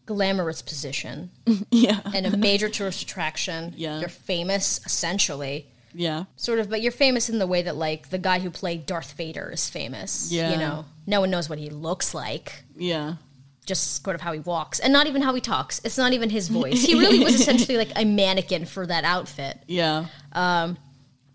glamorous 0.06 0.60
position 0.60 1.30
yeah. 1.70 2.00
and 2.14 2.26
a 2.26 2.36
major 2.36 2.68
tourist 2.68 3.02
attraction. 3.02 3.72
Yeah. 3.76 4.00
You're 4.00 4.08
famous, 4.10 4.80
essentially. 4.84 5.66
Yeah. 5.94 6.24
Sort 6.36 6.58
of, 6.58 6.68
but 6.68 6.82
you're 6.82 6.92
famous 6.92 7.30
in 7.30 7.38
the 7.38 7.46
way 7.46 7.62
that, 7.62 7.76
like, 7.76 8.10
the 8.10 8.18
guy 8.18 8.40
who 8.40 8.50
played 8.50 8.84
Darth 8.84 9.12
Vader 9.12 9.50
is 9.50 9.70
famous. 9.70 10.30
Yeah. 10.30 10.50
You 10.52 10.58
know, 10.58 10.84
no 11.06 11.20
one 11.20 11.30
knows 11.30 11.48
what 11.48 11.58
he 11.58 11.70
looks 11.70 12.12
like, 12.14 12.64
Yeah. 12.76 13.14
just 13.64 14.02
sort 14.04 14.14
of 14.16 14.20
how 14.20 14.32
he 14.32 14.40
walks, 14.40 14.78
and 14.80 14.92
not 14.92 15.06
even 15.06 15.22
how 15.22 15.32
he 15.34 15.40
talks. 15.40 15.80
It's 15.84 15.96
not 15.96 16.12
even 16.12 16.28
his 16.30 16.48
voice. 16.60 16.84
He 16.84 16.94
really 16.98 17.20
was 17.24 17.34
essentially 17.36 17.78
like 17.78 17.92
a 17.96 18.04
mannequin 18.04 18.66
for 18.66 18.84
that 18.86 19.04
outfit. 19.04 19.58
Yeah. 19.68 20.06
Um, 20.32 20.76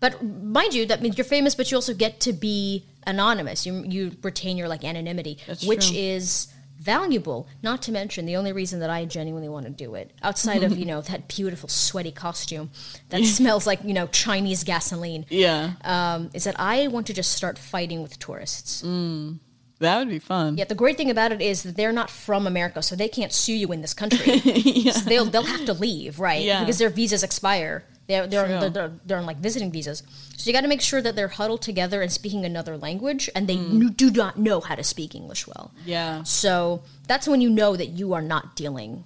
But 0.00 0.22
mind 0.24 0.74
you, 0.74 0.86
that 0.86 1.02
means 1.02 1.16
you're 1.18 1.24
famous, 1.26 1.54
but 1.54 1.70
you 1.70 1.76
also 1.76 1.94
get 1.94 2.20
to 2.20 2.32
be 2.32 2.84
anonymous. 3.06 3.66
You 3.66 3.84
you 3.86 4.12
retain 4.22 4.56
your 4.56 4.66
like 4.68 4.82
anonymity, 4.84 5.38
That's 5.46 5.64
which 5.64 5.88
true. 5.90 5.98
is 5.98 6.48
valuable. 6.78 7.46
Not 7.62 7.82
to 7.82 7.92
mention 7.92 8.24
the 8.24 8.36
only 8.36 8.52
reason 8.52 8.80
that 8.80 8.88
I 8.88 9.04
genuinely 9.04 9.50
want 9.50 9.66
to 9.66 9.70
do 9.70 9.94
it, 9.94 10.10
outside 10.22 10.62
of 10.62 10.78
you 10.80 10.86
know 10.86 11.02
that 11.02 11.28
beautiful 11.28 11.68
sweaty 11.68 12.12
costume 12.12 12.70
that 13.10 13.22
smells 13.24 13.66
like 13.66 13.80
you 13.84 13.92
know 13.92 14.06
Chinese 14.06 14.64
gasoline, 14.64 15.26
Yeah. 15.28 15.72
um, 15.84 16.30
is 16.32 16.44
that 16.44 16.58
I 16.58 16.88
want 16.88 17.06
to 17.08 17.12
just 17.14 17.32
start 17.32 17.58
fighting 17.58 18.02
with 18.02 18.18
tourists. 18.18 18.82
That 19.80 19.98
would 19.98 20.10
be 20.10 20.18
fun. 20.18 20.58
Yet 20.58 20.68
the 20.68 20.74
great 20.74 20.98
thing 20.98 21.10
about 21.10 21.32
it 21.32 21.40
is 21.40 21.62
that 21.62 21.74
they're 21.74 21.92
not 21.92 22.10
from 22.10 22.46
America, 22.46 22.82
so 22.82 22.94
they 22.96 23.08
can't 23.08 23.32
sue 23.32 23.54
you 23.54 23.72
in 23.72 23.80
this 23.82 23.94
country. 23.94 24.40
So 24.92 25.00
they'll 25.08 25.24
they'll 25.26 25.42
have 25.44 25.64
to 25.66 25.72
leave, 25.72 26.18
right? 26.18 26.42
Yeah. 26.42 26.60
Because 26.60 26.78
their 26.78 26.90
visas 26.90 27.22
expire. 27.22 27.84
They're 28.10 28.26
they're, 28.26 28.46
True. 28.46 28.60
they're, 28.60 28.70
they're, 28.70 28.92
they're 29.06 29.18
on 29.18 29.26
like 29.26 29.38
visiting 29.38 29.70
visas. 29.70 30.02
So 30.36 30.48
you 30.48 30.52
got 30.52 30.62
to 30.62 30.68
make 30.68 30.80
sure 30.80 31.00
that 31.00 31.14
they're 31.16 31.28
huddled 31.28 31.62
together 31.62 32.02
and 32.02 32.10
speaking 32.10 32.44
another 32.44 32.76
language, 32.76 33.30
and 33.34 33.46
they 33.48 33.56
Mm. 33.56 33.80
n- 33.86 33.92
do 33.96 34.10
not 34.10 34.38
know 34.38 34.60
how 34.60 34.74
to 34.74 34.82
speak 34.82 35.14
English 35.14 35.46
well. 35.46 35.70
Yeah. 35.86 36.22
So 36.24 36.82
that's 37.06 37.28
when 37.28 37.40
you 37.40 37.50
know 37.50 37.76
that 37.76 37.90
you 37.90 38.12
are 38.14 38.22
not 38.22 38.56
dealing 38.56 38.92
Mm. 38.96 39.04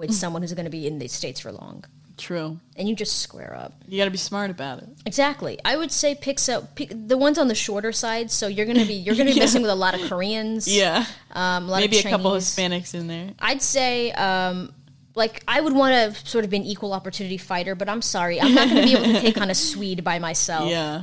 with 0.00 0.12
someone 0.12 0.42
who's 0.42 0.52
going 0.52 0.64
to 0.66 0.70
be 0.70 0.86
in 0.86 0.98
the 0.98 1.08
states 1.08 1.40
for 1.40 1.50
long, 1.52 1.84
True. 2.18 2.58
and 2.76 2.86
you 2.88 2.94
just 2.94 3.20
square 3.20 3.54
up. 3.58 3.72
You 3.88 3.96
got 3.98 4.04
to 4.06 4.10
be 4.10 4.18
smart 4.18 4.50
about 4.50 4.78
it. 4.82 4.88
Exactly. 5.06 5.58
I 5.64 5.76
would 5.76 5.90
say 5.92 6.14
picks 6.14 6.48
up 6.48 6.74
pick, 6.74 6.90
the 6.92 7.16
ones 7.16 7.38
on 7.38 7.48
the 7.48 7.54
shorter 7.54 7.92
side. 7.92 8.30
So 8.30 8.46
you're 8.46 8.66
gonna 8.66 8.84
be 8.84 8.94
you're 9.04 9.14
gonna 9.14 9.30
be 9.30 9.36
Yeah. 9.36 9.44
messing 9.44 9.62
with 9.62 9.70
a 9.70 9.74
lot 9.86 9.94
of 9.94 10.02
Koreans. 10.10 10.66
Yeah. 10.68 11.06
Um, 11.32 11.64
a 11.68 11.70
lot 11.72 11.80
Maybe 11.80 11.98
of 12.00 12.04
a 12.06 12.10
couple. 12.10 12.32
Hispanics 12.32 12.92
in 12.94 13.06
there. 13.06 13.30
I'd 13.38 13.62
say, 13.62 14.12
um, 14.12 14.72
like, 15.16 15.42
I 15.48 15.60
would 15.60 15.72
want 15.72 16.14
to 16.14 16.28
sort 16.28 16.44
of 16.44 16.50
be 16.50 16.58
an 16.58 16.62
equal 16.64 16.92
opportunity 16.92 17.38
fighter, 17.38 17.74
but 17.74 17.88
I'm 17.88 18.02
sorry, 18.02 18.40
I'm 18.40 18.54
not 18.54 18.68
going 18.68 18.82
to 18.82 18.86
be 18.86 18.92
able 18.92 19.12
to 19.14 19.20
take 19.26 19.40
on 19.40 19.50
a 19.50 19.54
Swede 19.54 20.04
by 20.04 20.18
myself. 20.20 20.70
Yeah. 20.70 21.02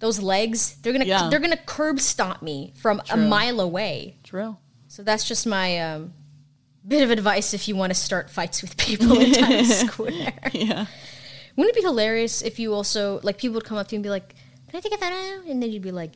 Those 0.00 0.20
legs, 0.20 0.76
they're 0.82 0.92
gonna 0.92 1.06
Yeah. 1.06 1.30
they're 1.30 1.40
gonna 1.40 1.56
curb 1.56 1.98
stomp 1.98 2.42
me 2.42 2.72
from 2.76 3.00
a 3.10 3.16
mile 3.16 3.58
away. 3.60 4.18
True. 4.22 4.58
So 4.88 5.02
that's 5.02 5.26
just 5.26 5.46
my 5.46 5.78
um, 5.80 6.12
bit 6.86 7.02
of 7.02 7.10
advice 7.10 7.54
if 7.54 7.68
you 7.68 7.74
want 7.76 7.90
to 7.90 7.98
start 7.98 8.28
fights 8.28 8.60
with 8.60 8.76
people 8.76 9.18
in 9.18 9.32
Times 9.32 9.74
Square. 9.86 10.34
Yeah. 10.52 10.86
Wouldn't 11.56 11.74
it 11.74 11.80
be 11.80 11.86
hilarious 11.86 12.42
if 12.42 12.58
you 12.58 12.74
also 12.74 13.18
like 13.22 13.38
people 13.38 13.54
would 13.54 13.64
come 13.64 13.78
up 13.78 13.88
to 13.88 13.94
you 13.94 13.98
and 13.98 14.02
be 14.02 14.10
like, 14.10 14.34
"Can 14.68 14.76
I 14.76 14.80
take 14.80 14.92
a 14.92 14.98
photo?" 14.98 15.48
And 15.50 15.62
then 15.62 15.70
you'd 15.72 15.80
be 15.82 15.92
like, 15.92 16.10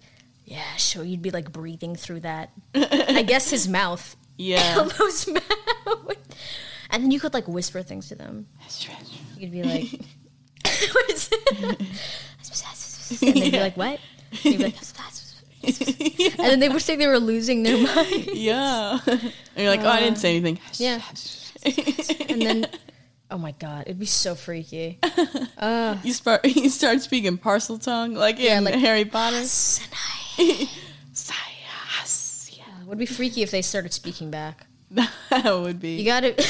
"Yeah, 0.45 0.77
sure." 0.77 1.05
You'd 1.05 1.23
be 1.23 1.31
like 1.31 1.51
breathing 1.51 1.97
through 1.97 2.21
that. 2.21 2.51
I 2.75 3.23
guess 3.23 3.49
his 3.51 3.69
mouth. 3.69 4.17
Yeah. 4.37 4.75
Elmo's 4.77 5.29
mouth. 5.29 6.17
And 6.91 7.03
then 7.03 7.11
you 7.11 7.21
could 7.21 7.35
like 7.35 7.47
whisper 7.49 7.83
things 7.83 8.09
to 8.09 8.15
them. 8.15 8.47
You 9.37 9.41
could 9.41 9.53
be 9.53 9.63
like, 9.63 9.91
"What 10.93 11.11
is 11.11 11.29
it?" 11.33 11.81
and 13.23 13.35
they'd 13.43 13.51
be 13.53 13.61
like, 13.61 13.77
"What?" 13.77 14.01
And 14.31 14.45
you'd 14.45 14.59
be 14.59 14.65
like, 14.65 14.75
and 15.63 16.39
then 16.39 16.61
they 16.61 16.69
would 16.69 16.83
say 16.83 16.97
they 16.97 17.07
were 17.07 17.19
losing 17.19 17.63
their 17.63 17.77
mind. 17.85 18.29
Yeah. 18.33 18.99
And 19.07 19.33
you're 19.57 19.71
like, 19.71 19.81
oh, 19.81 19.89
I 19.89 20.01
didn't 20.01 20.19
say 20.19 20.37
anything. 20.37 20.59
Yeah. 20.75 21.01
And 22.29 22.41
then, 22.41 22.67
oh 23.31 23.39
my 23.39 23.53
god, 23.59 23.83
it'd 23.87 23.99
be 23.99 24.07
so 24.07 24.35
freaky. 24.35 25.01
you 26.05 26.13
start 26.13 26.45
you 26.45 26.71
start 26.71 27.01
speaking 27.01 27.39
Parseltongue 27.39 28.17
like 28.17 28.39
Yeah, 28.39 28.59
in 28.59 28.65
like, 28.65 28.75
Harry 28.75 29.05
Potter. 29.05 29.39
It 29.41 30.69
Sayas. 31.13 32.57
Yeah. 32.57 32.65
would 32.87 32.99
be 32.99 33.07
freaky 33.07 33.43
if 33.43 33.51
they 33.51 33.63
started 33.63 33.93
speaking 33.93 34.31
back. 34.31 34.68
That 35.31 35.61
would 35.61 35.81
be. 35.81 35.93
You 35.93 35.99
be. 35.99 36.05
gotta, 36.05 36.47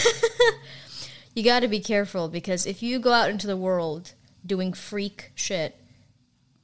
you 1.35 1.43
gotta 1.43 1.69
be 1.69 1.81
careful 1.81 2.29
because 2.29 2.67
if 2.67 2.83
you 2.83 2.99
go 2.99 3.13
out 3.13 3.31
into 3.31 3.47
the 3.47 3.57
world 3.57 4.15
doing 4.47 4.73
freak 4.73 5.33
shit, 5.35 5.77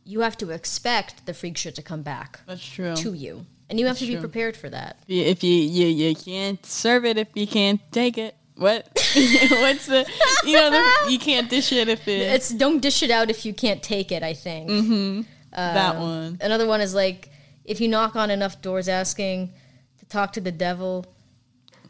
you 0.04 0.20
have 0.20 0.37
to 0.38 0.50
expect 0.50 1.26
the 1.26 1.34
freak 1.34 1.56
shit 1.56 1.74
to 1.74 1.82
come 1.82 2.02
back 2.02 2.40
That's 2.46 2.64
true. 2.64 2.94
to 2.96 3.14
you, 3.14 3.46
and 3.68 3.80
you 3.80 3.87
have 3.87 3.98
to 3.98 4.06
be 4.06 4.12
true. 4.12 4.20
prepared 4.20 4.56
for 4.56 4.68
that. 4.70 4.98
If 5.08 5.42
you, 5.42 5.54
you 5.54 5.87
you 5.87 6.14
can't 6.14 6.64
serve 6.64 7.04
it 7.04 7.18
if 7.18 7.28
you 7.34 7.46
can't 7.46 7.80
take 7.90 8.18
it. 8.18 8.37
What? 8.56 8.84
What's 9.14 9.87
the? 9.87 10.06
You 10.44 10.52
know, 10.52 10.70
the, 10.70 11.10
you 11.10 11.18
can't 11.18 11.50
dish 11.50 11.72
it 11.72 11.88
if 11.88 12.06
it. 12.06 12.20
It's 12.20 12.50
don't 12.50 12.80
dish 12.80 13.02
it 13.02 13.10
out 13.10 13.30
if 13.30 13.44
you 13.44 13.52
can't 13.52 13.82
take 13.82 14.12
it. 14.12 14.22
I 14.22 14.34
think 14.34 14.70
mm-hmm. 14.70 15.20
that 15.50 15.96
um, 15.96 16.02
one. 16.02 16.38
another 16.40 16.66
one 16.66 16.80
is 16.80 16.94
like 16.94 17.30
if 17.64 17.80
you 17.80 17.88
knock 17.88 18.14
on 18.14 18.30
enough 18.30 18.62
doors 18.62 18.88
asking 18.88 19.52
to 19.98 20.06
talk 20.06 20.32
to 20.34 20.40
the 20.40 20.52
devil, 20.52 21.06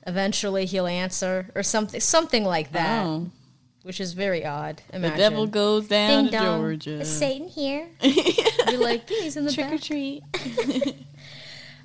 eventually 0.06 0.66
he'll 0.66 0.86
answer 0.86 1.50
or 1.54 1.62
something, 1.62 2.00
something 2.00 2.44
like 2.44 2.72
that, 2.72 3.04
Oh, 3.06 3.30
which 3.82 4.00
is 4.00 4.12
very 4.12 4.44
odd. 4.44 4.82
the 4.92 4.98
devil 5.10 5.46
goes 5.46 5.88
down 5.88 6.24
Ding 6.24 6.24
to 6.26 6.38
dong. 6.38 6.60
Georgia. 6.60 7.00
Is 7.00 7.08
Satan 7.18 7.48
here? 7.48 7.86
You're 8.02 8.80
like, 8.82 9.08
yeah, 9.10 9.20
he's 9.22 9.36
in 9.36 9.44
the 9.44 9.52
Trick 9.52 9.72
or 9.72 9.78
treat. 9.78 10.22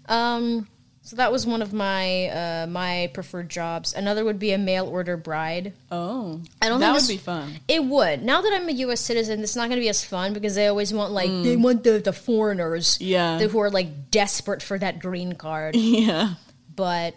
Um, 0.08 0.68
so 1.02 1.16
that 1.16 1.32
was 1.32 1.46
one 1.46 1.62
of 1.62 1.74
my 1.74 2.28
uh, 2.30 2.68
my 2.68 3.10
preferred 3.14 3.50
jobs. 3.50 3.94
Another 3.94 4.24
would 4.26 4.38
be 4.40 4.52
a 4.52 4.58
mail 4.58 4.88
order 4.88 5.18
bride. 5.18 5.74
Oh, 5.92 6.42
I 6.62 6.70
don't 6.70 6.80
that 6.82 6.96
think 6.96 7.02
would 7.08 7.14
be 7.14 7.18
fun. 7.18 7.54
It 7.68 7.84
would. 7.84 8.24
Now 8.24 8.42
that 8.42 8.52
I'm 8.54 8.68
a 8.68 8.72
U.S. 8.74 9.02
citizen, 9.02 9.42
it's 9.42 9.56
not 9.56 9.70
going 9.70 9.78
to 9.80 9.84
be 9.84 9.90
as 9.90 10.04
fun 10.04 10.34
because 10.34 10.56
they 10.56 10.68
always 10.68 10.94
want 10.94 11.12
like 11.12 11.30
they 11.30 11.56
want 11.56 11.84
the 11.84 12.00
the 12.00 12.14
foreigners, 12.14 12.98
Mm. 12.98 13.08
Yeah. 13.08 13.38
the- 13.38 13.48
who 13.48 13.60
are 13.60 13.70
like 13.72 14.12
desperate 14.12 14.62
for 14.62 14.78
that 14.78 15.00
green 15.00 15.34
card. 15.34 15.76
Yeah. 15.80 16.34
but 16.76 17.14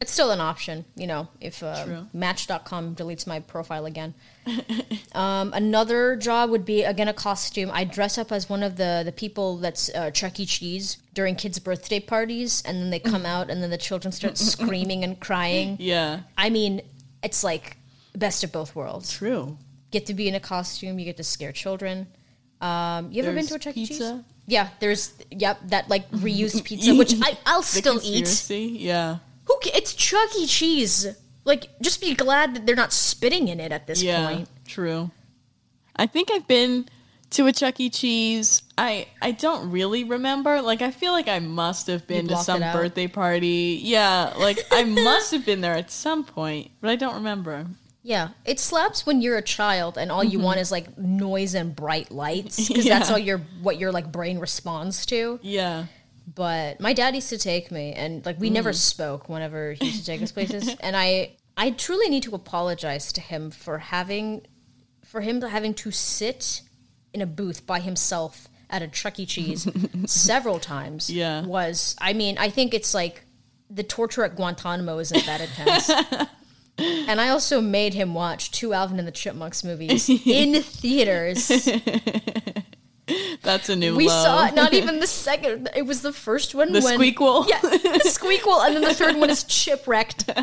it's 0.00 0.12
still 0.12 0.30
an 0.30 0.40
option, 0.40 0.84
you 0.96 1.06
know, 1.06 1.28
if 1.40 1.62
uh, 1.62 1.84
True. 1.84 2.06
Match.com 2.12 2.94
deletes 2.94 3.26
my 3.26 3.40
profile 3.40 3.86
again. 3.86 4.14
um, 5.12 5.52
another 5.54 6.16
job 6.16 6.50
would 6.50 6.64
be, 6.64 6.82
again, 6.82 7.08
a 7.08 7.14
costume. 7.14 7.70
I 7.72 7.84
dress 7.84 8.18
up 8.18 8.32
as 8.32 8.48
one 8.48 8.62
of 8.62 8.76
the, 8.76 9.02
the 9.04 9.12
people 9.12 9.56
that's 9.56 9.88
uh, 9.94 10.10
Chuck 10.10 10.38
E. 10.40 10.46
Cheese 10.46 10.98
during 11.14 11.36
kids' 11.36 11.58
birthday 11.58 12.00
parties, 12.00 12.62
and 12.66 12.78
then 12.78 12.90
they 12.90 12.98
come 12.98 13.24
out, 13.24 13.50
and 13.50 13.62
then 13.62 13.70
the 13.70 13.78
children 13.78 14.12
start 14.12 14.36
screaming 14.52 15.04
and 15.04 15.18
crying. 15.20 15.76
Yeah. 15.78 16.20
I 16.36 16.50
mean, 16.50 16.82
it's 17.22 17.44
like 17.44 17.76
best 18.14 18.44
of 18.44 18.52
both 18.52 18.74
worlds. 18.74 19.12
True. 19.12 19.56
Get 19.90 20.06
to 20.06 20.14
be 20.14 20.28
in 20.28 20.34
a 20.34 20.40
costume, 20.40 20.98
you 20.98 21.04
get 21.04 21.16
to 21.18 21.24
scare 21.24 21.52
children. 21.52 22.08
Um, 22.60 23.12
you 23.12 23.22
ever 23.22 23.32
been 23.32 23.46
to 23.46 23.54
a 23.54 23.58
Chuck 23.58 23.76
E. 23.76 23.86
Cheese? 23.86 24.12
Yeah, 24.46 24.68
there's, 24.80 25.14
yep, 25.30 25.58
that 25.68 25.88
like 25.88 26.10
reused 26.10 26.62
pizza, 26.64 26.94
which 26.94 27.14
I, 27.22 27.38
I'll 27.46 27.60
The 27.60 27.66
still 27.66 28.00
eat. 28.02 28.50
Yeah. 28.50 29.18
Who? 29.46 29.58
ca- 29.62 29.72
It's 29.74 29.94
Chuck 29.94 30.30
E. 30.38 30.46
Cheese. 30.46 31.06
Like, 31.44 31.68
just 31.80 32.00
be 32.00 32.14
glad 32.14 32.54
that 32.54 32.66
they're 32.66 32.76
not 32.76 32.92
spitting 32.92 33.48
in 33.48 33.60
it 33.60 33.70
at 33.72 33.86
this 33.86 34.02
yeah. 34.02 34.26
point. 34.26 34.48
True. 34.66 35.10
I 35.96 36.06
think 36.06 36.30
I've 36.32 36.48
been 36.48 36.88
to 37.34 37.46
a 37.46 37.52
Chuck 37.52 37.78
E. 37.80 37.90
Cheese. 37.90 38.62
I 38.78 39.06
I 39.20 39.32
don't 39.32 39.70
really 39.70 40.04
remember. 40.04 40.62
Like 40.62 40.82
I 40.82 40.90
feel 40.90 41.12
like 41.12 41.28
I 41.28 41.38
must 41.40 41.86
have 41.88 42.06
been 42.06 42.28
to 42.28 42.36
some 42.36 42.60
birthday 42.60 43.06
party. 43.06 43.80
Yeah, 43.82 44.32
like 44.38 44.58
I 44.70 44.84
must 45.04 45.32
have 45.32 45.44
been 45.44 45.60
there 45.60 45.74
at 45.74 45.90
some 45.90 46.24
point, 46.24 46.70
but 46.80 46.90
I 46.90 46.96
don't 46.96 47.16
remember. 47.16 47.66
Yeah, 48.02 48.30
it 48.44 48.60
slaps 48.60 49.06
when 49.06 49.22
you're 49.22 49.38
a 49.38 49.42
child 49.42 49.96
and 49.96 50.12
all 50.12 50.22
you 50.22 50.38
mm-hmm. 50.38 50.44
want 50.44 50.60
is 50.60 50.70
like 50.70 50.98
noise 50.98 51.54
and 51.54 51.74
bright 51.74 52.10
lights 52.10 52.68
because 52.68 52.84
Yeah. 52.86 52.98
that's 52.98 53.10
all 53.10 53.18
your 53.18 53.38
what 53.62 53.78
your 53.78 53.92
like 53.92 54.12
brain 54.12 54.38
responds 54.38 55.06
to. 55.06 55.40
Yeah. 55.42 55.86
But 56.26 56.80
my 56.80 56.92
dad 56.92 57.14
used 57.14 57.28
to 57.30 57.38
take 57.38 57.70
me, 57.70 57.92
and 57.92 58.24
like 58.24 58.40
we 58.40 58.50
never 58.50 58.70
mm. 58.70 58.76
spoke 58.76 59.28
whenever 59.28 59.72
he 59.72 59.86
used 59.86 60.00
to 60.00 60.06
take 60.06 60.22
us 60.22 60.32
places. 60.32 60.74
and 60.80 60.96
I, 60.96 61.32
I 61.56 61.70
truly 61.70 62.08
need 62.08 62.22
to 62.24 62.34
apologize 62.34 63.12
to 63.12 63.20
him 63.20 63.50
for 63.50 63.78
having, 63.78 64.46
for 65.04 65.20
him 65.20 65.40
having 65.42 65.74
to 65.74 65.90
sit 65.90 66.62
in 67.12 67.20
a 67.20 67.26
booth 67.26 67.66
by 67.66 67.80
himself 67.80 68.48
at 68.70 68.82
a 68.82 68.88
Chuck 68.88 69.18
E. 69.18 69.26
Cheese 69.26 69.68
several 70.06 70.58
times. 70.58 71.10
Yeah. 71.10 71.44
was 71.44 71.94
I 72.00 72.12
mean 72.12 72.38
I 72.38 72.48
think 72.48 72.74
it's 72.74 72.94
like 72.94 73.24
the 73.70 73.82
torture 73.82 74.24
at 74.24 74.34
Guantanamo 74.36 74.98
isn't 74.98 75.26
that 75.26 75.40
intense. 75.40 75.90
And 76.76 77.20
I 77.20 77.28
also 77.28 77.60
made 77.60 77.94
him 77.94 78.14
watch 78.14 78.50
two 78.50 78.72
Alvin 78.72 78.98
and 78.98 79.06
the 79.06 79.12
Chipmunks 79.12 79.62
movies 79.62 80.08
in 80.26 80.60
theaters. 80.62 81.68
That's 83.42 83.68
a 83.68 83.76
new 83.76 83.90
one. 83.90 83.98
We 83.98 84.08
low. 84.08 84.22
saw 84.24 84.46
it, 84.46 84.54
not 84.54 84.72
even 84.72 84.98
the 85.00 85.06
second. 85.06 85.68
It 85.76 85.82
was 85.86 86.00
the 86.02 86.12
first 86.12 86.54
one. 86.54 86.72
The 86.72 86.80
when, 86.80 86.98
squeakquel? 86.98 87.46
Yeah, 87.48 87.60
the 87.60 88.02
squeakquel, 88.06 88.64
and 88.66 88.74
then 88.76 88.82
the 88.82 88.94
third 88.94 89.16
one 89.16 89.28
is 89.30 89.44
chipwrecked. 89.44 90.26
the 90.26 90.34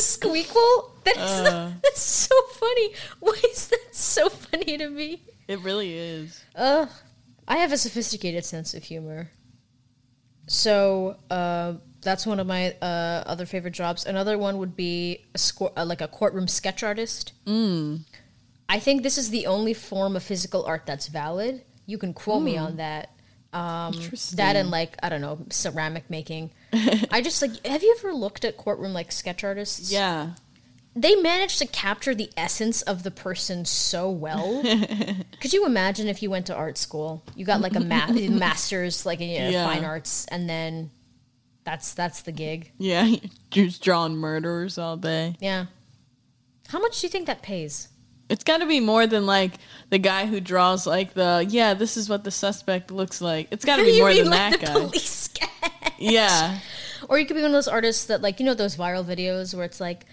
squeakquel. 0.00 0.90
That's 1.04 1.18
Uh. 1.18 1.72
that's 1.82 2.00
so 2.02 2.34
funny. 2.54 2.94
Why 3.20 3.40
is 3.50 3.68
that 3.68 3.94
so 3.94 4.28
funny 4.30 4.78
to 4.78 4.88
me? 4.88 5.22
It 5.48 5.60
really 5.60 5.92
is. 5.96 6.42
Uh, 6.54 6.86
I 7.48 7.56
have 7.58 7.72
a 7.72 7.76
sophisticated 7.78 8.44
sense 8.44 8.72
of 8.74 8.84
humor. 8.84 9.30
So, 10.46 11.16
uh, 11.30 11.74
that's 12.02 12.26
one 12.26 12.40
of 12.40 12.46
my 12.46 12.72
uh, 12.80 13.22
other 13.26 13.46
favorite 13.46 13.74
jobs. 13.74 14.06
Another 14.06 14.38
one 14.38 14.58
would 14.58 14.74
be 14.76 15.26
a 15.34 15.38
score, 15.38 15.72
uh, 15.76 15.84
like 15.84 16.00
a 16.00 16.08
courtroom 16.08 16.48
sketch 16.48 16.82
artist. 16.82 17.32
Mm. 17.46 18.04
I 18.70 18.78
think 18.78 19.02
this 19.02 19.18
is 19.18 19.28
the 19.30 19.46
only 19.46 19.74
form 19.74 20.14
of 20.16 20.22
physical 20.22 20.64
art 20.64 20.86
that's 20.86 21.08
valid. 21.08 21.62
You 21.86 21.98
can 21.98 22.14
quote 22.14 22.42
me 22.42 22.56
on 22.56 22.76
that. 22.76 23.10
Um, 23.52 23.92
that 24.36 24.54
and 24.54 24.70
like 24.70 24.96
I 25.02 25.08
don't 25.08 25.20
know 25.20 25.38
ceramic 25.50 26.08
making. 26.08 26.52
I 27.10 27.20
just 27.20 27.42
like. 27.42 27.66
Have 27.66 27.82
you 27.82 27.94
ever 27.98 28.14
looked 28.14 28.44
at 28.44 28.56
courtroom 28.56 28.92
like 28.94 29.10
sketch 29.10 29.42
artists? 29.42 29.90
Yeah. 29.90 30.34
they 30.94 31.16
managed 31.16 31.58
to 31.58 31.66
capture 31.66 32.14
the 32.14 32.30
essence 32.36 32.82
of 32.82 33.02
the 33.02 33.10
person 33.10 33.64
so 33.64 34.08
well. 34.08 34.62
Could 35.40 35.52
you 35.52 35.66
imagine 35.66 36.06
if 36.08 36.22
you 36.22 36.30
went 36.30 36.46
to 36.46 36.54
art 36.54 36.78
school? 36.78 37.24
You 37.34 37.44
got 37.44 37.60
like 37.60 37.74
a 37.74 37.80
ma- 37.80 38.06
master's, 38.30 39.04
like 39.04 39.20
in 39.20 39.30
you 39.30 39.40
know, 39.40 39.50
Yeah. 39.50 39.66
fine 39.66 39.84
arts, 39.84 40.26
and 40.26 40.48
then 40.48 40.90
that's 41.64 41.92
that's 41.94 42.22
the 42.22 42.32
gig. 42.32 42.70
Yeah. 42.78 43.16
Just 43.50 43.82
drawing 43.82 44.16
murderers 44.16 44.78
all 44.78 44.96
day. 44.96 45.34
Yeah. 45.40 45.66
How 46.68 46.78
much 46.78 47.00
do 47.00 47.06
you 47.08 47.10
think 47.10 47.26
that 47.26 47.42
pays? 47.42 47.88
It's 48.30 48.44
got 48.44 48.58
to 48.58 48.66
be 48.66 48.80
more 48.80 49.06
than 49.06 49.26
like 49.26 49.52
the 49.90 49.98
guy 49.98 50.26
who 50.26 50.40
draws 50.40 50.86
like 50.86 51.14
the 51.14 51.44
yeah. 51.48 51.74
This 51.74 51.96
is 51.96 52.08
what 52.08 52.24
the 52.24 52.30
suspect 52.30 52.90
looks 52.90 53.20
like. 53.20 53.48
It's 53.50 53.64
got 53.64 53.76
to 53.76 53.84
be 53.84 53.98
more 54.00 54.08
mean 54.08 54.24
than 54.24 54.30
like 54.30 54.50
that 54.52 54.60
the 54.60 54.66
guy. 54.66 54.72
police 54.72 55.10
sketch? 55.10 55.50
Yeah. 55.98 56.58
Or 57.08 57.18
you 57.18 57.26
could 57.26 57.34
be 57.34 57.42
one 57.42 57.50
of 57.50 57.54
those 57.54 57.68
artists 57.68 58.04
that 58.06 58.22
like 58.22 58.38
you 58.40 58.46
know 58.46 58.54
those 58.54 58.76
viral 58.76 59.04
videos 59.04 59.54
where 59.54 59.64
it's 59.64 59.80
like 59.80 60.06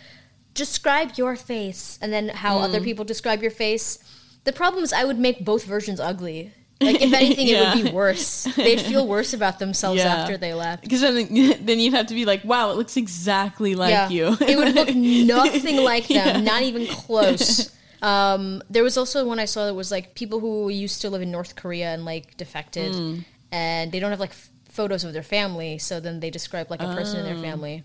describe 0.54 1.12
your 1.18 1.36
face 1.36 2.00
and 2.02 2.12
then 2.12 2.30
how 2.30 2.58
Mm. 2.58 2.64
other 2.64 2.82
people 2.82 3.06
describe 3.06 3.42
your 3.42 3.52
face. 3.52 4.00
The 4.46 4.54
problem 4.54 4.84
is 4.84 4.92
I 4.94 5.04
would 5.04 5.20
make 5.20 5.46
both 5.46 5.66
versions 5.66 6.00
ugly. 6.00 6.54
Like 6.82 7.02
if 7.02 7.14
anything, 7.22 7.48
it 7.50 7.60
would 7.60 7.84
be 7.86 7.92
worse. 7.92 8.44
They'd 8.56 8.82
feel 8.82 9.08
worse 9.08 9.34
about 9.34 9.60
themselves 9.60 10.00
Yeah. 10.00 10.16
after 10.16 10.38
they 10.38 10.54
left. 10.54 10.84
Because 10.84 11.02
then, 11.02 11.16
then 11.66 11.80
you'd 11.80 11.94
have 11.94 12.08
to 12.08 12.16
be 12.16 12.26
like, 12.26 12.44
wow, 12.44 12.72
it 12.72 12.78
looks 12.78 12.98
exactly 12.98 13.76
like 13.76 14.10
you. 14.12 14.36
it 14.42 14.58
would 14.58 14.74
look 14.74 14.96
nothing 14.96 15.78
like 15.84 16.08
them, 16.08 16.28
Yeah. 16.28 16.42
not 16.42 16.64
even 16.64 16.88
close. 16.88 17.72
Um, 18.02 18.62
there 18.70 18.84
was 18.84 18.98
also 18.98 19.26
one 19.26 19.40
I 19.40 19.46
saw 19.46 19.66
that 19.66 19.74
was 19.74 19.92
like 19.92 20.14
people 20.16 20.40
who 20.40 20.70
used 20.70 21.02
to 21.02 21.10
live 21.10 21.22
in 21.22 21.32
North 21.32 21.56
Korea 21.56 21.94
and 21.94 22.06
like 22.06 22.38
defected, 22.38 22.94
Mm. 22.94 23.26
and 23.52 23.92
they 23.92 24.00
don't 24.00 24.12
have 24.12 24.20
like 24.20 24.32
f- 24.32 24.50
photos 24.70 25.04
of 25.04 25.14
their 25.14 25.24
family, 25.24 25.78
so 25.80 26.00
then 26.00 26.20
they 26.20 26.30
describe 26.30 26.70
like 26.70 26.82
a 26.82 26.94
person 26.94 27.20
in 27.20 27.26
Oh. 27.26 27.30
their 27.34 27.42
family, 27.52 27.84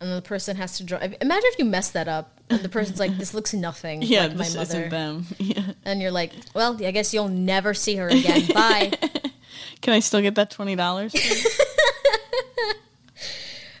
and 0.00 0.12
the 0.12 0.22
person 0.22 0.56
has 0.56 0.76
to 0.78 0.84
draw. 0.84 0.98
Imagine 0.98 1.48
if 1.52 1.58
you 1.58 1.64
mess 1.64 1.90
that 1.90 2.06
up, 2.06 2.40
and 2.50 2.60
the 2.60 2.68
person's 2.68 3.00
like, 3.00 3.18
"This 3.18 3.34
looks 3.34 3.52
nothing 3.52 4.02
yeah, 4.14 4.26
like 4.26 4.36
my 4.36 4.44
this 4.44 4.54
mother," 4.56 4.88
them. 4.88 5.26
Yeah. 5.38 5.72
and 5.84 6.00
you're 6.00 6.12
like, 6.12 6.32
"Well, 6.54 6.76
I 6.84 6.92
guess 6.92 7.12
you'll 7.12 7.28
never 7.28 7.74
see 7.74 7.96
her 7.96 8.06
again. 8.08 8.46
Bye." 8.54 8.92
Can 9.80 9.94
I 9.94 10.00
still 10.00 10.20
get 10.22 10.34
that 10.36 10.50
twenty 10.50 10.76
dollars? 10.76 11.14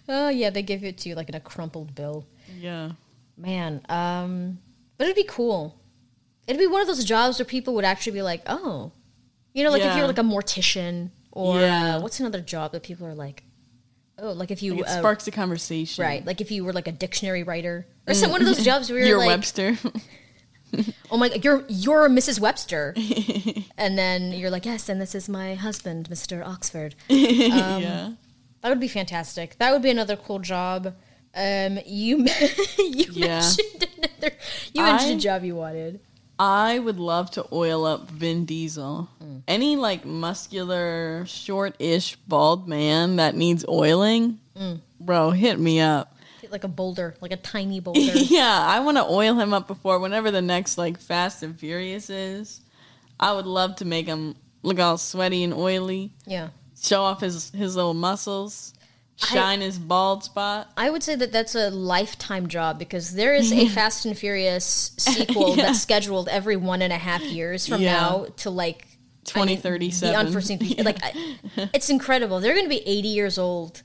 oh 0.08 0.28
yeah, 0.28 0.50
they 0.50 0.62
give 0.62 0.84
it 0.84 0.98
to 0.98 1.08
you 1.08 1.14
like 1.14 1.28
in 1.28 1.34
a 1.34 1.40
crumpled 1.40 1.94
bill. 1.94 2.26
yeah. 2.58 2.92
Man, 3.36 3.82
um, 3.88 4.58
but 4.98 5.04
it'd 5.04 5.16
be 5.16 5.24
cool. 5.24 5.80
It'd 6.46 6.58
be 6.60 6.66
one 6.66 6.80
of 6.82 6.86
those 6.86 7.04
jobs 7.04 7.38
where 7.38 7.46
people 7.46 7.74
would 7.74 7.84
actually 7.84 8.12
be 8.12 8.22
like, 8.22 8.42
oh, 8.46 8.92
you 9.54 9.64
know, 9.64 9.70
like 9.70 9.82
if 9.82 9.96
you're 9.96 10.06
like 10.06 10.18
a 10.18 10.22
mortician 10.22 11.10
or 11.32 11.60
Yeah. 11.60 11.96
uh, 11.96 12.00
what's 12.00 12.20
another 12.20 12.40
job 12.40 12.72
that 12.72 12.82
people 12.82 13.06
are 13.06 13.14
like, 13.14 13.44
oh, 14.18 14.32
like 14.32 14.50
if 14.50 14.62
you 14.62 14.72
Like 14.74 14.82
it 14.82 14.88
uh, 14.88 14.98
sparks 14.98 15.26
a 15.26 15.30
conversation. 15.30 16.02
right, 16.04 16.24
like 16.26 16.40
if 16.40 16.50
you 16.50 16.64
were 16.64 16.72
like 16.72 16.88
a 16.88 16.92
dictionary 16.92 17.42
writer 17.42 17.86
or 18.06 18.14
some 18.14 18.30
one 18.30 18.40
of 18.40 18.46
those 18.46 18.64
jobs 18.64 18.90
where 18.90 18.98
you're, 19.00 19.08
You're 19.08 19.18
like, 19.18 19.28
Webster. 19.28 19.76
oh 21.10 21.16
my, 21.16 21.28
god, 21.28 21.44
you're 21.44 21.64
you're 21.68 22.08
Mrs. 22.08 22.40
Webster, 22.40 22.94
and 23.78 23.96
then 23.98 24.32
you're 24.32 24.50
like, 24.50 24.66
yes, 24.66 24.88
and 24.88 25.00
this 25.00 25.14
is 25.14 25.28
my 25.28 25.54
husband, 25.54 26.08
Mr. 26.10 26.44
Oxford. 26.44 26.94
yeah. 27.08 28.12
That 28.62 28.68
would 28.70 28.80
be 28.80 28.88
fantastic. 28.88 29.56
That 29.58 29.72
would 29.72 29.82
be 29.82 29.90
another 29.90 30.16
cool 30.16 30.40
job. 30.40 30.94
Um, 31.34 31.78
you 31.86 32.26
you 32.78 33.06
Yeah. 33.12 33.40
mentioned 33.40 33.86
another. 33.96 34.34
You 34.78 34.84
I- 34.84 35.04
a 35.04 35.16
job 35.16 35.44
you 35.44 35.56
wanted. 35.56 36.00
I 36.40 36.78
would 36.78 37.00
love 37.00 37.32
to 37.32 37.44
oil 37.52 37.84
up 37.84 38.08
Vin 38.10 38.44
Diesel. 38.44 39.08
Mm. 39.20 39.42
Any 39.48 39.74
like 39.74 40.04
muscular, 40.04 41.24
short-ish, 41.26 42.14
bald 42.28 42.68
man 42.68 43.16
that 43.16 43.34
needs 43.34 43.64
oiling, 43.68 44.38
Mm. 44.56 44.80
bro, 45.00 45.30
hit 45.32 45.58
me 45.58 45.80
up. 45.80 46.14
like 46.50 46.64
a 46.64 46.68
boulder, 46.68 47.14
like 47.20 47.30
a 47.32 47.36
tiny 47.36 47.78
boulder. 47.86 48.00
yeah, 48.00 48.64
I 48.66 48.80
want 48.80 48.96
to 48.96 49.04
oil 49.04 49.34
him 49.34 49.52
up 49.52 49.66
before 49.66 49.98
whenever 49.98 50.30
the 50.30 50.40
next 50.40 50.78
like 50.78 50.98
Fast 50.98 51.42
and 51.42 51.58
Furious 51.58 52.08
is. 52.08 52.62
I 53.20 53.32
would 53.34 53.44
love 53.44 53.76
to 53.76 53.84
make 53.84 54.06
him 54.06 54.34
look 54.62 54.78
all 54.78 54.96
sweaty 54.96 55.42
and 55.44 55.52
oily, 55.52 56.12
yeah. 56.24 56.48
show 56.80 57.02
off 57.02 57.20
his 57.20 57.50
his 57.50 57.76
little 57.76 57.92
muscles, 57.94 58.72
shine 59.18 59.60
his 59.60 59.78
bald 59.78 60.24
spot. 60.24 60.70
I 60.76 60.90
would 60.90 61.02
say 61.02 61.14
that 61.16 61.32
that's 61.32 61.54
a 61.54 61.70
lifetime 61.70 62.46
job 62.46 62.78
because 62.78 63.14
there 63.14 63.34
is 63.34 63.52
a 63.52 63.68
Fast 63.74 64.06
and 64.06 64.16
Furious 64.16 64.92
sequel 64.98 65.56
Yeah. 65.56 65.66
that's 65.66 65.80
scheduled 65.80 66.28
every 66.28 66.56
one 66.56 66.82
and 66.82 66.92
a 66.92 66.98
half 66.98 67.22
years 67.22 67.66
from 67.66 67.82
Yeah. 67.82 67.92
now 68.00 68.26
to 68.38 68.50
like 68.50 68.86
I 69.34 69.44
mean, 69.44 69.56
2037. 69.58 70.12
The 70.14 70.18
unforeseen 70.18 70.58
future. 70.58 70.82
Like, 70.84 70.98
I, 71.02 71.38
it's 71.74 71.90
incredible. 71.90 72.40
They're 72.40 72.54
going 72.54 72.64
to 72.64 72.70
be 72.70 72.82
80 72.86 73.08
years 73.08 73.38
old 73.38 73.82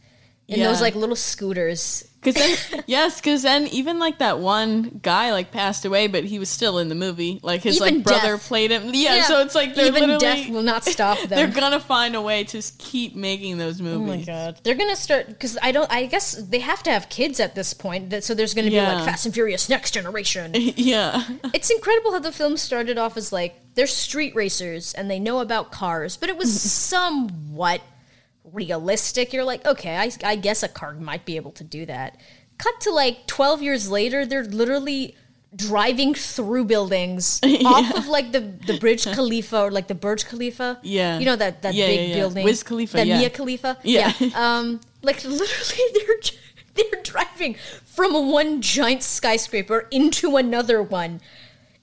in 0.47 0.59
Yeah. 0.59 0.67
those 0.69 0.79
like 0.81 0.95
little 0.95 1.15
scooters. 1.17 2.07
Cause 2.23 2.33
then, 2.35 2.57
yes, 2.87 3.19
because 3.19 3.41
then 3.43 3.67
even 3.67 3.99
like 3.99 4.19
that 4.19 4.39
one 4.39 4.99
guy 5.03 5.31
like 5.31 5.51
passed 5.51 5.83
away, 5.85 6.07
but 6.07 6.23
he 6.23 6.39
was 6.39 6.49
still 6.49 6.77
in 6.79 6.87
the 6.89 6.95
movie. 6.95 7.39
Like 7.43 7.61
his 7.63 7.75
Even 7.81 7.95
like 7.95 8.03
brother 8.05 8.33
death. 8.37 8.47
played 8.47 8.71
him. 8.71 8.91
Yeah, 8.93 9.23
so 9.23 9.41
it's 9.41 9.55
like 9.55 9.75
they're 9.75 9.87
even 9.87 10.09
literally 10.09 10.19
death 10.19 10.49
will 10.49 10.63
not 10.63 10.85
stop 10.85 11.17
them. 11.27 11.29
they're 11.29 11.47
gonna 11.47 11.79
find 11.79 12.15
a 12.15 12.21
way 12.21 12.43
to 12.45 12.61
keep 12.77 13.15
making 13.15 13.57
those 13.57 13.81
movies. 13.81 13.97
Oh 13.97 14.17
my 14.17 14.21
god! 14.23 14.59
They're 14.63 14.75
gonna 14.75 14.95
start 14.95 15.27
because 15.27 15.57
I 15.61 15.71
don't. 15.71 15.91
I 15.91 16.05
guess 16.05 16.33
they 16.35 16.59
have 16.59 16.81
to 16.83 16.91
have 16.91 17.09
kids 17.09 17.39
at 17.39 17.55
this 17.55 17.73
point. 17.73 18.09
that- 18.11 18.23
So 18.23 18.33
there's 18.33 18.53
gonna 18.53 18.69
be 18.69 18.79
like 18.79 19.03
Fast 19.05 19.25
and 19.25 19.33
Furious 19.33 19.67
Next 19.69 19.91
Generation. 19.91 20.51
yeah, 20.55 21.23
it's 21.53 21.69
incredible 21.69 22.11
how 22.13 22.19
the 22.19 22.31
film 22.31 22.55
started 22.57 22.97
off 22.97 23.17
as 23.17 23.33
like 23.33 23.59
they're 23.75 23.87
street 23.87 24.35
racers 24.35 24.93
and 24.93 25.09
they 25.09 25.19
know 25.19 25.39
about 25.39 25.71
cars, 25.71 26.15
but 26.15 26.29
it 26.29 26.37
was 26.37 26.61
somewhat 26.71 27.81
realistic. 28.53 29.33
You're 29.33 29.43
like, 29.43 29.65
okay, 29.65 29.97
I, 29.97 30.11
I 30.23 30.35
guess 30.35 30.63
a 30.63 30.67
car 30.69 30.93
might 30.93 31.25
be 31.25 31.35
able 31.35 31.51
to 31.53 31.63
do 31.63 31.85
that. 31.87 32.17
Cut 32.57 32.79
to 32.81 32.91
like 32.91 33.27
12 33.27 33.61
years 33.61 33.89
later, 33.89 34.25
they're 34.25 34.43
literally 34.45 35.15
driving 35.55 36.13
through 36.15 36.65
buildings 36.65 37.39
off 37.65 37.95
of 37.95 38.07
like 38.07 38.31
the, 38.31 38.39
the 38.39 38.77
Bridge 38.79 39.05
Khalifa 39.05 39.61
or 39.63 39.71
like 39.71 39.87
the 39.87 39.95
Burj 39.95 40.25
Khalifa. 40.25 40.79
Yeah. 40.81 41.19
You 41.19 41.25
know 41.25 41.35
that, 41.35 41.61
that 41.63 41.73
Yeah, 41.73 41.87
big 41.87 41.99
yeah, 41.99 42.05
yeah. 42.07 42.21
building. 42.21 42.43
Wiz 42.45 42.63
Khalifa, 42.63 42.97
That 42.97 43.07
yeah. 43.07 43.17
Mia 43.19 43.29
Khalifa. 43.29 43.77
Yeah. 43.83 44.13
Um, 44.35 44.81
like 45.01 45.23
literally 45.23 45.83
they're 45.93 46.85
they're 46.91 47.03
driving 47.03 47.55
from 47.85 48.31
one 48.31 48.61
giant 48.61 49.03
skyscraper 49.03 49.87
into 49.91 50.37
another 50.37 50.81
one 50.81 51.21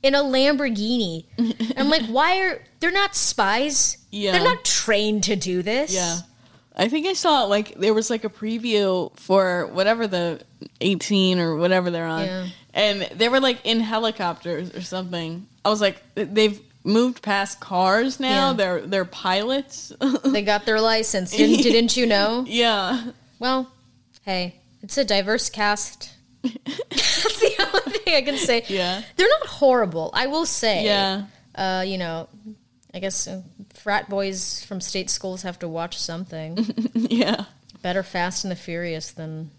in 0.02 0.14
a 0.16 0.18
Lamborghini. 0.22 1.26
I'm 1.76 1.88
like, 1.90 2.06
why 2.06 2.40
are 2.40 2.62
they're 2.80 2.90
not 2.90 3.14
spies? 3.14 3.98
Yeah. 4.10 4.32
They're 4.32 4.42
not 4.42 4.64
trained 4.64 5.22
to 5.24 5.36
do 5.36 5.62
this. 5.62 5.94
yeah. 5.94 6.18
I 6.76 6.88
think 6.88 7.06
I 7.06 7.12
saw 7.14 7.44
like 7.44 7.74
there 7.74 7.92
was 7.94 8.10
like 8.10 8.24
a 8.24 8.28
preview 8.30 9.14
for 9.18 9.66
whatever 9.66 10.06
the 10.06 10.40
18 10.80 11.38
or 11.38 11.56
whatever 11.56 11.90
they're 11.90 12.06
on, 12.06 12.24
Yeah. 12.24 12.46
and 12.74 13.02
they 13.14 13.28
were 13.28 13.40
like 13.40 13.58
in 13.64 13.80
helicopters 13.80 14.74
or 14.74 14.80
something. 14.82 15.46
I 15.64 15.68
was 15.68 15.80
like, 15.80 16.00
they've 16.14 16.60
moved 16.84 17.22
past 17.22 17.60
cars 17.60 18.18
now. 18.20 18.50
Yeah. 18.50 18.52
They're 18.56 18.80
they're 18.86 19.04
pilots. 19.04 19.92
They 20.24 20.42
got 20.42 20.64
their 20.64 20.80
license. 20.80 21.32
Didn't 21.32 21.62
didn't 21.62 21.96
you 21.96 22.06
know? 22.06 22.44
yeah. 22.46 23.10
Well, 23.38 23.70
hey, 24.24 24.54
it's 24.82 24.96
a 24.96 25.04
diverse 25.04 25.50
cast. 25.50 26.10
That's 26.42 27.40
the 27.40 27.68
only 27.74 27.98
thing 27.98 28.14
I 28.14 28.22
can 28.22 28.36
say. 28.38 28.64
Yeah. 28.68 29.02
They're 29.16 29.28
not 29.28 29.46
horrible, 29.48 30.10
I 30.14 30.26
will 30.28 30.46
say. 30.46 30.84
Yeah. 30.84 31.24
Uh, 31.54 31.84
you 31.86 31.98
know, 31.98 32.28
I 32.92 32.98
guess 32.98 33.28
uh, 33.28 33.42
frat 33.74 34.08
boys 34.08 34.64
from 34.64 34.80
state 34.80 35.10
schools 35.10 35.42
have 35.42 35.58
to 35.60 35.68
watch 35.68 35.98
something. 35.98 36.58
Yeah. 36.94 37.44
Better 37.82 38.02
Fast 38.02 38.44
and 38.44 38.50
the 38.50 38.56
Furious 38.56 39.10
than 39.12 39.50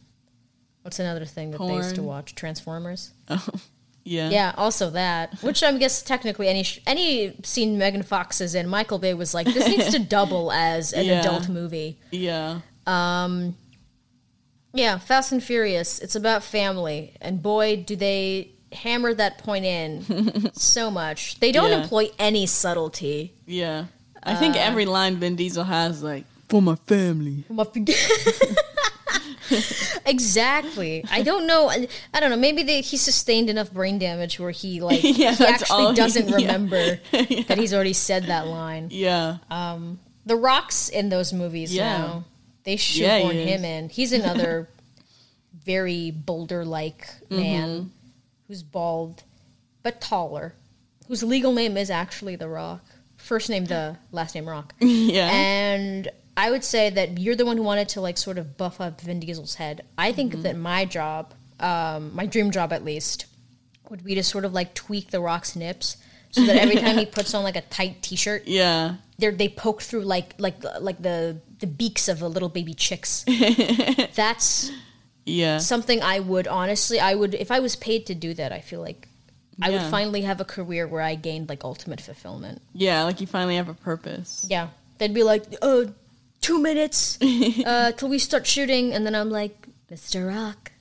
what's 0.83 0.99
another 0.99 1.25
thing 1.25 1.51
that 1.51 1.57
they 1.59 1.73
used 1.75 1.95
to 1.95 2.01
Porn. 2.01 2.07
watch? 2.07 2.35
Transformers. 2.35 3.11
Yeah. 4.03 4.29
Yeah, 4.31 4.53
also 4.57 4.89
that. 4.89 5.39
Which 5.43 5.61
I 5.61 5.71
guess 5.77 6.01
technically 6.01 6.47
any 6.47 6.63
sh- 6.63 6.79
any 6.87 7.35
scene 7.43 7.77
Megan 7.77 8.01
Fox 8.01 8.41
is 8.41 8.55
in, 8.55 8.67
Michael 8.67 8.97
Bay 8.97 9.13
was 9.13 9.35
like, 9.35 9.45
this 9.45 9.67
needs 9.67 9.91
to 9.91 9.99
double 10.17 10.51
as 10.51 10.91
an 10.91 11.05
Yeah. 11.05 11.19
adult 11.19 11.47
movie. 11.49 11.99
Yeah. 12.09 12.61
Yeah, 14.73 14.97
Fast 14.97 15.31
and 15.31 15.43
Furious. 15.43 15.99
It's 15.99 16.15
about 16.15 16.43
family, 16.43 17.13
and 17.21 17.43
boy, 17.43 17.83
do 17.85 17.95
they 17.95 18.51
hammer 18.73 19.13
that 19.13 19.37
point 19.39 19.65
in 19.65 20.51
so 20.53 20.89
much. 20.91 21.39
They 21.39 21.51
don't 21.51 21.71
Yeah. 21.71 21.81
employ 21.83 22.09
any 22.19 22.45
subtlety. 22.45 23.33
Yeah. 23.45 23.85
I 24.23 24.35
think 24.35 24.55
every 24.55 24.85
line 24.85 25.15
Vin 25.17 25.35
Diesel 25.35 25.63
has 25.63 26.03
like 26.03 26.25
for 26.49 26.61
my 26.61 26.75
family. 26.75 27.43
exactly. 30.05 31.03
I 31.09 31.21
don't 31.23 31.47
know. 31.47 31.69
I, 31.69 31.87
don't 32.19 32.29
know. 32.29 32.37
Maybe 32.37 32.63
they, 32.63 32.81
he 32.81 32.97
sustained 32.97 33.49
enough 33.49 33.71
brain 33.71 33.99
damage 33.99 34.39
where 34.39 34.51
he 34.51 34.79
like 34.89 35.03
Yeah, 35.03 35.33
he 35.35 35.45
actually 35.45 35.87
he- 35.87 35.93
doesn't 35.95 36.29
yeah. 36.29 36.35
remember 36.35 36.99
that 37.11 37.57
he's 37.57 37.73
already 37.73 37.93
said 37.93 38.25
that 38.25 38.47
line. 38.47 38.87
Yeah. 38.91 39.37
The 40.25 40.35
Rock's 40.35 40.87
in 40.89 41.09
those 41.09 41.33
movies 41.33 41.73
Yeah. 41.73 41.97
now. 41.97 42.23
They 42.63 42.71
he 42.73 42.77
shoehorn 42.77 43.35
him 43.35 43.65
in. 43.65 43.89
He's 43.89 44.13
another 44.13 44.69
very 45.65 46.11
boulder 46.11 46.63
like 46.63 47.07
Mm-hmm. 47.29 47.87
Who's 48.51 48.63
bald 48.63 49.23
but 49.81 50.01
taller, 50.01 50.53
whose 51.07 51.23
legal 51.23 51.53
name 51.53 51.77
is 51.77 51.89
actually 51.89 52.35
The 52.35 52.49
Rock. 52.49 52.83
First 53.15 53.49
name 53.49 53.63
The, 53.63 53.95
last 54.11 54.35
name 54.35 54.47
Rock. 54.47 54.73
yeah. 54.81 55.29
And 55.31 56.09
I 56.35 56.51
would 56.51 56.65
say 56.65 56.89
that 56.89 57.17
you're 57.17 57.37
the 57.37 57.45
one 57.45 57.55
who 57.55 57.63
wanted 57.63 57.87
to 57.89 58.01
like 58.01 58.17
sort 58.17 58.37
of 58.37 58.57
buff 58.57 58.81
up 58.81 58.99
Vin 58.99 59.21
Diesel's 59.21 59.55
head. 59.55 59.85
I 59.97 60.11
think 60.11 60.33
Mm-hmm. 60.33 60.41
that 60.41 60.57
my 60.57 60.83
job, 60.83 61.33
um, 61.61 62.13
my 62.13 62.25
dream 62.25 62.51
job 62.51 62.73
at 62.73 62.83
least, 62.83 63.25
would 63.89 64.03
be 64.03 64.15
to 64.15 64.23
sort 64.23 64.43
of 64.43 64.53
like 64.53 64.73
tweak 64.73 65.11
the 65.11 65.21
Rock's 65.21 65.55
nips 65.55 65.95
so 66.31 66.45
that 66.45 66.57
every 66.57 66.75
time 66.75 66.97
he 66.97 67.05
puts 67.17 67.33
on 67.33 67.43
like 67.45 67.55
a 67.55 67.61
tight 67.61 68.01
T-shirt, 68.01 68.47
yeah. 68.47 68.95
they 69.17 69.29
they 69.29 69.47
poke 69.47 69.81
through 69.81 70.01
like 70.03 70.33
like 70.39 70.61
like 70.81 71.01
the 71.01 71.39
the 71.59 71.67
beaks 71.67 72.09
of 72.09 72.19
the 72.19 72.29
little 72.29 72.49
baby 72.49 72.73
chicks. 72.73 73.23
That's 74.15 74.71
Yeah. 75.25 75.59
something 75.59 76.01
I 76.01 76.19
would 76.19 76.47
honestly 76.47 76.99
I 76.99 77.13
would 77.15 77.33
if 77.35 77.51
I 77.51 77.59
was 77.59 77.75
paid 77.75 78.05
to 78.07 78.15
do 78.15 78.33
that. 78.33 78.51
I 78.51 78.59
feel 78.59 78.81
like 78.81 79.07
I 79.61 79.69
would 79.69 79.83
finally 79.91 80.21
have 80.21 80.41
a 80.41 80.45
career 80.45 80.87
where 80.87 81.01
I 81.03 81.13
gained 81.15 81.47
like 81.49 81.63
ultimate 81.63 82.01
fulfillment. 82.01 82.61
Yeah, 82.73 83.03
like 83.03 83.21
you 83.21 83.27
finally 83.27 83.57
have 83.57 83.69
a 83.69 83.75
purpose. 83.75 84.45
Yeah, 84.49 84.69
they'd 84.97 85.13
be 85.13 85.21
like, 85.23 85.43
"Oh, 85.61 85.93
two 86.41 86.57
minutes 86.59 87.19
uh, 87.65 87.91
till 87.91 88.09
we 88.09 88.17
start 88.17 88.47
shooting," 88.47 88.91
and 88.93 89.05
then 89.05 89.13
I'm 89.13 89.29
like, 89.29 89.67
"Mr. 89.91 90.27
Rock, 90.27 90.71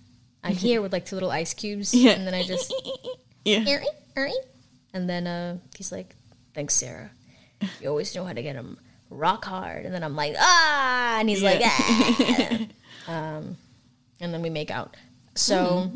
I'm 0.42 0.54
here 0.54 0.80
with 0.80 0.94
like 0.94 1.04
two 1.04 1.16
little 1.16 1.30
ice 1.30 1.52
cubes," 1.52 1.92
Yeah. 1.92 2.12
and 2.12 2.26
then 2.26 2.32
I 2.32 2.42
just, 2.42 2.72
Yeah. 3.44 3.66
"Eerie, 3.68 3.84
eerie," 4.16 4.32
and 4.94 5.10
then 5.10 5.26
uh, 5.26 5.58
he's 5.76 5.92
like, 5.92 6.14
"Thanks, 6.54 6.72
Sara. 6.74 7.10
You 7.82 7.90
always 7.90 8.14
know 8.14 8.24
how 8.24 8.32
to 8.32 8.42
get 8.42 8.56
him 8.56 8.78
rock 9.10 9.44
hard," 9.44 9.84
and 9.84 9.92
then 9.94 10.02
I'm 10.02 10.16
like, 10.16 10.36
"Ah," 10.38 11.18
and 11.20 11.28
he's 11.28 11.42
like, 11.42 11.60
Yeah. 11.60 11.68
"Ah," 11.76 12.66
um, 13.36 13.58
and 14.20 14.32
then 14.32 14.42
we 14.42 14.50
make 14.50 14.70
out. 14.70 14.96
So 15.34 15.92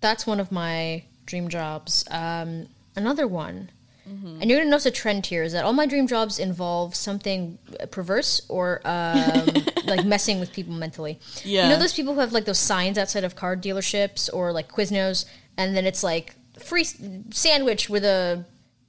that's 0.00 0.26
one 0.26 0.40
of 0.40 0.50
my 0.50 1.04
dream 1.26 1.48
jobs. 1.48 2.04
Um, 2.10 2.68
another 2.96 3.26
one. 3.26 3.70
And 4.04 4.50
you're 4.50 4.58
gonna 4.58 4.70
notice 4.70 4.86
a 4.86 4.90
trend 4.90 5.26
here 5.26 5.42
is 5.42 5.52
that 5.52 5.64
all 5.64 5.72
my 5.72 5.86
dream 5.86 6.06
jobs 6.06 6.38
involve 6.38 6.94
something 6.94 7.58
perverse 7.90 8.42
or 8.48 8.80
um, 8.84 9.46
like 9.86 10.04
messing 10.04 10.38
with 10.40 10.52
people 10.52 10.74
mentally. 10.74 11.18
Yeah. 11.44 11.64
You 11.64 11.68
know 11.70 11.78
those 11.78 11.94
people 11.94 12.12
who 12.14 12.20
have 12.20 12.32
like 12.32 12.44
those 12.44 12.58
signs 12.58 12.98
outside 12.98 13.24
of 13.24 13.36
car 13.36 13.56
dealerships 13.56 14.28
or 14.32 14.52
like 14.52 14.70
Quiznos, 14.70 15.24
and 15.56 15.74
then 15.76 15.86
it's 15.86 16.02
like 16.02 16.34
free 16.58 16.84
sandwich 17.30 17.88
with 17.88 18.04
a 18.04 18.44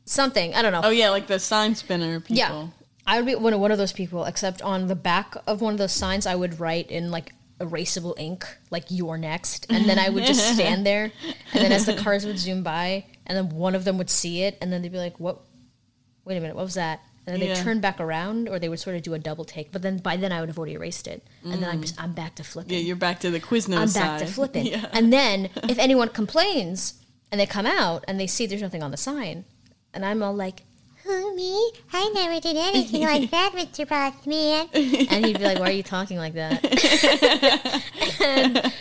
something. 0.05 0.53
I 0.55 0.61
don't 0.61 0.71
know. 0.71 0.81
Oh 0.83 0.89
yeah, 0.89 1.09
like 1.09 1.27
the 1.27 1.39
sign 1.39 1.75
spinner 1.75 2.19
people. 2.19 2.35
Yeah, 2.35 2.67
I 3.05 3.17
would 3.17 3.25
be 3.25 3.35
one 3.35 3.53
of 3.53 3.59
one 3.59 3.71
of 3.71 3.77
those 3.77 3.93
people. 3.93 4.25
Except 4.25 4.61
on 4.61 4.87
the 4.87 4.95
back 4.95 5.35
of 5.47 5.61
one 5.61 5.73
of 5.73 5.79
those 5.79 5.93
signs, 5.93 6.25
I 6.25 6.35
would 6.35 6.59
write 6.59 6.89
in 6.91 7.11
like 7.11 7.33
erasable 7.63 8.13
ink, 8.17 8.45
like 8.69 8.85
"You're 8.89 9.17
next," 9.17 9.65
and 9.69 9.85
then 9.89 9.97
I 9.99 10.09
would 10.09 10.25
just 10.25 10.53
stand 10.53 10.85
there, 10.85 11.11
and 11.53 11.63
then 11.63 11.71
as 11.71 11.85
the 11.85 11.95
cars 11.95 12.25
would 12.25 12.37
zoom 12.37 12.63
by, 12.63 13.05
and 13.25 13.37
then 13.37 13.49
one 13.49 13.75
of 13.75 13.83
them 13.85 13.97
would 13.97 14.09
see 14.09 14.43
it, 14.43 14.57
and 14.61 14.71
then 14.71 14.81
they'd 14.81 14.91
be 14.91 14.97
like, 14.97 15.19
"What? 15.19 15.39
Wait 16.25 16.37
a 16.37 16.41
minute, 16.41 16.55
what 16.55 16.65
was 16.65 16.75
that?" 16.75 17.01
And 17.25 17.33
then 17.33 17.39
they'd 17.39 17.55
Yeah. 17.55 17.63
turn 17.63 17.79
back 17.79 18.01
around, 18.01 18.49
or 18.49 18.59
they 18.59 18.67
would 18.67 18.81
sort 18.81 18.97
of 18.97 19.01
do 19.01 19.13
a 19.13 19.19
double 19.19 19.45
take. 19.45 19.71
But 19.71 19.81
then 19.81 19.97
by 19.97 20.17
then, 20.17 20.33
I 20.33 20.41
would 20.41 20.49
have 20.49 20.57
already 20.57 20.73
erased 20.73 21.07
it, 21.07 21.25
and 21.43 21.61
then 21.63 21.69
I'm 21.69 21.79
mm. 21.79 21.83
just 21.83 22.01
I'm 22.01 22.13
back 22.13 22.35
to 22.35 22.43
flipping. 22.43 22.73
Yeah, 22.73 22.79
you're 22.79 22.95
back 22.97 23.19
to 23.21 23.31
the 23.31 23.39
Quiznos 23.39 23.77
I'm 23.77 23.87
side. 23.87 24.01
back 24.01 24.19
to 24.19 24.25
flipping. 24.27 24.65
Yeah. 24.73 24.87
And 24.91 25.11
then 25.11 25.49
if 25.69 25.79
anyone 25.87 26.09
complains 26.09 26.95
and 27.31 27.39
they 27.39 27.45
come 27.45 27.65
out 27.65 28.03
and 28.07 28.19
they 28.19 28.27
see 28.27 28.45
there's 28.45 28.61
nothing 28.61 28.83
on 28.83 28.91
the 28.91 28.97
sign, 28.97 29.45
and 29.93 30.05
I'm 30.05 30.21
all 30.21 30.33
like, 30.35 30.63
Who, 31.03 31.35
me? 31.35 31.71
I 31.91 32.09
never 32.13 32.39
did 32.39 32.55
anything 32.55 33.01
like 33.01 33.29
that, 33.31 33.51
Mr. 33.55 33.85
Bossman. 33.85 34.69
and 35.11 35.25
he'd 35.25 35.37
be 35.37 35.43
like, 35.43 35.59
"Why 35.59 35.69
are 35.69 35.71
you 35.73 35.83
talking 35.83 36.17
like 36.17 36.33
that?" 36.35 36.63
and, 38.21 38.73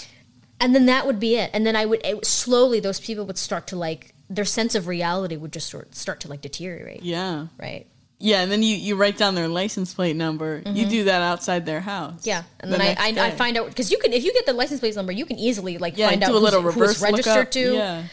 and 0.60 0.74
then 0.74 0.86
that 0.86 1.06
would 1.06 1.20
be 1.20 1.36
it. 1.36 1.50
And 1.52 1.66
then 1.66 1.76
I 1.76 1.84
would 1.86 2.00
it, 2.04 2.24
slowly 2.26 2.80
those 2.80 3.00
people 3.00 3.26
would 3.26 3.38
start 3.38 3.66
to 3.68 3.76
like 3.76 4.14
their 4.30 4.44
sense 4.44 4.74
of 4.74 4.86
reality 4.86 5.36
would 5.36 5.52
just 5.52 5.68
sort 5.70 5.94
start 5.94 6.20
to 6.20 6.28
like 6.28 6.40
deteriorate, 6.40 7.02
Yeah. 7.02 7.46
right? 7.58 7.86
Yeah, 8.18 8.40
and 8.40 8.50
then 8.50 8.62
you, 8.62 8.74
you 8.76 8.96
write 8.96 9.18
down 9.18 9.34
their 9.34 9.46
license 9.46 9.92
plate 9.92 10.16
number. 10.16 10.62
You 10.64 10.86
do 10.86 11.04
that 11.04 11.20
outside 11.20 11.66
their 11.66 11.80
house. 11.82 12.20
Mm-hmm. 12.20 12.28
Yeah, 12.30 12.42
and 12.60 12.72
the 12.72 12.78
then 12.78 12.96
I, 12.98 13.10
I, 13.22 13.26
I 13.26 13.30
find 13.32 13.58
out 13.58 13.66
because 13.68 13.90
you 13.92 13.98
can 13.98 14.14
if 14.14 14.24
you 14.24 14.32
get 14.32 14.46
the 14.46 14.54
license 14.54 14.80
plate 14.80 14.96
number, 14.96 15.12
you 15.12 15.26
can 15.26 15.38
easily 15.38 15.76
like 15.76 15.98
yeah, 15.98 16.08
find 16.08 16.22
out 16.22 16.30
a 16.30 16.38
little 16.38 16.62
who's, 16.62 16.74
reverse 16.74 16.92
who's 16.94 17.02
registered 17.02 17.34
lookup. 17.36 17.50
to. 17.50 17.74
Yeah, 17.74 18.04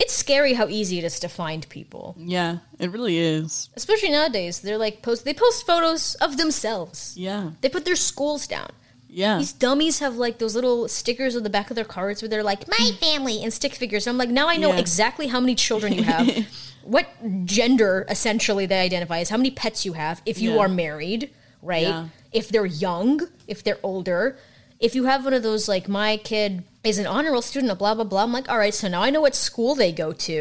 It's 0.00 0.14
scary 0.14 0.54
how 0.54 0.68
easy 0.68 0.98
it 0.98 1.04
is 1.04 1.18
to 1.20 1.28
find 1.28 1.68
people. 1.68 2.14
yeah, 2.18 2.58
it 2.78 2.90
really 2.92 3.18
is. 3.18 3.68
especially 3.76 4.10
nowadays 4.10 4.60
they're 4.60 4.78
like 4.78 5.02
post 5.02 5.24
they 5.24 5.34
post 5.34 5.66
photos 5.66 6.14
of 6.16 6.36
themselves 6.36 7.14
Yeah, 7.16 7.50
they 7.60 7.68
put 7.68 7.84
their 7.84 7.96
schools 7.96 8.46
down 8.46 8.70
yeah, 9.10 9.38
these 9.38 9.54
dummies 9.54 9.98
have 10.00 10.16
like 10.16 10.36
those 10.38 10.54
little 10.54 10.86
stickers 10.86 11.34
on 11.34 11.42
the 11.42 11.50
back 11.50 11.70
of 11.70 11.76
their 11.76 11.84
cards 11.96 12.20
where 12.20 12.28
they're 12.28 12.42
like 12.52 12.68
my 12.68 12.76
mm. 12.76 12.98
family 12.98 13.42
and 13.42 13.50
stick 13.52 13.74
figures 13.74 14.06
And 14.06 14.12
i'm 14.14 14.18
like 14.18 14.28
now 14.28 14.48
i 14.48 14.56
know 14.56 14.68
Yeah. 14.74 14.78
exactly 14.84 15.26
how 15.28 15.40
many 15.40 15.54
children 15.54 15.94
you 15.94 16.02
have 16.02 16.28
what 16.82 17.06
gender 17.46 18.04
essentially 18.08 18.66
they 18.66 18.78
identify 18.80 19.18
as 19.20 19.30
how 19.30 19.36
many 19.38 19.50
pets 19.50 19.84
you 19.86 19.94
have 19.94 20.20
if 20.26 20.38
you 20.40 20.52
Yeah. 20.54 20.58
are 20.60 20.68
married 20.68 21.30
right 21.62 21.82
Yeah. 21.88 22.08
if 22.32 22.50
they're 22.50 22.66
young 22.66 23.20
if 23.46 23.64
they're 23.64 23.80
older 23.82 24.36
if 24.78 24.94
you 24.94 25.04
have 25.04 25.24
one 25.24 25.32
of 25.34 25.42
those 25.42 25.68
like 25.68 25.88
my 25.88 26.18
kid 26.18 26.62
is 26.88 26.98
an 26.98 27.06
honor 27.06 27.32
roll 27.32 27.42
student 27.42 27.70
of 27.72 27.78
blah 27.78 27.94
blah 27.94 28.04
blah 28.04 28.22
i'm 28.24 28.32
like 28.32 28.48
all 28.48 28.58
right 28.58 28.74
so 28.74 28.88
now 28.88 29.02
i 29.02 29.10
know 29.10 29.20
what 29.20 29.34
school 29.34 29.74
they 29.74 29.92
go 29.92 30.12
to 30.12 30.32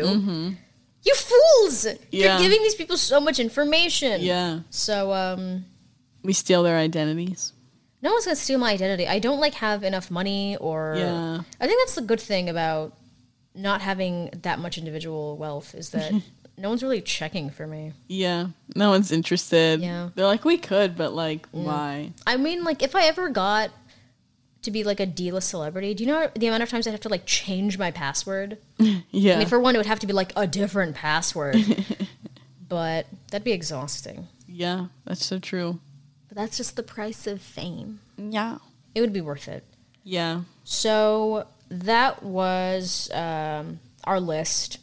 you 1.03 1.15
fools 1.15 1.85
Mm-hmm. 1.85 2.03
Yeah. 2.11 2.33
you're 2.39 2.41
giving 2.49 2.61
these 2.63 2.75
people 2.75 2.97
so 2.97 3.19
much 3.19 3.39
information 3.39 4.21
yeah. 4.21 4.59
so 4.69 5.13
um 5.13 5.65
We 6.23 6.33
steal 6.33 6.63
their 6.63 6.77
identities. 6.77 7.53
no 8.01 8.11
one's 8.13 8.25
gonna 8.25 8.35
steal 8.35 8.59
my 8.59 8.71
identity. 8.73 9.07
I 9.07 9.19
don't 9.19 9.39
like 9.39 9.53
have 9.55 9.83
enough 9.83 10.11
money 10.11 10.57
or 10.57 10.95
Yeah. 10.97 11.41
I 11.61 11.67
think 11.67 11.79
that's 11.81 11.95
the 11.95 12.01
good 12.01 12.19
thing 12.21 12.49
about 12.49 12.93
not 13.55 13.81
having 13.81 14.29
that 14.43 14.59
much 14.59 14.77
individual 14.77 15.37
wealth 15.37 15.73
is 15.75 15.89
that 15.91 16.11
no 16.57 16.69
one's 16.69 16.83
really 16.83 17.01
checking 17.01 17.49
for 17.49 17.65
me. 17.67 17.93
Yeah, 18.07 18.47
no 18.75 18.89
one's 18.89 19.11
interested. 19.11 19.79
Yeah. 19.81 20.09
they're 20.15 20.25
like, 20.27 20.43
we 20.45 20.57
could, 20.57 20.95
but 20.97 21.13
like, 21.13 21.47
why? 21.51 22.11
I 22.25 22.37
mean, 22.37 22.63
like 22.63 22.83
if 22.83 22.95
I 22.95 23.05
ever 23.07 23.29
got 23.29 23.71
to 24.63 24.71
be 24.71 24.83
like 24.83 24.99
a 24.99 25.05
D-list 25.05 25.49
celebrity, 25.49 25.93
do 25.93 26.03
you 26.03 26.09
know 26.11 26.29
the 26.35 26.47
amount 26.47 26.63
of 26.63 26.69
times 26.69 26.87
I'd 26.87 26.91
have 26.91 26.99
to 27.01 27.09
like 27.09 27.25
change 27.25 27.77
my 27.77 27.91
password? 27.91 28.57
Yeah, 29.11 29.35
I 29.35 29.39
mean, 29.39 29.47
for 29.47 29.59
one, 29.59 29.75
it 29.75 29.79
would 29.79 29.87
have 29.87 29.99
to 29.99 30.07
be 30.07 30.13
like 30.13 30.31
a 30.35 30.45
different 30.47 30.95
password, 30.95 31.55
but 32.69 33.07
that'd 33.31 33.43
be 33.45 33.51
exhausting. 33.51 34.27
yeah, 34.47 34.87
that's 35.05 35.25
so 35.25 35.39
true. 35.39 35.79
But 36.27 36.37
that's 36.37 36.57
just 36.57 36.75
the 36.75 36.83
price 36.83 37.25
of 37.27 37.41
fame. 37.41 37.99
Yeah, 38.17 38.57
It 38.93 39.01
would 39.01 39.13
be 39.13 39.21
worth 39.21 39.47
it. 39.47 39.63
yeah, 40.03 40.41
So 40.63 41.47
that 41.69 42.21
was 42.23 43.09
um, 43.13 43.79
our 44.03 44.19
list. 44.19 44.79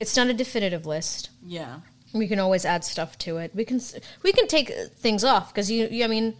It's 0.00 0.16
not 0.16 0.28
a 0.28 0.34
definitive 0.34 0.86
list. 0.86 1.30
yeah, 1.44 1.80
We 2.12 2.26
can 2.28 2.38
always 2.38 2.64
add 2.64 2.84
stuff 2.84 3.16
to 3.18 3.38
it. 3.38 3.52
We 3.54 3.64
can 3.64 3.80
we 4.22 4.32
can 4.32 4.46
take 4.48 4.70
things 4.96 5.24
off 5.24 5.52
because 5.52 5.70
you, 5.70 5.88
you. 5.90 6.04
I 6.04 6.08
mean, 6.08 6.36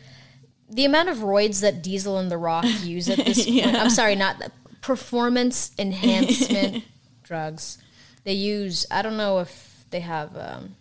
the 0.68 0.84
amount 0.84 1.08
of 1.08 1.18
roids 1.18 1.60
that 1.62 1.82
Diesel 1.82 2.18
and 2.18 2.30
The 2.30 2.38
Rock 2.38 2.64
use 2.82 3.08
at 3.08 3.18
this 3.24 3.44
point. 3.46 3.66
I'm 3.76 3.90
sorry, 3.90 4.14
not 4.16 4.38
the- 4.38 4.52
performance 4.80 5.70
enhancement 5.78 6.84
drugs. 7.22 7.78
They 8.24 8.32
use. 8.34 8.86
I 8.90 9.02
don't 9.02 9.16
know 9.16 9.38
if 9.38 9.84
they 9.90 10.00
have 10.00 10.36
um, 10.36 10.76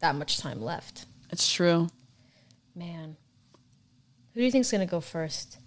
that 0.00 0.14
much 0.14 0.38
time 0.38 0.62
left. 0.62 1.06
it's 1.30 1.50
true. 1.52 1.88
Man, 2.76 3.16
who 4.32 4.40
do 4.40 4.44
you 4.44 4.50
think's 4.50 4.70
gonna 4.70 4.86
go 4.86 5.00
first? 5.00 5.58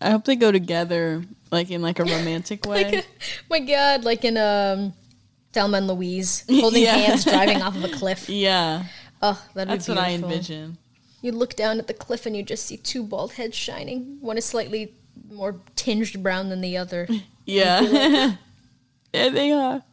I 0.00 0.10
hope 0.10 0.24
they 0.24 0.36
go 0.36 0.52
together, 0.52 1.24
like 1.50 1.70
in 1.70 1.82
like 1.82 1.98
a 1.98 2.04
romantic 2.04 2.66
way. 2.68 3.02
My 3.50 3.60
God, 3.60 4.04
like 4.04 4.24
in 4.24 4.36
um, 4.36 4.92
Thelma 5.52 5.78
and 5.78 5.86
Louise, 5.88 6.44
holding 6.48 6.82
Yeah. 6.82 6.96
hands, 6.96 7.24
driving 7.24 7.62
off 7.62 7.74
of 7.76 7.84
a 7.84 7.88
cliff. 7.88 8.28
yeah, 8.28 8.84
Oh, 9.22 9.42
that'd 9.54 9.72
that's 9.72 9.86
be 9.86 9.92
what 9.92 9.98
I 10.00 10.08
beautiful. 10.10 10.30
envision. 10.32 10.78
You 11.22 11.32
look 11.32 11.56
down 11.56 11.78
at 11.78 11.86
the 11.86 11.94
cliff 11.94 12.26
and 12.26 12.36
you 12.36 12.42
just 12.42 12.66
see 12.66 12.76
two 12.76 13.02
bald 13.02 13.32
heads 13.34 13.56
shining. 13.56 14.18
One 14.20 14.36
is 14.38 14.44
slightly 14.44 14.94
more 15.30 15.56
tinged 15.74 16.22
brown 16.22 16.48
than 16.50 16.60
the 16.60 16.76
other. 16.76 17.08
Yeah, 17.48 17.80
yeah, 19.14 19.28
they 19.28 19.52
are. 19.52 19.84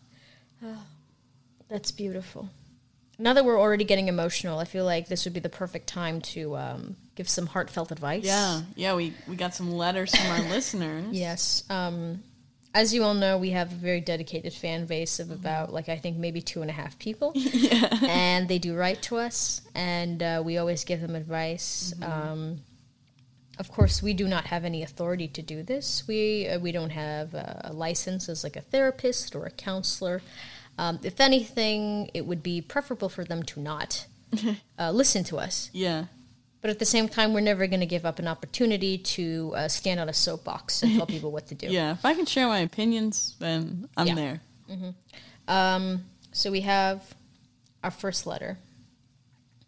That's 1.70 1.92
beautiful. 1.92 2.50
Now 3.20 3.34
that 3.34 3.46
we're 3.46 3.60
already 3.60 3.84
getting 3.84 4.08
emotional, 4.08 4.58
I 4.58 4.66
feel 4.66 4.86
like 4.86 5.08
this 5.08 5.24
would 5.26 5.36
be 5.36 5.40
the 5.40 5.50
perfect 5.50 5.86
time 5.86 6.20
to 6.34 6.58
um, 6.58 6.96
give 7.14 7.30
some 7.30 7.46
heartfelt 7.46 7.92
advice. 7.92 8.24
Yeah, 8.24 8.62
yeah. 8.76 8.96
We 8.96 9.14
we 9.28 9.36
got 9.36 9.54
some 9.54 9.72
letters 9.72 10.16
from 10.16 10.32
our 10.32 10.42
listeners. 10.50 11.06
Yes. 11.12 11.64
Um, 11.70 12.24
as 12.74 12.94
you 12.94 13.04
all 13.04 13.14
know, 13.14 13.38
we 13.38 13.52
have 13.52 13.72
a 13.72 13.76
very 13.76 14.02
dedicated 14.02 14.54
fan 14.54 14.86
base 14.86 15.20
of 15.20 15.30
about, 15.30 15.72
like, 15.72 15.90
I 15.90 15.98
think 15.98 16.18
maybe 16.18 16.42
two 16.42 16.62
and 16.62 16.70
a 16.70 16.74
half 16.74 16.98
people. 16.98 17.32
yeah, 17.36 17.90
and 18.04 18.48
they 18.48 18.58
do 18.58 18.76
write 18.76 19.02
to 19.04 19.18
us, 19.18 19.62
and 19.76 20.24
uh, 20.24 20.42
we 20.44 20.58
always 20.58 20.84
give 20.84 21.02
them 21.02 21.16
advice. 21.16 21.94
Um, 22.02 22.62
of 23.60 23.72
course, 23.72 24.02
we 24.02 24.14
do 24.14 24.28
not 24.28 24.46
have 24.46 24.66
any 24.66 24.82
authority 24.82 25.28
to 25.28 25.42
do 25.42 25.62
this. 25.62 26.04
We 26.08 26.48
uh, 26.48 26.60
we 26.60 26.72
don't 26.72 26.90
have 26.90 27.36
uh, 27.36 27.54
a 27.66 27.74
license 27.74 28.28
as 28.28 28.44
like 28.44 28.56
a 28.56 28.62
therapist 28.62 29.36
or 29.36 29.46
a 29.46 29.52
counselor. 29.52 30.24
Um, 30.78 31.00
if 31.04 31.22
anything, 31.22 32.10
it 32.16 32.26
would 32.26 32.42
be 32.42 32.62
preferable 32.62 33.10
for 33.10 33.24
them 33.24 33.44
to 33.44 33.60
not 33.60 34.08
uh, 34.80 34.90
listen 34.90 35.24
to 35.26 35.38
us. 35.38 35.70
yeah, 35.72 36.06
But 36.64 36.70
at 36.70 36.80
the 36.80 36.86
same 36.86 37.10
time, 37.10 37.34
we're 37.34 37.42
never 37.42 37.68
going 37.68 37.82
to 37.82 37.86
give 37.86 38.06
up 38.06 38.20
an 38.20 38.28
opportunity 38.28 38.98
to 38.98 39.52
uh, 39.54 39.68
stand 39.68 40.00
on 40.00 40.08
a 40.08 40.14
soapbox 40.14 40.82
and 40.82 40.96
tell 40.96 41.06
people 41.06 41.30
what 41.30 41.46
to 41.48 41.56
do. 41.56 41.68
Yeah, 41.68 41.92
if 41.92 42.06
I 42.06 42.14
can 42.14 42.26
share 42.26 42.48
my 42.48 42.60
opinions, 42.60 43.36
then 43.38 43.90
I'm 43.98 44.08
Yeah. 44.08 44.16
there. 44.16 44.42
Um, 45.50 46.06
so 46.32 46.50
we 46.52 46.62
have 46.62 47.04
our 47.84 47.92
first 47.92 48.26
letter. 48.26 48.58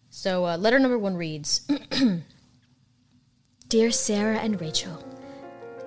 So 0.10 0.46
uh, 0.46 0.56
letter 0.56 0.80
number 0.80 0.98
one 0.98 1.18
reads 1.18 1.68
Dear 3.68 3.92
Sara 3.92 4.38
and 4.38 4.62
Rachel, 4.62 5.04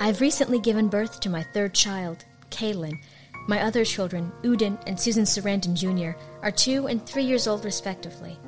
I've 0.01 0.21
recently 0.21 0.61
given 0.61 0.89
birth 0.89 1.21
to 1.21 1.31
my 1.31 1.43
third 1.55 1.73
child, 1.75 2.27
Kaylin. 2.51 2.99
My 3.49 3.63
other 3.63 3.83
children, 3.87 4.31
Udin 4.43 4.79
and 4.87 5.01
Susan 5.01 5.25
Sarandon 5.25 5.73
Jr., 5.73 6.19
are 6.43 6.51
two 6.51 6.87
and 6.87 7.05
three 7.07 7.25
years 7.25 7.47
old, 7.47 7.65
respectively. 7.65 8.39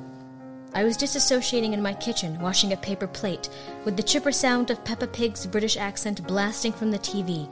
I 0.73 0.83
was 0.83 0.97
disassociating 0.97 1.73
in 1.73 1.81
my 1.81 1.93
kitchen, 1.93 2.39
washing 2.39 2.71
a 2.71 2.77
paper 2.77 3.07
plate, 3.07 3.49
with 3.83 3.97
the 3.97 4.03
chipper 4.03 4.31
sound 4.31 4.69
of 4.69 4.83
Peppa 4.85 5.07
Pig's 5.07 5.45
British 5.45 5.75
accent 5.75 6.25
blasting 6.25 6.71
from 6.71 6.91
the 6.91 6.99
TV, 6.99 7.49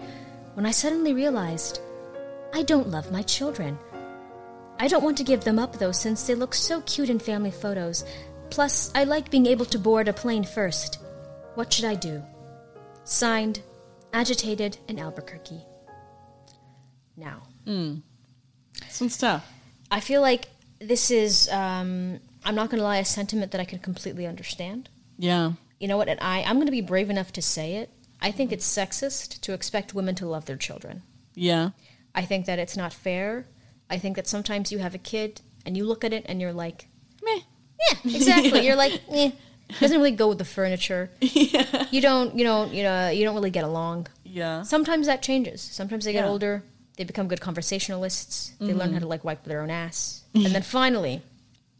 when 0.53 0.65
I 0.65 0.71
suddenly 0.71 1.13
realized 1.13 1.81
I 2.53 2.63
don't 2.63 2.89
love 2.89 3.11
my 3.11 3.21
children. 3.21 3.77
I 4.79 4.87
don't 4.87 5.03
want 5.03 5.17
to 5.17 5.25
give 5.25 5.43
them 5.43 5.59
up, 5.59 5.77
though, 5.77 5.91
since 5.91 6.25
they 6.25 6.35
look 6.35 6.53
so 6.55 6.81
cute 6.81 7.09
in 7.09 7.19
family 7.19 7.51
photos. 7.51 8.05
Plus, 8.49 8.91
I 8.95 9.03
like 9.03 9.29
being 9.29 9.45
able 9.45 9.65
to 9.65 9.77
board 9.77 10.07
a 10.07 10.13
plane 10.13 10.43
first. 10.45 10.99
What 11.55 11.71
should 11.73 11.85
I 11.85 11.95
do? 11.95 12.23
Signed, 13.03 13.61
Agitated 14.13 14.77
in 14.87 14.97
Albuquerque. 14.97 15.61
now. 17.15 17.43
This 18.85 19.01
one's 19.01 19.17
tough. 19.17 19.45
I 19.91 19.99
feel 19.99 20.21
like 20.21 20.47
this 20.79 21.11
is, 21.11 21.49
um, 21.49 22.19
I'm 22.45 22.55
not 22.55 22.69
going 22.69 22.79
to 22.79 22.83
lie, 22.83 22.97
a 22.97 23.05
sentiment 23.05 23.51
that 23.51 23.61
I 23.61 23.65
can 23.65 23.79
completely 23.79 24.25
understand. 24.25 24.89
Yeah. 25.17 25.53
You 25.79 25.87
know 25.87 25.97
what? 25.97 26.07
And 26.09 26.19
I, 26.21 26.41
I'm 26.43 26.55
going 26.55 26.65
to 26.67 26.71
be 26.71 26.81
brave 26.81 27.09
enough 27.09 27.31
to 27.33 27.41
say 27.41 27.75
it. 27.75 27.89
I 28.21 28.31
think 28.31 28.51
it's 28.51 28.65
sexist 28.67 29.39
to 29.41 29.53
expect 29.53 29.93
women 29.93 30.15
to 30.15 30.25
love 30.27 30.45
their 30.45 30.57
children. 30.57 31.03
Yeah. 31.35 31.69
I 32.15 32.23
think 32.23 32.45
that 32.47 32.59
it's 32.59 32.75
not 32.75 32.91
fair. 32.93 33.45
I 33.89 33.97
think 33.97 34.15
that 34.17 34.27
sometimes 34.27 34.71
you 34.71 34.79
have 34.79 34.93
a 34.95 34.97
kid 34.99 35.41
and 35.65 35.75
you 35.77 35.85
look 35.85 36.03
at 36.03 36.13
it 36.13 36.25
and 36.27 36.41
you're 36.41 36.53
like, 36.53 36.87
Meh. 37.23 37.39
yeah, 37.91 37.97
exactly. 38.15 38.65
You're 38.65 38.75
like, 38.75 39.01
eh. 39.09 39.31
Doesn't 39.79 39.97
really 39.97 40.11
go 40.11 40.27
with 40.27 40.37
the 40.39 40.45
furniture. 40.45 41.11
You 41.91 42.01
don't, 42.01 42.35
you 42.35 42.43
don't, 42.43 42.71
you 42.73 42.83
know, 42.83 43.09
you 43.09 43.23
don't 43.25 43.33
really 43.35 43.49
get 43.49 43.63
along. 43.63 44.07
Yeah. 44.23 44.61
Sometimes 44.63 45.07
that 45.07 45.21
changes. 45.23 45.61
Sometimes 45.61 46.05
they 46.05 46.13
get 46.13 46.23
Yeah. 46.25 46.29
older. 46.29 46.63
They 46.97 47.03
become 47.03 47.27
good 47.27 47.41
conversationalists. 47.41 48.51
They 48.59 48.73
learn 48.73 48.93
how 48.93 48.99
to 48.99 49.07
like 49.07 49.23
wipe 49.23 49.43
their 49.43 49.61
own 49.61 49.69
ass. 49.71 50.23
and 50.35 50.47
then 50.47 50.61
finally, 50.61 51.21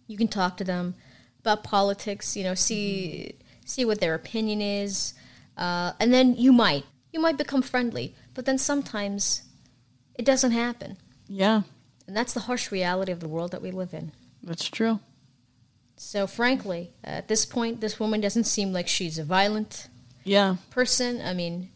you 0.09 0.17
can 0.17 0.27
talk 0.27 0.57
to 0.57 0.63
them 0.65 0.95
about 1.39 1.63
politics. 1.63 2.35
You 2.35 2.43
know, 2.43 2.55
see 2.55 3.35
see 3.65 3.85
what 3.85 3.99
their 4.01 4.13
opinion 4.15 4.61
is, 4.61 5.13
uh, 5.57 5.93
and 5.99 6.11
then 6.13 6.35
you 6.35 6.51
might 6.51 6.83
you 7.13 7.19
might 7.21 7.37
become 7.37 7.61
friendly. 7.61 8.15
But 8.33 8.45
then 8.45 8.57
sometimes 8.57 9.43
it 10.15 10.25
doesn't 10.25 10.51
happen, 10.51 10.97
Yeah. 11.27 11.61
and 12.07 12.15
that's 12.17 12.33
the 12.33 12.41
harsh 12.41 12.71
reality 12.71 13.11
of 13.11 13.19
the 13.21 13.27
world 13.27 13.51
that 13.51 13.61
we 13.61 13.71
live 13.71 13.93
in. 13.93 14.11
That's 14.43 14.67
true. 14.67 14.99
So, 15.95 16.27
frankly, 16.27 16.91
at 17.03 17.27
this 17.27 17.45
point, 17.45 17.81
this 17.81 17.99
woman 17.99 18.21
doesn't 18.21 18.45
seem 18.45 18.71
like 18.71 18.87
she's 18.87 19.17
a 19.17 19.23
violent 19.23 19.89
Yeah. 20.23 20.55
person. 20.69 21.19
I 21.21 21.33
mean, 21.33 21.69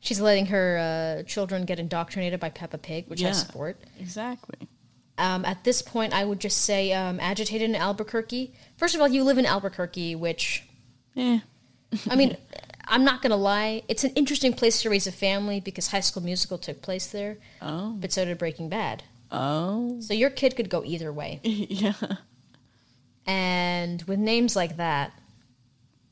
she's 0.00 0.20
letting 0.20 0.46
her 0.46 0.76
uh, 0.78 1.22
children 1.22 1.64
get 1.64 1.78
indoctrinated 1.78 2.40
by 2.40 2.50
Peppa 2.50 2.76
Pig, 2.78 3.08
which 3.08 3.22
I 3.22 3.28
Yeah. 3.28 3.32
support. 3.32 3.80
Exactly. 3.98 4.68
Um, 5.16 5.44
at 5.44 5.62
this 5.64 5.80
point, 5.82 6.12
I 6.12 6.24
would 6.24 6.40
just 6.40 6.62
say 6.62 6.92
um, 6.92 7.20
agitated 7.20 7.70
in 7.70 7.76
Albuquerque. 7.76 8.52
First 8.76 8.94
of 8.94 9.00
all, 9.00 9.08
you 9.08 9.22
live 9.22 9.38
in 9.38 9.46
Albuquerque, 9.46 10.14
which, 10.16 10.64
Eh. 11.16 11.38
I 12.10 12.16
mean, 12.16 12.36
I'm 12.88 13.04
not 13.04 13.22
going 13.22 13.30
to 13.30 13.36
lie, 13.36 13.82
it's 13.88 14.02
an 14.04 14.10
interesting 14.16 14.52
place 14.52 14.82
to 14.82 14.90
raise 14.90 15.06
a 15.06 15.12
family 15.12 15.60
because 15.60 15.88
High 15.88 16.00
School 16.00 16.22
Musical 16.24 16.58
took 16.58 16.82
place 16.82 17.06
there, 17.06 17.36
Oh. 17.62 17.92
but 17.98 18.12
so 18.12 18.24
did 18.24 18.36
Breaking 18.38 18.68
Bad. 18.68 19.04
Oh. 19.30 20.00
So 20.00 20.14
your 20.14 20.30
kid 20.30 20.56
could 20.56 20.68
go 20.68 20.82
either 20.84 21.12
way. 21.12 21.40
yeah. 21.44 21.92
And 23.26 24.02
with 24.02 24.18
names 24.18 24.54
like 24.56 24.76
that, 24.76 25.12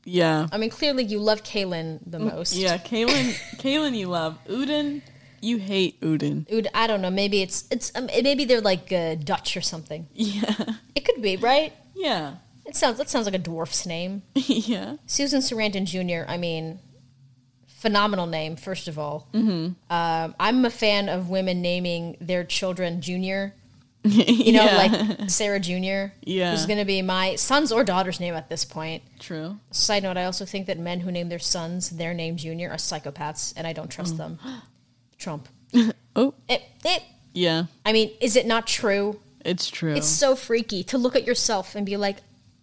Yeah. 0.05 0.47
I 0.51 0.57
mean, 0.57 0.69
clearly 0.69 1.03
you 1.03 1.19
love 1.19 1.43
Kaylin 1.43 1.99
the 2.05 2.19
most. 2.19 2.55
Yeah. 2.55 2.77
Kaylin. 2.77 3.33
Kaylin, 3.61 3.95
you 3.95 4.07
love. 4.07 4.37
Udin, 4.47 5.01
you 5.43 5.57
hate 5.57 5.99
Udin. 6.01 6.51
Ud- 6.51 6.69
I 6.73 6.87
don't 6.87 7.01
know. 7.01 7.09
Maybe 7.11 7.41
it's 7.41 7.65
it's 7.69 7.91
um, 7.95 8.07
maybe 8.07 8.45
they're 8.45 8.61
like 8.61 8.91
uh, 8.91 9.15
Dutch 9.15 9.55
or 9.57 9.61
something. 9.61 10.07
Yeah. 10.13 10.55
It 10.95 11.05
could 11.05 11.21
be 11.21 11.37
right. 11.37 11.73
Yeah. 11.95 12.35
It 12.65 12.75
sounds 12.75 12.97
that 12.97 13.09
sounds 13.09 13.25
like 13.25 13.35
a 13.35 13.39
dwarf's 13.39 13.85
name. 13.85 14.23
yeah. 14.35 14.95
Susan 15.05 15.41
Sarandon 15.41 15.85
Jr. 15.85 16.29
I 16.31 16.37
mean, 16.37 16.79
phenomenal 17.67 18.25
name. 18.25 18.55
First 18.55 18.87
of 18.87 18.97
all, 18.97 19.27
mm-hmm. 19.33 19.73
um, 19.93 20.35
I'm 20.39 20.63
a 20.65 20.69
fan 20.69 21.09
of 21.09 21.29
women 21.29 21.61
naming 21.61 22.15
their 22.21 22.43
children 22.43 23.01
Junior. 23.01 23.53
You 24.05 24.51
know, 24.51 24.65
Yeah. 24.65 24.75
like 24.75 25.29
Sara 25.29 25.61
Jr. 25.61 26.13
Yeah. 26.25 26.51
who's 26.51 26.65
going 26.65 26.79
to 26.79 26.83
be 26.85 27.01
my 27.01 27.35
son's 27.35 27.71
or 27.71 27.85
daughter's 27.85 28.19
name 28.19 28.33
at 28.33 28.49
this 28.49 28.65
point. 28.65 29.01
True. 29.19 29.59
Side 29.71 30.03
note: 30.03 30.17
I 30.17 30.25
also 30.25 30.43
think 30.43 30.67
that 30.67 30.77
men 30.77 30.99
who 30.99 31.09
name 31.11 31.29
their 31.29 31.39
sons 31.39 31.89
their 31.89 32.13
name 32.13 32.35
Junior 32.35 32.69
are 32.69 32.75
psychopaths, 32.75 33.53
and 33.55 33.65
I 33.65 33.71
don't 33.71 33.89
trust 33.89 34.17
them. 34.17 34.39
Trump. 35.23 35.47
Oh. 36.15 36.35
It, 36.47 36.61
it, 36.85 37.01
Yeah. 37.33 37.65
I 37.83 37.91
mean, 37.91 38.11
is 38.21 38.35
it 38.35 38.45
not 38.45 38.67
true? 38.67 39.19
It's 39.43 39.67
true. 39.67 39.95
It's 39.95 40.05
so 40.07 40.35
freaky 40.35 40.83
to 40.83 40.97
look 40.99 41.15
at 41.15 41.25
yourself 41.25 41.73
and 41.73 41.87
be 41.87 41.97
like, 41.97 42.17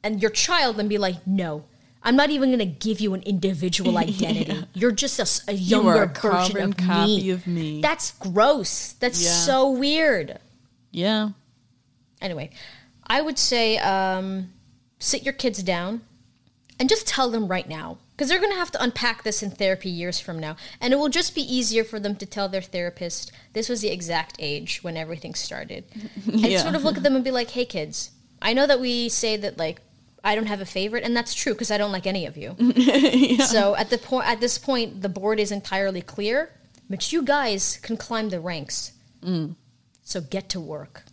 and 0.04 0.22
your 0.22 0.30
child 0.30 0.78
and 0.78 0.88
be 0.88 0.98
like, 0.98 1.26
no, 1.26 1.64
I'm 2.04 2.14
not 2.14 2.30
even 2.30 2.50
going 2.50 2.60
to 2.60 2.64
give 2.64 3.00
you 3.00 3.12
an 3.12 3.22
individual 3.22 3.98
identity. 4.06 4.64
You're 4.72 4.92
just 4.92 5.18
a, 5.48 5.52
You 5.52 5.78
younger 5.82 5.98
are 5.98 6.02
a 6.04 6.06
version 6.06 6.58
of 6.62 6.76
copy 6.76 7.16
me. 7.24 7.30
of 7.30 7.46
me. 7.48 7.80
That's 7.80 8.12
gross. 8.12 8.92
That's 9.00 9.20
Yeah. 9.20 9.30
so 9.32 9.68
weird. 9.68 10.38
yeah. 10.92 11.30
Anyway, 12.22 12.50
I 13.06 13.20
would 13.20 13.38
say 13.38 13.78
um, 13.78 14.52
sit 15.00 15.24
your 15.24 15.32
kids 15.34 15.60
down 15.62 16.02
and 16.78 16.88
just 16.88 17.06
tell 17.08 17.30
them 17.30 17.48
right 17.48 17.68
now. 17.68 17.98
Because 18.20 18.28
they're 18.28 18.38
going 18.38 18.52
to 18.52 18.58
have 18.58 18.70
to 18.72 18.82
unpack 18.82 19.22
this 19.22 19.42
in 19.42 19.50
therapy 19.50 19.88
years 19.88 20.20
from 20.20 20.38
now. 20.38 20.54
And 20.78 20.92
it 20.92 20.96
will 20.96 21.08
just 21.08 21.34
be 21.34 21.40
easier 21.40 21.84
for 21.84 21.98
them 21.98 22.16
to 22.16 22.26
tell 22.26 22.50
their 22.50 22.60
therapist 22.60 23.32
this 23.54 23.70
was 23.70 23.80
the 23.80 23.88
exact 23.88 24.36
age 24.38 24.80
when 24.82 24.98
everything 24.98 25.34
started. 25.34 25.84
And 26.26 26.60
sort 26.60 26.74
of 26.74 26.84
look 26.84 26.98
at 26.98 27.02
them 27.02 27.14
and 27.14 27.24
be 27.24 27.30
like, 27.30 27.48
hey, 27.48 27.64
kids, 27.64 28.10
I 28.42 28.52
know 28.52 28.66
that 28.66 28.78
we 28.78 29.08
say 29.08 29.38
that, 29.38 29.56
like, 29.56 29.80
I 30.22 30.34
don't 30.34 30.48
have 30.48 30.60
a 30.60 30.66
favorite, 30.66 31.02
and 31.02 31.16
that's 31.16 31.32
true 31.32 31.54
because 31.54 31.70
I 31.70 31.78
don't 31.78 31.92
like 31.92 32.06
any 32.06 32.26
of 32.26 32.36
you. 32.36 32.56
So 33.46 33.74
at 33.74 33.88
the 33.88 33.96
point, 33.96 34.28
at 34.28 34.38
this 34.38 34.58
point, 34.58 35.00
the 35.00 35.08
board 35.08 35.40
is 35.40 35.50
entirely 35.50 36.02
clear, 36.02 36.50
but 36.90 37.10
you 37.10 37.22
guys 37.22 37.78
can 37.78 37.96
climb 37.96 38.28
the 38.28 38.38
ranks. 38.38 38.92
Mm. 39.24 39.56
So 40.02 40.20
get 40.20 40.50
to 40.50 40.60
work. 40.60 41.04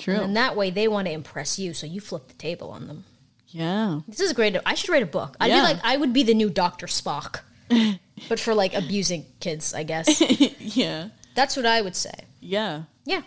True. 0.00 0.16
And 0.16 0.36
that 0.36 0.56
way 0.56 0.70
they 0.70 0.88
want 0.88 1.06
to 1.06 1.12
impress 1.12 1.60
you, 1.60 1.74
so 1.74 1.86
you 1.86 2.00
flip 2.00 2.26
the 2.26 2.34
table 2.34 2.70
on 2.70 2.88
them. 2.88 3.04
Yeah. 3.50 4.00
This 4.08 4.20
is 4.20 4.32
great. 4.32 4.56
I 4.64 4.74
should 4.74 4.90
write 4.90 5.02
a 5.02 5.06
book. 5.06 5.36
I'd 5.40 5.48
be 5.48 5.60
like 5.60 5.78
I 5.84 5.96
would 5.96 6.12
be 6.12 6.22
the 6.22 6.34
new 6.34 6.50
Dr. 6.50 6.86
Spock. 6.86 7.40
but 8.28 8.40
for 8.40 8.54
like 8.54 8.74
abusing 8.74 9.26
kids, 9.40 9.74
I 9.74 9.82
guess. 9.82 10.20
yeah. 10.60 11.08
That's 11.34 11.56
what 11.56 11.66
I 11.66 11.80
would 11.80 11.96
say. 11.96 12.14
Yeah. 12.40 12.84
Yeah. 13.04 13.22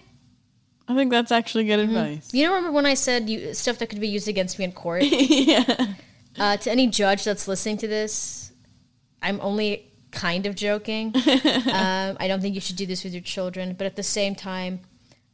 I 0.88 0.96
think 0.96 1.12
that's 1.12 1.32
actually 1.32 1.66
good 1.66 1.80
advice. 1.80 2.34
You 2.34 2.46
know 2.46 2.54
remember 2.54 2.72
when 2.74 2.86
I 2.86 2.94
said 2.94 3.30
you, 3.30 3.54
stuff 3.54 3.80
that 3.80 3.88
could 3.88 4.02
be 4.02 4.08
used 4.08 4.28
against 4.28 4.60
me 4.60 4.66
in 4.66 4.74
court? 4.74 5.04
yeah. 5.06 5.94
Uh, 6.38 6.58
to 6.58 6.72
any 6.72 6.88
judge 6.88 7.24
that's 7.24 7.48
listening 7.48 7.78
to 7.78 7.88
this, 7.88 8.52
I'm 9.22 9.40
only 9.42 9.92
kind 10.12 10.46
of 10.46 10.56
joking. 10.56 11.16
um, 11.16 12.18
I 12.20 12.26
don't 12.28 12.42
think 12.42 12.56
you 12.56 12.62
should 12.62 12.76
do 12.76 12.86
this 12.86 13.04
with 13.04 13.14
your 13.14 13.22
children, 13.22 13.76
but 13.78 13.88
at 13.88 13.96
the 13.96 14.04
same 14.04 14.36
time, 14.36 14.82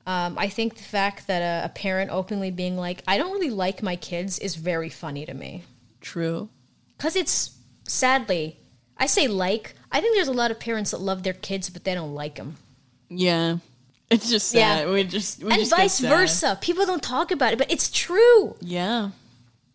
um, 0.10 0.40
I 0.40 0.50
think 0.50 0.76
the 0.76 0.84
fact 0.84 1.28
that 1.28 1.42
a, 1.42 1.66
a 1.66 1.70
parent 1.70 2.10
openly 2.10 2.50
being 2.50 2.76
like, 2.76 3.04
"I 3.08 3.20
don't 3.20 3.32
really 3.32 3.52
like 3.52 3.84
my 3.84 3.96
kids," 3.96 4.40
is 4.40 4.56
very 4.56 4.90
funny 4.90 5.24
to 5.28 5.36
me. 5.36 5.66
True. 6.02 6.50
Because 6.98 7.16
it's 7.16 7.56
sadly, 7.84 8.58
I 8.98 9.06
say 9.06 9.28
like. 9.28 9.76
I 9.92 10.02
think 10.02 10.16
there's 10.16 10.28
a 10.28 10.34
lot 10.34 10.50
of 10.50 10.60
parents 10.60 10.92
that 10.92 11.00
love 11.00 11.22
their 11.22 11.34
kids, 11.34 11.70
but 11.70 11.84
they 11.84 11.94
don't 11.94 12.16
like 12.16 12.36
them, 12.36 12.58
Yeah. 13.10 13.58
It's 14.10 14.32
just 14.32 14.56
Yeah. 14.56 14.92
We 14.92 15.04
just 15.04 15.44
we 15.44 15.52
and 15.52 15.60
just 15.60 15.76
vice 15.76 16.00
versa. 16.00 16.58
People 16.60 16.88
don't 16.88 17.04
talk 17.04 17.30
about 17.30 17.54
it, 17.54 17.60
but 17.60 17.72
it's 17.72 17.92
true. 17.92 18.56
Yeah. 18.62 19.12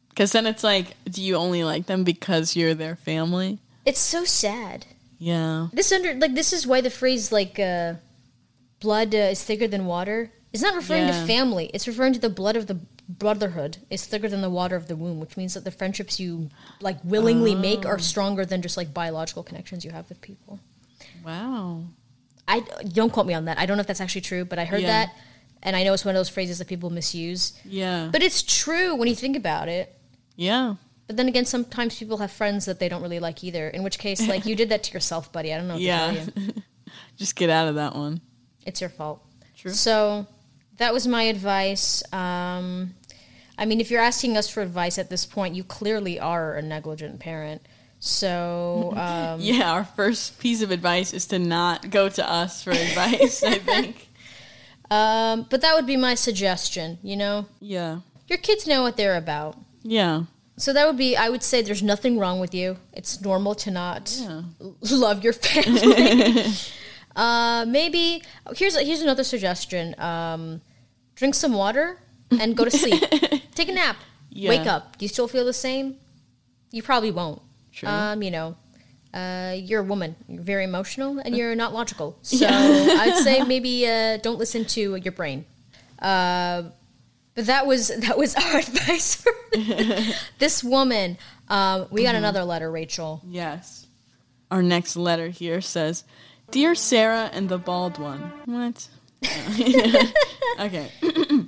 Because 0.09 0.33
then 0.33 0.47
it's 0.47 0.65
like, 0.65 0.97
do 1.09 1.23
you 1.23 1.37
only 1.37 1.63
like 1.63 1.87
them 1.87 2.03
because 2.03 2.57
you're 2.57 2.75
their 2.75 2.97
family? 2.97 3.59
It's 3.85 4.01
so 4.01 4.25
sad. 4.25 4.87
Yeah. 5.19 5.69
This 5.73 5.93
under 5.93 6.15
like 6.15 6.35
this 6.35 6.53
is 6.53 6.67
why 6.67 6.81
the 6.81 6.91
phrase 6.91 7.31
like 7.31 7.61
uh, 7.61 7.95
blood 8.85 9.11
uh, 9.15 9.33
is 9.35 9.41
thicker 9.49 9.69
than 9.75 9.83
water 9.97 10.19
It's 10.55 10.63
not 10.63 10.75
referring 10.83 11.07
Yeah. 11.09 11.21
to 11.21 11.27
family. 11.37 11.67
It's 11.75 11.87
referring 11.93 12.13
to 12.19 12.21
the 12.27 12.35
blood 12.41 12.57
of 12.61 12.65
the 12.71 12.79
brotherhood 13.25 13.73
is 13.91 14.07
thicker 14.11 14.29
than 14.33 14.41
the 14.47 14.55
water 14.61 14.77
of 14.81 14.87
the 14.91 14.97
womb, 15.03 15.19
which 15.23 15.37
means 15.41 15.53
that 15.55 15.65
the 15.69 15.75
friendships 15.81 16.15
you 16.23 16.49
like 16.89 16.99
willingly 17.15 17.55
make 17.69 17.83
Oh. 17.85 17.91
are 17.93 17.99
stronger 18.13 18.45
than 18.51 18.63
just 18.67 18.77
like 18.81 18.91
biological 19.03 19.43
connections 19.49 19.85
you 19.85 19.91
have 19.99 20.07
with 20.11 20.21
people. 20.31 20.55
Wow. 21.29 21.83
I 22.47 22.61
don't 22.99 23.13
quote 23.15 23.27
me 23.27 23.35
on 23.35 23.45
that. 23.47 23.59
I 23.59 23.65
don't 23.67 23.77
know 23.77 23.81
if 23.87 23.91
that's 23.91 24.01
actually 24.07 24.21
true, 24.31 24.45
but 24.45 24.59
I 24.63 24.65
heard 24.73 24.83
Yeah. 24.83 24.95
that, 24.95 25.09
and 25.63 25.73
I 25.77 25.83
know 25.85 25.93
it's 25.95 26.05
one 26.05 26.15
of 26.15 26.21
those 26.21 26.29
phrases 26.37 26.59
that 26.61 26.69
people 26.69 26.91
misuse. 26.91 27.53
Yeah. 27.65 28.09
But 28.13 28.23
it's 28.23 28.43
true 28.63 28.95
when 28.95 29.09
you 29.09 29.17
think 29.25 29.37
about 29.37 29.69
it. 29.69 29.87
yeah. 30.37 30.75
But 31.07 31.17
then 31.19 31.29
again, 31.29 31.45
sometimes 31.45 31.99
people 31.99 32.17
have 32.25 32.31
friends 32.33 32.65
that 32.65 32.79
they 32.81 32.89
don't 32.89 33.03
really 33.03 33.21
like 33.21 33.45
either. 33.45 33.69
In 33.69 33.83
which 33.83 33.99
case, 33.99 34.21
like 34.27 34.47
you 34.47 34.55
did 34.63 34.69
that 34.71 34.83
to 34.85 34.93
yourself, 34.95 35.31
buddy. 35.33 35.53
I 35.53 35.59
don't 35.59 35.69
know 35.69 35.77
Yeah. 35.77 36.25
Just 37.19 37.37
get 37.37 37.51
out 37.51 37.69
of 37.69 37.75
that 37.75 37.95
one. 37.95 38.21
It's 38.67 38.81
your 38.81 38.91
fault. 38.91 39.23
True. 39.57 39.73
So 39.73 40.27
that 40.79 40.93
was 40.93 41.07
my 41.07 41.25
advice. 41.25 42.03
Um, 42.13 42.95
I 43.57 43.65
mean, 43.67 43.81
if 43.81 43.91
you're 43.91 44.01
asking 44.03 44.37
us 44.37 44.49
for 44.49 44.63
advice 44.63 44.99
at 44.99 45.11
this 45.11 45.25
point, 45.27 45.55
you 45.55 45.63
clearly 45.65 46.19
are 46.19 46.55
a 46.55 46.63
negligent 46.63 47.21
parent. 47.21 47.63
So 48.01 48.93
um, 48.97 49.41
Yeah, 49.41 49.71
our 49.73 49.85
first 49.85 50.39
piece 50.39 50.63
of 50.63 50.71
advice 50.71 51.13
is 51.13 51.27
to 51.29 51.39
not 51.39 51.91
go 51.91 52.09
to 52.09 52.29
us 52.31 52.63
for 52.63 52.71
advice, 52.73 53.43
I 53.43 53.59
think. 53.71 54.09
Um, 54.91 55.47
but 55.49 55.61
that 55.63 55.75
would 55.75 55.87
be 55.87 55.97
my 55.97 56.15
suggestion, 56.15 56.99
you 57.03 57.17
know? 57.17 57.47
Yeah. 57.61 58.01
Your 58.29 58.39
kids 58.39 58.67
know 58.67 58.83
what 58.83 58.97
they're 58.97 59.17
about. 59.17 59.57
Yeah. 59.83 60.25
So 60.57 60.73
that 60.73 60.87
would 60.87 60.97
be, 60.97 61.17
I 61.17 61.29
would 61.31 61.43
say 61.43 61.63
there's 61.63 61.83
nothing 61.83 62.19
wrong 62.19 62.39
with 62.41 62.55
you. 62.55 62.77
It's 62.93 63.21
normal 63.21 63.55
to 63.57 63.71
not 63.71 64.17
Yeah. 64.21 64.43
love 64.93 65.25
your 65.25 65.33
family. 65.33 66.45
Uh, 67.17 67.65
maybe, 67.67 68.23
here's, 68.57 68.79
here's 68.79 69.01
another 69.01 69.25
suggestion 69.25 69.95
um, 69.99 70.61
drink 71.15 71.35
some 71.35 71.53
water 71.53 71.99
and 72.41 72.57
go 72.57 72.65
to 72.65 72.71
sleep. 72.71 73.03
Take 73.55 73.69
a 73.69 73.73
nap. 73.73 73.97
Yeah. 74.31 74.49
Wake 74.49 74.67
up. 74.67 74.99
Do 74.99 75.05
you 75.05 75.09
still 75.09 75.29
feel 75.29 75.45
the 75.45 75.53
same? 75.53 75.97
You 76.71 76.83
probably 76.83 77.11
won't. 77.13 77.41
True. 77.73 77.89
Um, 77.89 78.23
you 78.23 78.31
know, 78.31 78.57
uh, 79.13 79.55
you're 79.57 79.81
a 79.81 79.85
woman. 79.85 80.17
You're 80.29 80.43
very 80.43 80.65
emotional 80.65 81.19
and 81.19 81.37
you're 81.37 81.55
not 81.55 81.73
logical. 81.73 82.19
So 82.23 82.47
I'd 82.49 83.21
say 83.23 83.45
maybe 83.45 83.87
uh, 83.87 84.17
don't 84.19 84.39
listen 84.39 84.65
to 84.65 84.97
your 84.97 85.13
brain. 85.13 85.45
Uh, 86.01 86.65
but 87.35 87.47
that 87.47 87.67
was 87.67 87.89
that 87.89 88.19
was 88.19 88.35
our 88.45 88.59
advice 88.59 89.15
for 89.15 89.33
this 90.39 90.63
woman. 90.65 91.19
Um, 91.49 91.87
we 91.91 92.03
got 92.03 92.15
another 92.15 92.45
letter, 92.45 92.71
Rachel. 92.71 93.23
Yes. 93.27 93.87
Our 94.51 94.63
next 94.63 94.97
letter 94.97 95.29
here 95.29 95.61
says, 95.61 96.05
"Dear 96.51 96.75
Sara 96.75 97.31
and 97.33 97.49
the 97.49 97.59
bald 97.59 97.99
one." 97.99 98.33
What? 98.47 98.89
okay. 100.61 100.91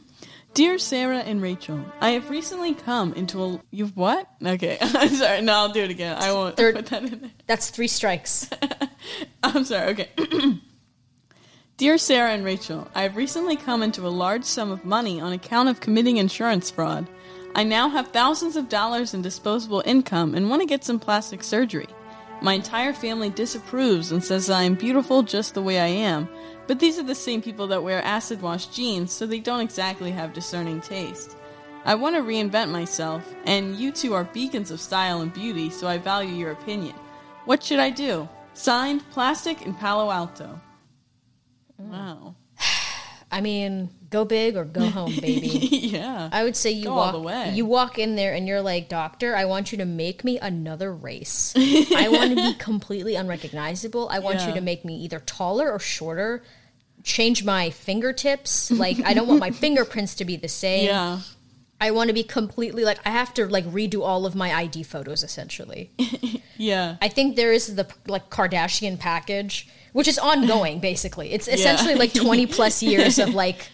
Dear 0.55 0.78
Sara 0.78 1.18
and 1.18 1.42
Rachel, 1.42 1.84
I 2.01 2.12
have 2.12 2.30
recently 2.30 2.72
come 2.72 3.12
into 3.12 3.44
a. 3.44 3.61
You've 3.70 3.94
what? 3.94 4.26
Okay, 4.42 4.78
I'm 4.80 5.11
sorry. 5.11 5.42
No, 5.42 5.53
I'll 5.53 5.68
do 5.68 5.82
it 5.82 5.90
again. 5.90 6.16
I 6.18 6.32
won't 6.32 6.57
Third- 6.57 6.76
put 6.76 6.86
that 6.86 7.05
in 7.05 7.20
there. 7.20 7.30
That's 7.47 7.68
three 7.68 7.88
strikes. 7.88 8.49
I'm 9.42 9.64
sorry. 9.64 9.88
Okay. 9.90 10.09
Dear 11.76 11.99
Sara 11.99 12.30
and 12.30 12.42
Rachel, 12.42 12.88
I 12.94 13.03
have 13.03 13.16
recently 13.16 13.55
come 13.55 13.82
into 13.82 14.07
a 14.07 14.09
large 14.09 14.44
sum 14.44 14.70
of 14.70 14.86
money 14.86 15.20
on 15.20 15.34
account 15.34 15.68
of 15.68 15.80
committing 15.80 16.16
insurance 16.16 16.70
fraud. 16.70 17.07
I 17.55 17.62
now 17.64 17.90
have 17.90 18.09
thousands 18.09 18.57
of 18.57 18.70
dollars 18.70 19.12
in 19.12 19.20
disposable 19.20 19.82
income 19.84 20.34
and 20.34 20.49
want 20.49 20.62
to 20.62 20.66
get 20.66 20.84
some 20.84 20.99
plastic 20.99 21.42
surgery. 21.42 21.88
My 22.43 22.53
entire 22.53 22.93
family 22.93 23.30
disapproves 23.30 24.12
and 24.12 24.22
says 24.22 24.51
I 24.51 24.62
am 24.62 24.74
beautiful 24.74 25.22
just 25.22 25.55
the 25.55 25.62
way 25.62 25.80
I 25.80 25.87
am, 25.87 26.28
but 26.66 26.78
these 26.78 26.99
are 26.99 27.03
the 27.03 27.14
same 27.14 27.41
people 27.41 27.66
that 27.68 27.82
wear 27.82 28.03
acid 28.03 28.43
wash 28.43 28.66
jeans, 28.66 29.12
so 29.12 29.26
they 29.26 29.41
don't 29.41 29.61
exactly 29.61 30.11
have 30.11 30.32
discerning 30.32 30.80
taste. 30.80 31.37
I 31.84 31.95
want 31.95 32.16
to 32.16 32.22
reinvent 32.22 32.70
myself, 32.70 33.24
and 33.45 33.76
you 33.76 33.93
two 33.93 34.12
are 34.12 34.24
beacons 34.24 34.70
of 34.70 34.80
style 34.80 35.20
and 35.20 35.32
beauty, 35.32 35.70
so 35.70 35.87
I 35.87 35.99
value 35.99 36.34
your 36.34 36.51
opinion. 36.51 36.95
What 37.45 37.62
should 37.62 37.78
I 37.78 37.91
do? 37.91 38.28
Signed, 38.55 39.09
Plastic 39.12 39.62
in 39.62 39.74
Palo 39.74 40.11
Alto. 40.11 40.61
Wow. 41.78 42.34
I 43.37 43.41
mean, 43.41 43.91
go 44.11 44.24
big 44.24 44.57
or 44.57 44.64
go 44.64 44.89
home, 44.89 45.14
baby. 45.20 45.49
yeah. 45.49 46.28
I 46.32 46.43
would 46.45 46.57
say 46.57 46.70
you 46.70 46.84
Go 46.84 46.91
all 46.93 46.97
walk 46.99 47.12
the 47.12 47.20
way. 47.20 47.53
you 47.55 47.66
walk 47.66 47.99
in 47.99 48.16
there 48.16 48.32
and 48.34 48.47
you're 48.49 48.62
like, 48.62 48.89
"Doctor, 48.89 49.37
I 49.37 49.45
want 49.45 49.72
you 49.72 49.78
to 49.78 49.84
make 49.84 50.24
me 50.24 50.39
another 50.39 50.93
race. 50.93 51.53
I 51.57 52.09
want 52.11 52.30
to 52.30 52.37
be 52.37 52.55
completely 52.55 53.14
unrecognizable. 53.14 54.09
I 54.11 54.18
want 54.20 54.41
Yeah. 54.41 54.49
you 54.49 54.55
to 54.55 54.61
make 54.61 54.84
me 54.84 54.97
either 55.05 55.20
taller 55.20 55.70
or 55.70 55.78
shorter. 55.78 56.43
Change 57.03 57.45
my 57.45 57.70
fingertips. 57.70 58.70
Like 58.70 58.99
I 59.05 59.14
don't 59.14 59.28
want 59.28 59.41
my 59.41 59.51
fingerprints 59.62 60.14
to 60.16 60.24
be 60.24 60.37
the 60.37 60.49
same. 60.49 60.87
yeah. 60.87 61.20
I 61.81 61.91
want 61.91 62.09
to 62.09 62.14
be 62.14 62.22
completely 62.22 62.85
like 62.85 62.99
I 63.05 63.11
have 63.11 63.35
to 63.35 63.47
like 63.47 63.64
redo 63.66 64.01
all 64.03 64.24
of 64.27 64.35
my 64.35 64.53
ID 64.55 64.83
photos 64.85 65.22
essentially. 65.22 65.91
Yeah. 66.59 66.97
I 67.03 67.09
think 67.09 67.37
there 67.37 67.53
is 67.53 67.74
the 67.77 67.87
like 68.07 68.31
Kardashian 68.31 68.99
package, 68.99 69.68
which 69.93 70.09
is 70.09 70.18
ongoing 70.18 70.81
basically. 70.81 71.33
It's 71.35 71.49
essentially 71.57 71.95
like 71.95 72.14
20 72.14 72.47
plus 72.47 72.83
years 72.83 73.18
of 73.18 73.35
like 73.35 73.68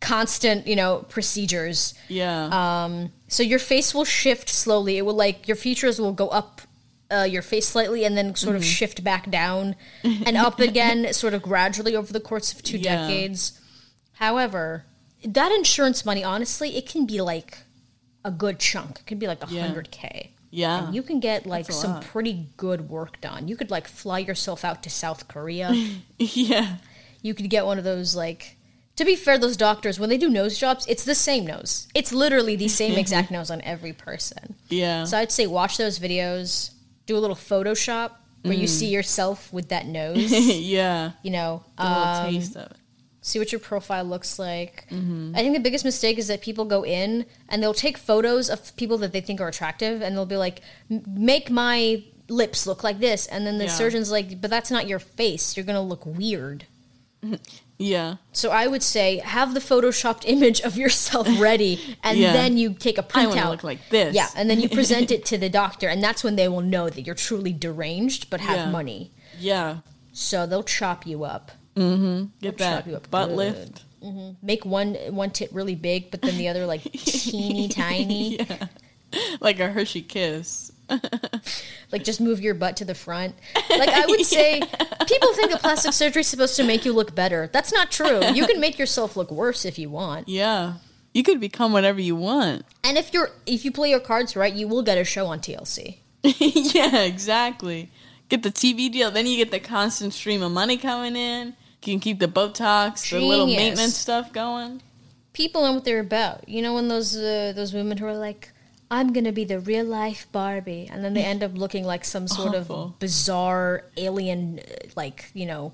constant, 0.00 0.66
you 0.66 0.76
know, 0.76 1.06
procedures. 1.08 1.94
Yeah. 2.08 2.48
Um, 2.84 3.12
so 3.28 3.42
your 3.42 3.58
face 3.58 3.94
will 3.94 4.04
shift 4.04 4.50
slowly. 4.50 4.98
It 4.98 5.02
will 5.06 5.14
like 5.14 5.48
your 5.48 5.56
features 5.56 5.98
will 5.98 6.12
go 6.12 6.28
up 6.28 6.60
uh, 7.10 7.22
your 7.28 7.40
face 7.42 7.66
slightly 7.66 8.04
and 8.04 8.18
then 8.18 8.34
sort 8.34 8.54
of 8.54 8.62
shift 8.64 9.02
back 9.02 9.30
down 9.30 9.74
and 10.04 10.36
up 10.36 10.60
again, 10.60 11.10
sort 11.14 11.32
of 11.34 11.40
gradually 11.42 11.96
over 11.96 12.12
the 12.12 12.20
course 12.20 12.52
of 12.52 12.62
two 12.62 12.76
Yeah. 12.78 13.08
decades. 13.08 13.58
However, 14.14 14.84
that 15.24 15.52
insurance 15.52 16.04
money, 16.04 16.24
honestly, 16.24 16.76
it 16.76 16.88
can 16.88 17.06
be 17.06 17.20
like 17.20 17.58
a 18.24 18.30
good 18.30 18.58
chunk. 18.58 19.00
It 19.00 19.06
could 19.06 19.18
be 19.18 19.26
like 19.26 19.42
a 19.42 19.46
hundred 19.46 19.90
k. 19.90 20.32
Yeah. 20.52 20.86
and 20.86 20.94
you 20.96 21.02
can 21.02 21.20
get 21.20 21.46
like 21.46 21.70
some 21.70 21.92
lot. 21.92 22.04
pretty 22.04 22.48
good 22.56 22.88
work 22.90 23.20
done. 23.20 23.46
You 23.46 23.56
could 23.56 23.70
like 23.70 23.86
fly 23.86 24.18
yourself 24.18 24.64
out 24.64 24.82
to 24.82 24.90
South 24.90 25.28
Korea. 25.28 25.70
yeah. 26.18 26.76
you 27.22 27.34
could 27.34 27.48
get 27.50 27.66
one 27.66 27.78
of 27.78 27.84
those 27.84 28.16
like 28.16 28.56
to 28.96 29.04
be 29.04 29.14
fair 29.16 29.38
those 29.38 29.56
doctors 29.56 29.98
when 30.00 30.08
they 30.10 30.18
do 30.18 30.28
nose 30.28 30.58
jobs 30.58 30.84
it's 30.86 31.04
the 31.04 31.14
same 31.14 31.46
nose 31.46 31.86
it's 31.94 32.12
literally 32.12 32.56
the 32.56 32.68
same 32.68 32.98
exact 33.04 33.30
nose 33.30 33.50
on 33.50 33.60
every 33.62 33.92
person 33.92 34.54
Yeah. 34.68 35.04
so 35.04 35.16
i'd 35.18 35.30
say 35.32 35.46
watch 35.46 35.76
those 35.78 35.98
videos 35.98 36.72
do 37.06 37.16
a 37.16 37.20
little 37.20 37.36
photoshop 37.36 38.10
where 38.42 38.54
you 38.54 38.66
see 38.66 38.88
yourself 38.88 39.52
with 39.52 39.68
that 39.68 39.86
nose 40.00 40.30
yeah. 40.32 41.12
you 41.22 41.30
know 41.30 41.62
A 41.78 41.86
um, 41.86 42.32
taste 42.32 42.56
of 42.56 42.70
it. 42.72 42.76
See 43.22 43.38
what 43.38 43.52
your 43.52 43.58
profile 43.58 44.04
looks 44.04 44.38
like 44.38 44.86
mm-hmm. 44.90 45.32
i 45.34 45.38
think 45.40 45.54
the 45.54 45.60
biggest 45.60 45.84
mistake 45.84 46.18
is 46.18 46.28
that 46.28 46.40
people 46.40 46.64
go 46.64 46.84
in 46.84 47.26
and 47.48 47.62
they'll 47.62 47.74
take 47.74 47.98
photos 47.98 48.48
of 48.48 48.74
people 48.76 48.96
that 48.98 49.12
they 49.12 49.20
think 49.20 49.40
are 49.40 49.48
attractive 49.48 50.00
and 50.02 50.16
they'll 50.16 50.26
be 50.26 50.36
like 50.36 50.62
make 51.06 51.50
my 51.50 52.02
lips 52.28 52.66
look 52.66 52.82
like 52.84 52.98
this 53.00 53.26
and 53.26 53.46
then 53.46 53.58
the 53.58 53.64
Yeah. 53.64 53.70
surgeon's 53.70 54.10
like 54.10 54.40
but 54.40 54.50
that's 54.50 54.70
not 54.70 54.86
your 54.88 54.98
face 55.00 55.56
you're 55.56 55.66
gonna 55.66 55.82
look 55.82 56.06
weird 56.06 56.64
Yeah. 57.82 58.16
So 58.32 58.50
I 58.50 58.66
would 58.66 58.82
say 58.82 59.18
have 59.24 59.54
the 59.54 59.60
photoshopped 59.60 60.24
image 60.26 60.60
of 60.60 60.76
yourself 60.76 61.26
ready, 61.40 61.96
and 62.04 62.18
Yeah. 62.18 62.34
then 62.34 62.58
you 62.58 62.74
take 62.74 62.98
a 62.98 63.06
I 63.14 63.24
want 63.24 63.38
to 63.38 63.42
printout. 63.42 63.50
look 63.50 63.64
like 63.64 63.88
this. 63.88 64.14
yeah, 64.14 64.28
and 64.36 64.50
then 64.50 64.60
you 64.60 64.68
present 64.68 65.10
it 65.16 65.24
to 65.26 65.38
the 65.38 65.48
doctor, 65.48 65.88
and 65.88 66.04
that's 66.04 66.22
when 66.22 66.36
they 66.36 66.46
will 66.46 66.60
know 66.60 66.90
that 66.90 67.06
you're 67.06 67.14
truly 67.14 67.54
deranged 67.54 68.28
but 68.28 68.40
have 68.40 68.56
Yeah. 68.56 68.70
money. 68.70 69.12
Yeah. 69.38 69.78
So 70.12 70.44
they'll 70.46 70.62
chop 70.62 71.06
you 71.06 71.24
up, 71.24 71.52
Mm-hmm. 71.76 72.24
Get 72.40 72.58
chop 72.58 72.86
you 72.86 72.92
that 72.92 73.10
butt 73.10 73.28
good. 73.28 73.36
lift. 73.36 73.84
Mm-hmm. 74.02 74.46
make 74.46 74.64
one 74.64 74.94
one 75.10 75.30
tit 75.30 75.52
really 75.52 75.74
big, 75.74 76.10
but 76.10 76.22
then 76.22 76.38
the 76.38 76.48
other 76.48 76.64
like 76.66 76.82
teeny 76.92 77.68
tiny. 77.68 78.38
Yeah. 78.50 78.66
Like 79.40 79.58
a 79.58 79.68
Hershey 79.72 80.02
kiss. 80.02 80.70
Like 81.92 82.04
just 82.04 82.20
move 82.20 82.40
your 82.40 82.54
butt 82.54 82.76
to 82.76 82.84
the 82.84 82.94
front. 82.94 83.34
Like 83.68 83.88
I 83.88 84.06
would 84.06 84.24
say, 84.24 84.60
people 85.08 85.32
think 85.34 85.50
that 85.50 85.58
plastic 85.60 85.92
surgery 85.92 86.20
is 86.20 86.28
supposed 86.28 86.54
to 86.54 86.62
make 86.62 86.84
you 86.84 86.92
look 86.92 87.16
better. 87.16 87.50
That's 87.52 87.72
not 87.72 87.90
true. 87.90 88.24
You 88.32 88.46
can 88.46 88.60
make 88.60 88.78
yourself 88.78 89.16
look 89.16 89.32
worse 89.32 89.64
if 89.64 89.76
you 89.76 89.90
want. 89.90 90.28
Yeah. 90.28 90.74
You 91.12 91.24
could 91.24 91.40
become 91.40 91.72
whatever 91.72 92.00
you 92.00 92.14
want. 92.14 92.64
And 92.84 92.96
if 92.96 93.12
you're 93.12 93.30
if 93.44 93.64
you 93.64 93.72
play 93.72 93.90
your 93.90 93.98
cards 93.98 94.36
right, 94.36 94.54
you 94.54 94.68
will 94.68 94.82
get 94.82 94.98
a 94.98 95.04
show 95.04 95.26
on 95.26 95.40
TLC. 95.40 95.96
yeah, 96.22 97.00
exactly. 97.00 97.90
Get 98.28 98.44
the 98.44 98.50
TV 98.52 98.90
deal, 98.92 99.10
then 99.10 99.26
you 99.26 99.36
get 99.36 99.50
the 99.50 99.58
constant 99.58 100.14
stream 100.14 100.42
of 100.42 100.52
money 100.52 100.76
coming 100.76 101.16
in. 101.16 101.56
You 101.82 101.94
can 101.94 102.00
keep 102.00 102.18
the 102.18 102.28
Botox, 102.28 103.10
the 103.10 103.20
little 103.20 103.46
maintenance 103.46 103.96
stuff 103.96 104.32
going. 104.32 104.82
people 105.32 105.62
know 105.62 105.72
what 105.72 105.84
they're 105.84 106.00
about. 106.00 106.46
You 106.46 106.60
know, 106.60 106.74
when 106.74 106.88
those 106.88 107.16
uh, 107.16 107.52
those 107.56 107.72
women 107.72 107.96
who 107.96 108.06
are 108.06 108.16
like, 108.16 108.52
"I'm 108.90 109.14
gonna 109.14 109.32
be 109.32 109.44
the 109.44 109.60
real 109.60 109.86
life 109.86 110.26
Barbie," 110.30 110.90
and 110.92 111.02
then 111.02 111.14
they 111.14 111.24
end 111.24 111.42
up 111.42 111.52
looking 111.54 111.84
like 111.84 112.04
some 112.04 112.28
sort 112.28 112.54
Awful. 112.54 112.82
of 112.84 112.98
bizarre 112.98 113.84
alien, 113.96 114.58
uh, 114.58 114.88
like 114.94 115.30
you 115.32 115.46
know, 115.46 115.72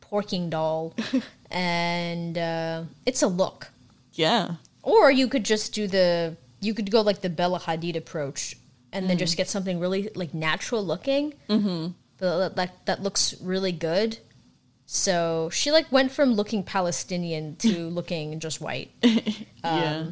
porking 0.00 0.50
doll, 0.50 0.94
and 1.50 2.38
uh, 2.38 2.84
it's 3.04 3.22
a 3.22 3.28
look. 3.28 3.68
Yeah. 4.12 4.56
Or 4.82 5.10
you 5.10 5.26
could 5.28 5.44
just 5.44 5.74
do 5.74 5.88
the 5.88 6.36
you 6.60 6.74
could 6.74 6.90
go 6.90 7.00
like 7.00 7.22
the 7.22 7.30
Bella 7.30 7.58
Hadid 7.58 7.96
approach, 7.96 8.56
and 8.92 9.10
then 9.10 9.18
just 9.18 9.36
get 9.36 9.48
something 9.48 9.80
really 9.80 10.10
like 10.14 10.32
natural 10.32 10.84
looking, 10.84 11.34
mm-hmm. 11.48 11.88
that 12.18 13.02
looks 13.02 13.34
really 13.40 13.72
good. 13.72 14.18
So 14.92 15.50
she 15.52 15.70
like 15.70 15.92
went 15.92 16.10
from 16.10 16.34
looking 16.34 16.64
Palestinian 16.64 17.54
to 17.58 17.88
looking 17.90 18.40
just 18.40 18.60
white. 18.60 18.90
yeah. 19.64 20.06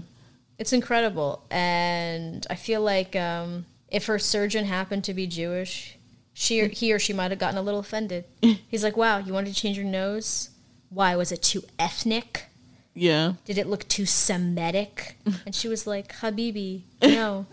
It's 0.57 0.73
incredible, 0.73 1.43
and 1.51 2.47
I 2.49 2.55
feel 2.55 2.81
like 2.81 3.17
um, 3.17 3.67
if 3.89 4.07
her 4.07 4.21
surgeon 4.21 4.67
happened 4.67 5.03
to 5.05 5.15
be 5.15 5.27
Jewish, 5.27 5.99
she 6.33 6.61
or, 6.61 6.69
he 6.69 6.93
or 6.93 7.01
she 7.01 7.13
might 7.13 7.33
have 7.33 7.41
gotten 7.41 7.59
a 7.59 7.63
little 7.63 7.81
offended. 7.81 8.25
He's 8.69 8.85
like, 8.85 8.97
"Wow, 8.97 9.19
you 9.19 9.33
wanted 9.33 9.53
to 9.53 9.61
change 9.61 9.77
your 9.77 9.85
nose? 9.85 10.51
Why 10.91 11.17
was 11.17 11.33
it 11.33 11.43
too 11.43 11.65
ethnic?" 11.77 12.47
Yeah. 12.95 13.33
Did 13.47 13.59
it 13.59 13.67
look 13.67 13.89
too 13.89 14.07
Semitic? 14.07 15.19
And 15.45 15.55
she 15.55 15.67
was 15.67 15.87
like, 15.87 16.17
Habibi, 16.17 16.83
no. 17.01 17.47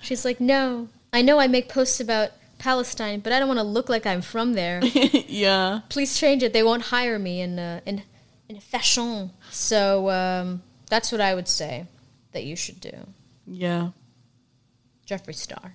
She's 0.00 0.24
like, 0.24 0.40
no. 0.40 0.88
I 1.12 1.22
know 1.22 1.38
I 1.38 1.46
make 1.46 1.68
posts 1.68 2.00
about 2.00 2.30
Palestine, 2.58 3.20
but 3.20 3.32
I 3.32 3.38
don't 3.38 3.48
want 3.48 3.60
to 3.60 3.64
look 3.64 3.88
like 3.88 4.06
I'm 4.06 4.22
from 4.22 4.54
there. 4.54 4.80
yeah. 4.84 5.80
Please 5.88 6.18
change 6.18 6.42
it. 6.42 6.52
They 6.52 6.62
won't 6.62 6.82
hire 6.82 7.18
me 7.18 7.40
in 7.40 7.58
uh, 7.58 7.80
in 7.86 8.02
in 8.48 8.60
fashion. 8.60 9.30
So 9.50 10.10
um, 10.10 10.62
that's 10.88 11.12
what 11.12 11.20
I 11.20 11.34
would 11.34 11.48
say 11.48 11.86
that 12.32 12.44
you 12.44 12.56
should 12.56 12.80
do. 12.80 12.92
Yeah. 13.46 13.90
Jeffree 15.06 15.34
Star. 15.34 15.74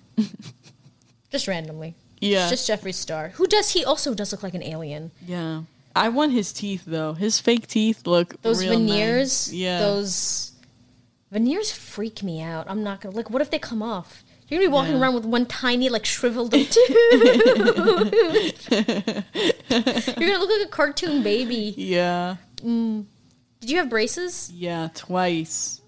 Just 1.30 1.48
randomly. 1.48 1.94
Yeah. 2.20 2.48
Just 2.50 2.68
Jeffree 2.68 2.94
Star. 2.94 3.30
Who 3.30 3.46
does 3.46 3.72
he 3.72 3.84
also 3.84 4.14
does 4.14 4.32
look 4.32 4.42
like 4.42 4.54
an 4.54 4.62
alien. 4.62 5.10
Yeah. 5.26 5.62
I 5.94 6.08
want 6.08 6.32
his 6.32 6.52
teeth 6.52 6.84
though. 6.86 7.14
His 7.14 7.40
fake 7.40 7.66
teeth 7.66 8.06
look 8.06 8.40
Those 8.42 8.62
veneers, 8.62 9.48
nice. 9.48 9.52
Yeah. 9.52 9.78
those 9.80 10.52
veneers 11.30 11.72
freak 11.72 12.22
me 12.22 12.40
out. 12.40 12.66
I'm 12.68 12.82
not 12.82 13.00
gonna 13.00 13.14
like. 13.14 13.30
What 13.30 13.42
if 13.42 13.50
they 13.50 13.58
come 13.58 13.82
off? 13.82 14.22
You're 14.48 14.58
gonna 14.60 14.68
be 14.68 14.72
walking 14.72 14.92
Yeah. 14.94 15.00
around 15.00 15.14
with 15.14 15.24
one 15.24 15.46
tiny, 15.46 15.88
like 15.88 16.04
shriveled 16.04 16.52
tooth. 16.52 16.68
You're 18.80 20.28
gonna 20.28 20.38
look 20.38 20.50
like 20.50 20.66
a 20.66 20.70
cartoon 20.70 21.22
baby. 21.22 21.74
yeah. 21.76 22.36
Mm. 22.56 23.06
Did 23.60 23.70
you 23.70 23.76
have 23.78 23.88
braces? 23.88 24.50
Yeah. 24.52 24.88
Twice, 24.94 25.80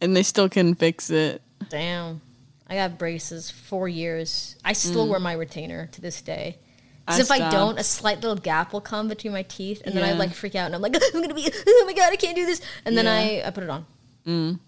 and 0.00 0.16
they 0.16 0.22
still 0.22 0.48
couldn't 0.48 0.76
fix 0.76 1.10
it. 1.10 1.42
Damn, 1.68 2.20
I 2.68 2.74
got 2.74 2.98
braces 2.98 3.50
four 3.50 3.88
years. 3.88 4.56
I 4.64 4.72
still 4.72 5.06
mm. 5.06 5.10
wear 5.10 5.20
my 5.20 5.32
retainer 5.34 5.86
to 5.92 6.00
this 6.00 6.20
day. 6.22 6.58
Because 7.06 7.20
if 7.20 7.30
I 7.30 7.50
don't, 7.50 7.78
a 7.78 7.82
slight 7.84 8.20
little 8.20 8.36
gap 8.36 8.74
will 8.74 8.82
come 8.82 9.08
between 9.08 9.32
my 9.32 9.42
teeth, 9.42 9.80
and 9.86 9.94
then 9.96 10.04
I 10.04 10.12
like 10.12 10.34
freak 10.34 10.54
out, 10.54 10.66
and 10.66 10.74
I'm 10.74 10.82
like, 10.82 10.94
I'm 11.14 11.22
gonna 11.22 11.32
be, 11.34 11.50
oh 11.66 11.84
my 11.86 11.94
god, 11.94 12.12
I 12.12 12.16
can't 12.16 12.36
do 12.36 12.44
this, 12.44 12.60
and 12.84 12.98
then 12.98 13.06
Yeah. 13.06 13.42
I, 13.44 13.48
I 13.48 13.50
put 13.50 13.64
it 13.64 13.70
on. 13.70 13.86
Mm. 14.26 14.58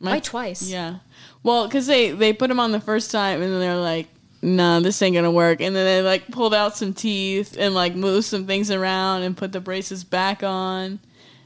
My- 0.00 0.12
Why 0.12 0.20
twice? 0.20 0.62
Yeah. 0.62 0.96
Well, 1.46 1.68
because 1.68 1.86
they 1.86 2.10
they 2.10 2.32
put 2.32 2.48
them 2.48 2.58
on 2.58 2.72
the 2.72 2.80
first 2.80 3.12
time, 3.12 3.40
and 3.40 3.52
then 3.52 3.60
they're 3.60 3.76
like, 3.76 4.08
"Nah, 4.42 4.80
this 4.80 5.00
ain't 5.00 5.14
gonna 5.14 5.30
work." 5.30 5.60
And 5.60 5.76
then 5.76 5.84
they 5.84 6.02
like 6.02 6.26
pulled 6.26 6.52
out 6.52 6.76
some 6.76 6.92
teeth 6.92 7.56
and 7.56 7.72
like 7.72 7.94
moved 7.94 8.24
some 8.24 8.48
things 8.48 8.68
around 8.68 9.22
and 9.22 9.36
put 9.36 9.52
the 9.52 9.60
braces 9.60 10.02
back 10.02 10.42
on. 10.42 10.98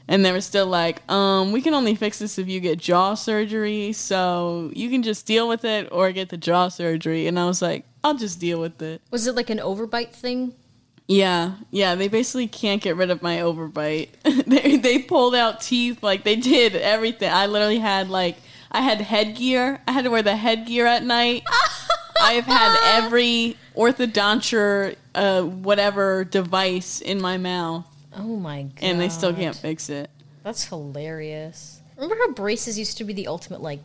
And 0.07 0.25
they 0.25 0.31
were 0.31 0.41
still 0.41 0.65
like, 0.65 1.07
"Um, 1.07 1.51
we 1.51 1.61
can 1.61 1.75
only 1.75 1.93
fix 1.93 2.17
this 2.17 2.39
if 2.39 2.47
you 2.47 2.59
get 2.59 2.79
jaw 2.79 3.13
surgery. 3.13 3.93
So 3.93 4.71
you 4.73 4.89
can 4.89 5.03
just 5.03 5.27
deal 5.27 5.47
with 5.47 5.63
it 5.65 5.87
or 5.91 6.11
get 6.11 6.29
the 6.29 6.37
jaw 6.37 6.69
surgery." 6.69 7.27
And 7.27 7.37
I 7.37 7.45
was 7.45 7.61
like, 7.61 7.85
"I'll 8.03 8.17
just 8.17 8.39
deal 8.39 8.59
with 8.59 8.81
it." 8.81 9.03
Was 9.11 9.27
it 9.27 9.35
like 9.35 9.51
an 9.51 9.59
overbite 9.59 10.13
thing? 10.13 10.55
Yeah, 11.07 11.57
yeah. 11.69 11.93
They 11.93 12.07
basically 12.07 12.47
can't 12.47 12.81
get 12.81 12.95
rid 12.95 13.11
of 13.11 13.21
my 13.21 13.37
overbite. 13.37 14.09
they 14.47 14.77
they 14.77 14.97
pulled 14.97 15.35
out 15.35 15.61
teeth, 15.61 16.01
like 16.01 16.23
they 16.23 16.37
did 16.37 16.75
everything. 16.75 17.31
I 17.31 17.45
literally 17.45 17.77
had 17.77 18.09
like 18.09 18.37
I 18.71 18.81
had 18.81 19.01
headgear. 19.01 19.81
I 19.87 19.91
had 19.91 20.05
to 20.05 20.09
wear 20.09 20.23
the 20.23 20.35
headgear 20.35 20.85
at 20.85 21.03
night. 21.03 21.43
I've 22.21 22.45
had 22.45 22.77
every 23.03 23.57
orthodonture, 23.75 24.95
uh, 25.15 25.41
whatever 25.43 26.23
device 26.23 27.01
in 27.01 27.21
my 27.21 27.37
mouth, 27.37 27.85
Oh 28.15 28.37
my 28.37 28.63
god! 28.63 28.73
and 28.81 28.99
they 29.01 29.09
still 29.09 29.33
can't 29.33 29.55
fix 29.55 29.89
it. 29.89 30.09
That's 30.43 30.65
hilarious. 30.65 31.81
Remember 31.95 32.15
how 32.15 32.31
braces 32.33 32.77
used 32.79 32.97
to 32.99 33.03
be 33.03 33.13
the 33.13 33.27
ultimate 33.27 33.61
like, 33.61 33.79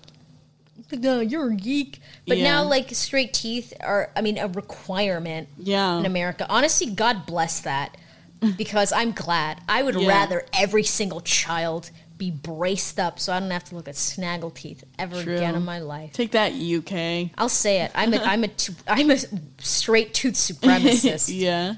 no, 0.93 1.21
you're 1.21 1.51
a 1.51 1.55
geek, 1.55 2.01
but 2.27 2.39
Yeah. 2.39 2.45
now 2.45 2.65
like 2.65 2.91
straight 2.95 3.33
teeth 3.33 3.73
are, 3.81 4.11
I 4.17 4.21
mean, 4.21 4.39
a 4.39 4.47
requirement 4.49 5.49
Yeah, 5.59 5.99
in 5.99 6.07
America. 6.07 6.47
Honestly, 6.49 6.87
God 6.89 7.27
bless 7.27 7.61
that, 7.61 7.97
because 8.57 8.93
I'm 8.93 9.13
glad. 9.13 9.61
I 9.69 9.83
would 9.83 9.95
Yeah. 9.97 10.09
rather 10.09 10.45
every 10.53 10.83
single 10.85 11.21
child 11.23 11.91
be 12.17 12.31
braced 12.31 12.99
up 12.99 13.19
so 13.19 13.33
I 13.33 13.41
don't 13.41 13.51
have 13.51 13.65
to 13.65 13.75
look 13.75 13.89
at 13.89 13.97
snaggle 13.97 14.51
teeth 14.51 14.85
ever 14.99 15.23
True. 15.23 15.37
again 15.37 15.55
in 15.55 15.65
my 15.65 15.81
life. 15.81 16.13
take 16.13 16.33
that, 16.33 16.53
UK. 16.53 17.31
I'll 17.37 17.49
say 17.49 17.83
it. 17.83 17.91
I'm 17.95 18.15
a, 18.15 18.19
I'm 18.19 18.45
a, 18.45 18.49
t- 18.49 18.75
I'm 18.89 19.11
a 19.11 19.19
straight 19.59 20.15
tooth 20.15 20.35
supremacist. 20.35 21.29
yeah, 21.33 21.75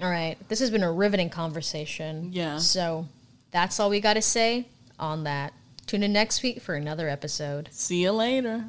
All 0.00 0.10
right. 0.10 0.36
This 0.48 0.60
has 0.60 0.70
been 0.70 0.82
a 0.82 0.90
riveting 0.92 1.28
conversation. 1.30 2.30
Yeah. 2.32 2.58
So 2.58 3.06
that's 3.50 3.78
all 3.78 3.90
we 3.90 4.00
got 4.00 4.14
to 4.14 4.22
say 4.22 4.66
on 4.98 5.24
that. 5.24 5.52
Tune 5.86 6.02
in 6.02 6.12
next 6.12 6.42
week 6.42 6.62
for 6.62 6.74
another 6.74 7.08
episode. 7.08 7.68
see 7.72 8.02
you 8.02 8.12
later. 8.12 8.64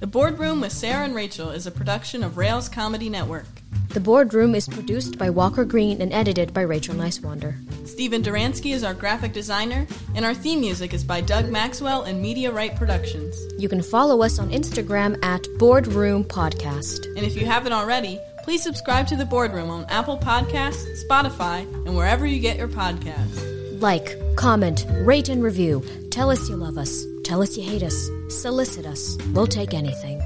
The 0.00 0.06
Boredroom 0.06 0.60
with 0.60 0.70
Sara 0.70 1.04
and 1.04 1.12
Rachel 1.12 1.50
is 1.50 1.66
a 1.66 1.72
production 1.72 2.22
of 2.22 2.36
Rails 2.36 2.68
Comedy 2.68 3.10
Network. 3.10 3.46
The 3.88 3.98
Boredroom 3.98 4.54
is 4.54 4.68
produced 4.68 5.18
by 5.18 5.28
Walker 5.28 5.64
Green 5.64 6.00
and 6.00 6.12
edited 6.12 6.54
by 6.54 6.60
Rachel 6.60 6.94
Nicewander. 6.94 7.56
Stephen 7.84 8.22
Duransky 8.22 8.72
is 8.72 8.84
our 8.84 8.94
graphic 8.94 9.32
designer, 9.32 9.88
and 10.14 10.24
our 10.24 10.34
theme 10.34 10.60
music 10.60 10.94
is 10.94 11.02
by 11.02 11.20
Doug 11.20 11.50
Maxwell 11.50 12.04
and 12.04 12.22
Media 12.22 12.52
Right 12.52 12.76
Productions. 12.76 13.36
You 13.58 13.68
can 13.68 13.82
follow 13.82 14.22
us 14.22 14.38
on 14.38 14.50
Instagram 14.50 15.18
at 15.24 15.42
Boredroom 15.58 16.24
Podcast. 16.24 17.06
And 17.16 17.26
if 17.26 17.34
you 17.34 17.44
haven't 17.44 17.72
already, 17.72 18.20
please 18.44 18.62
subscribe 18.62 19.08
to 19.08 19.16
The 19.16 19.24
Boredroom 19.24 19.68
on 19.68 19.84
Apple 19.86 20.18
Podcasts, 20.18 21.04
Spotify, 21.04 21.62
and 21.86 21.96
wherever 21.96 22.24
you 22.24 22.38
get 22.38 22.56
your 22.56 22.68
podcasts. 22.68 23.47
Like, 23.80 24.18
comment, 24.34 24.86
rate, 25.02 25.28
and 25.28 25.40
review. 25.40 25.84
Tell 26.10 26.30
us 26.30 26.48
you 26.48 26.56
love 26.56 26.78
us. 26.78 27.06
Tell 27.22 27.42
us 27.42 27.56
you 27.56 27.62
hate 27.62 27.84
us. 27.84 28.10
Solicit 28.28 28.86
us. 28.86 29.16
We'll 29.32 29.46
take 29.46 29.72
anything. 29.72 30.20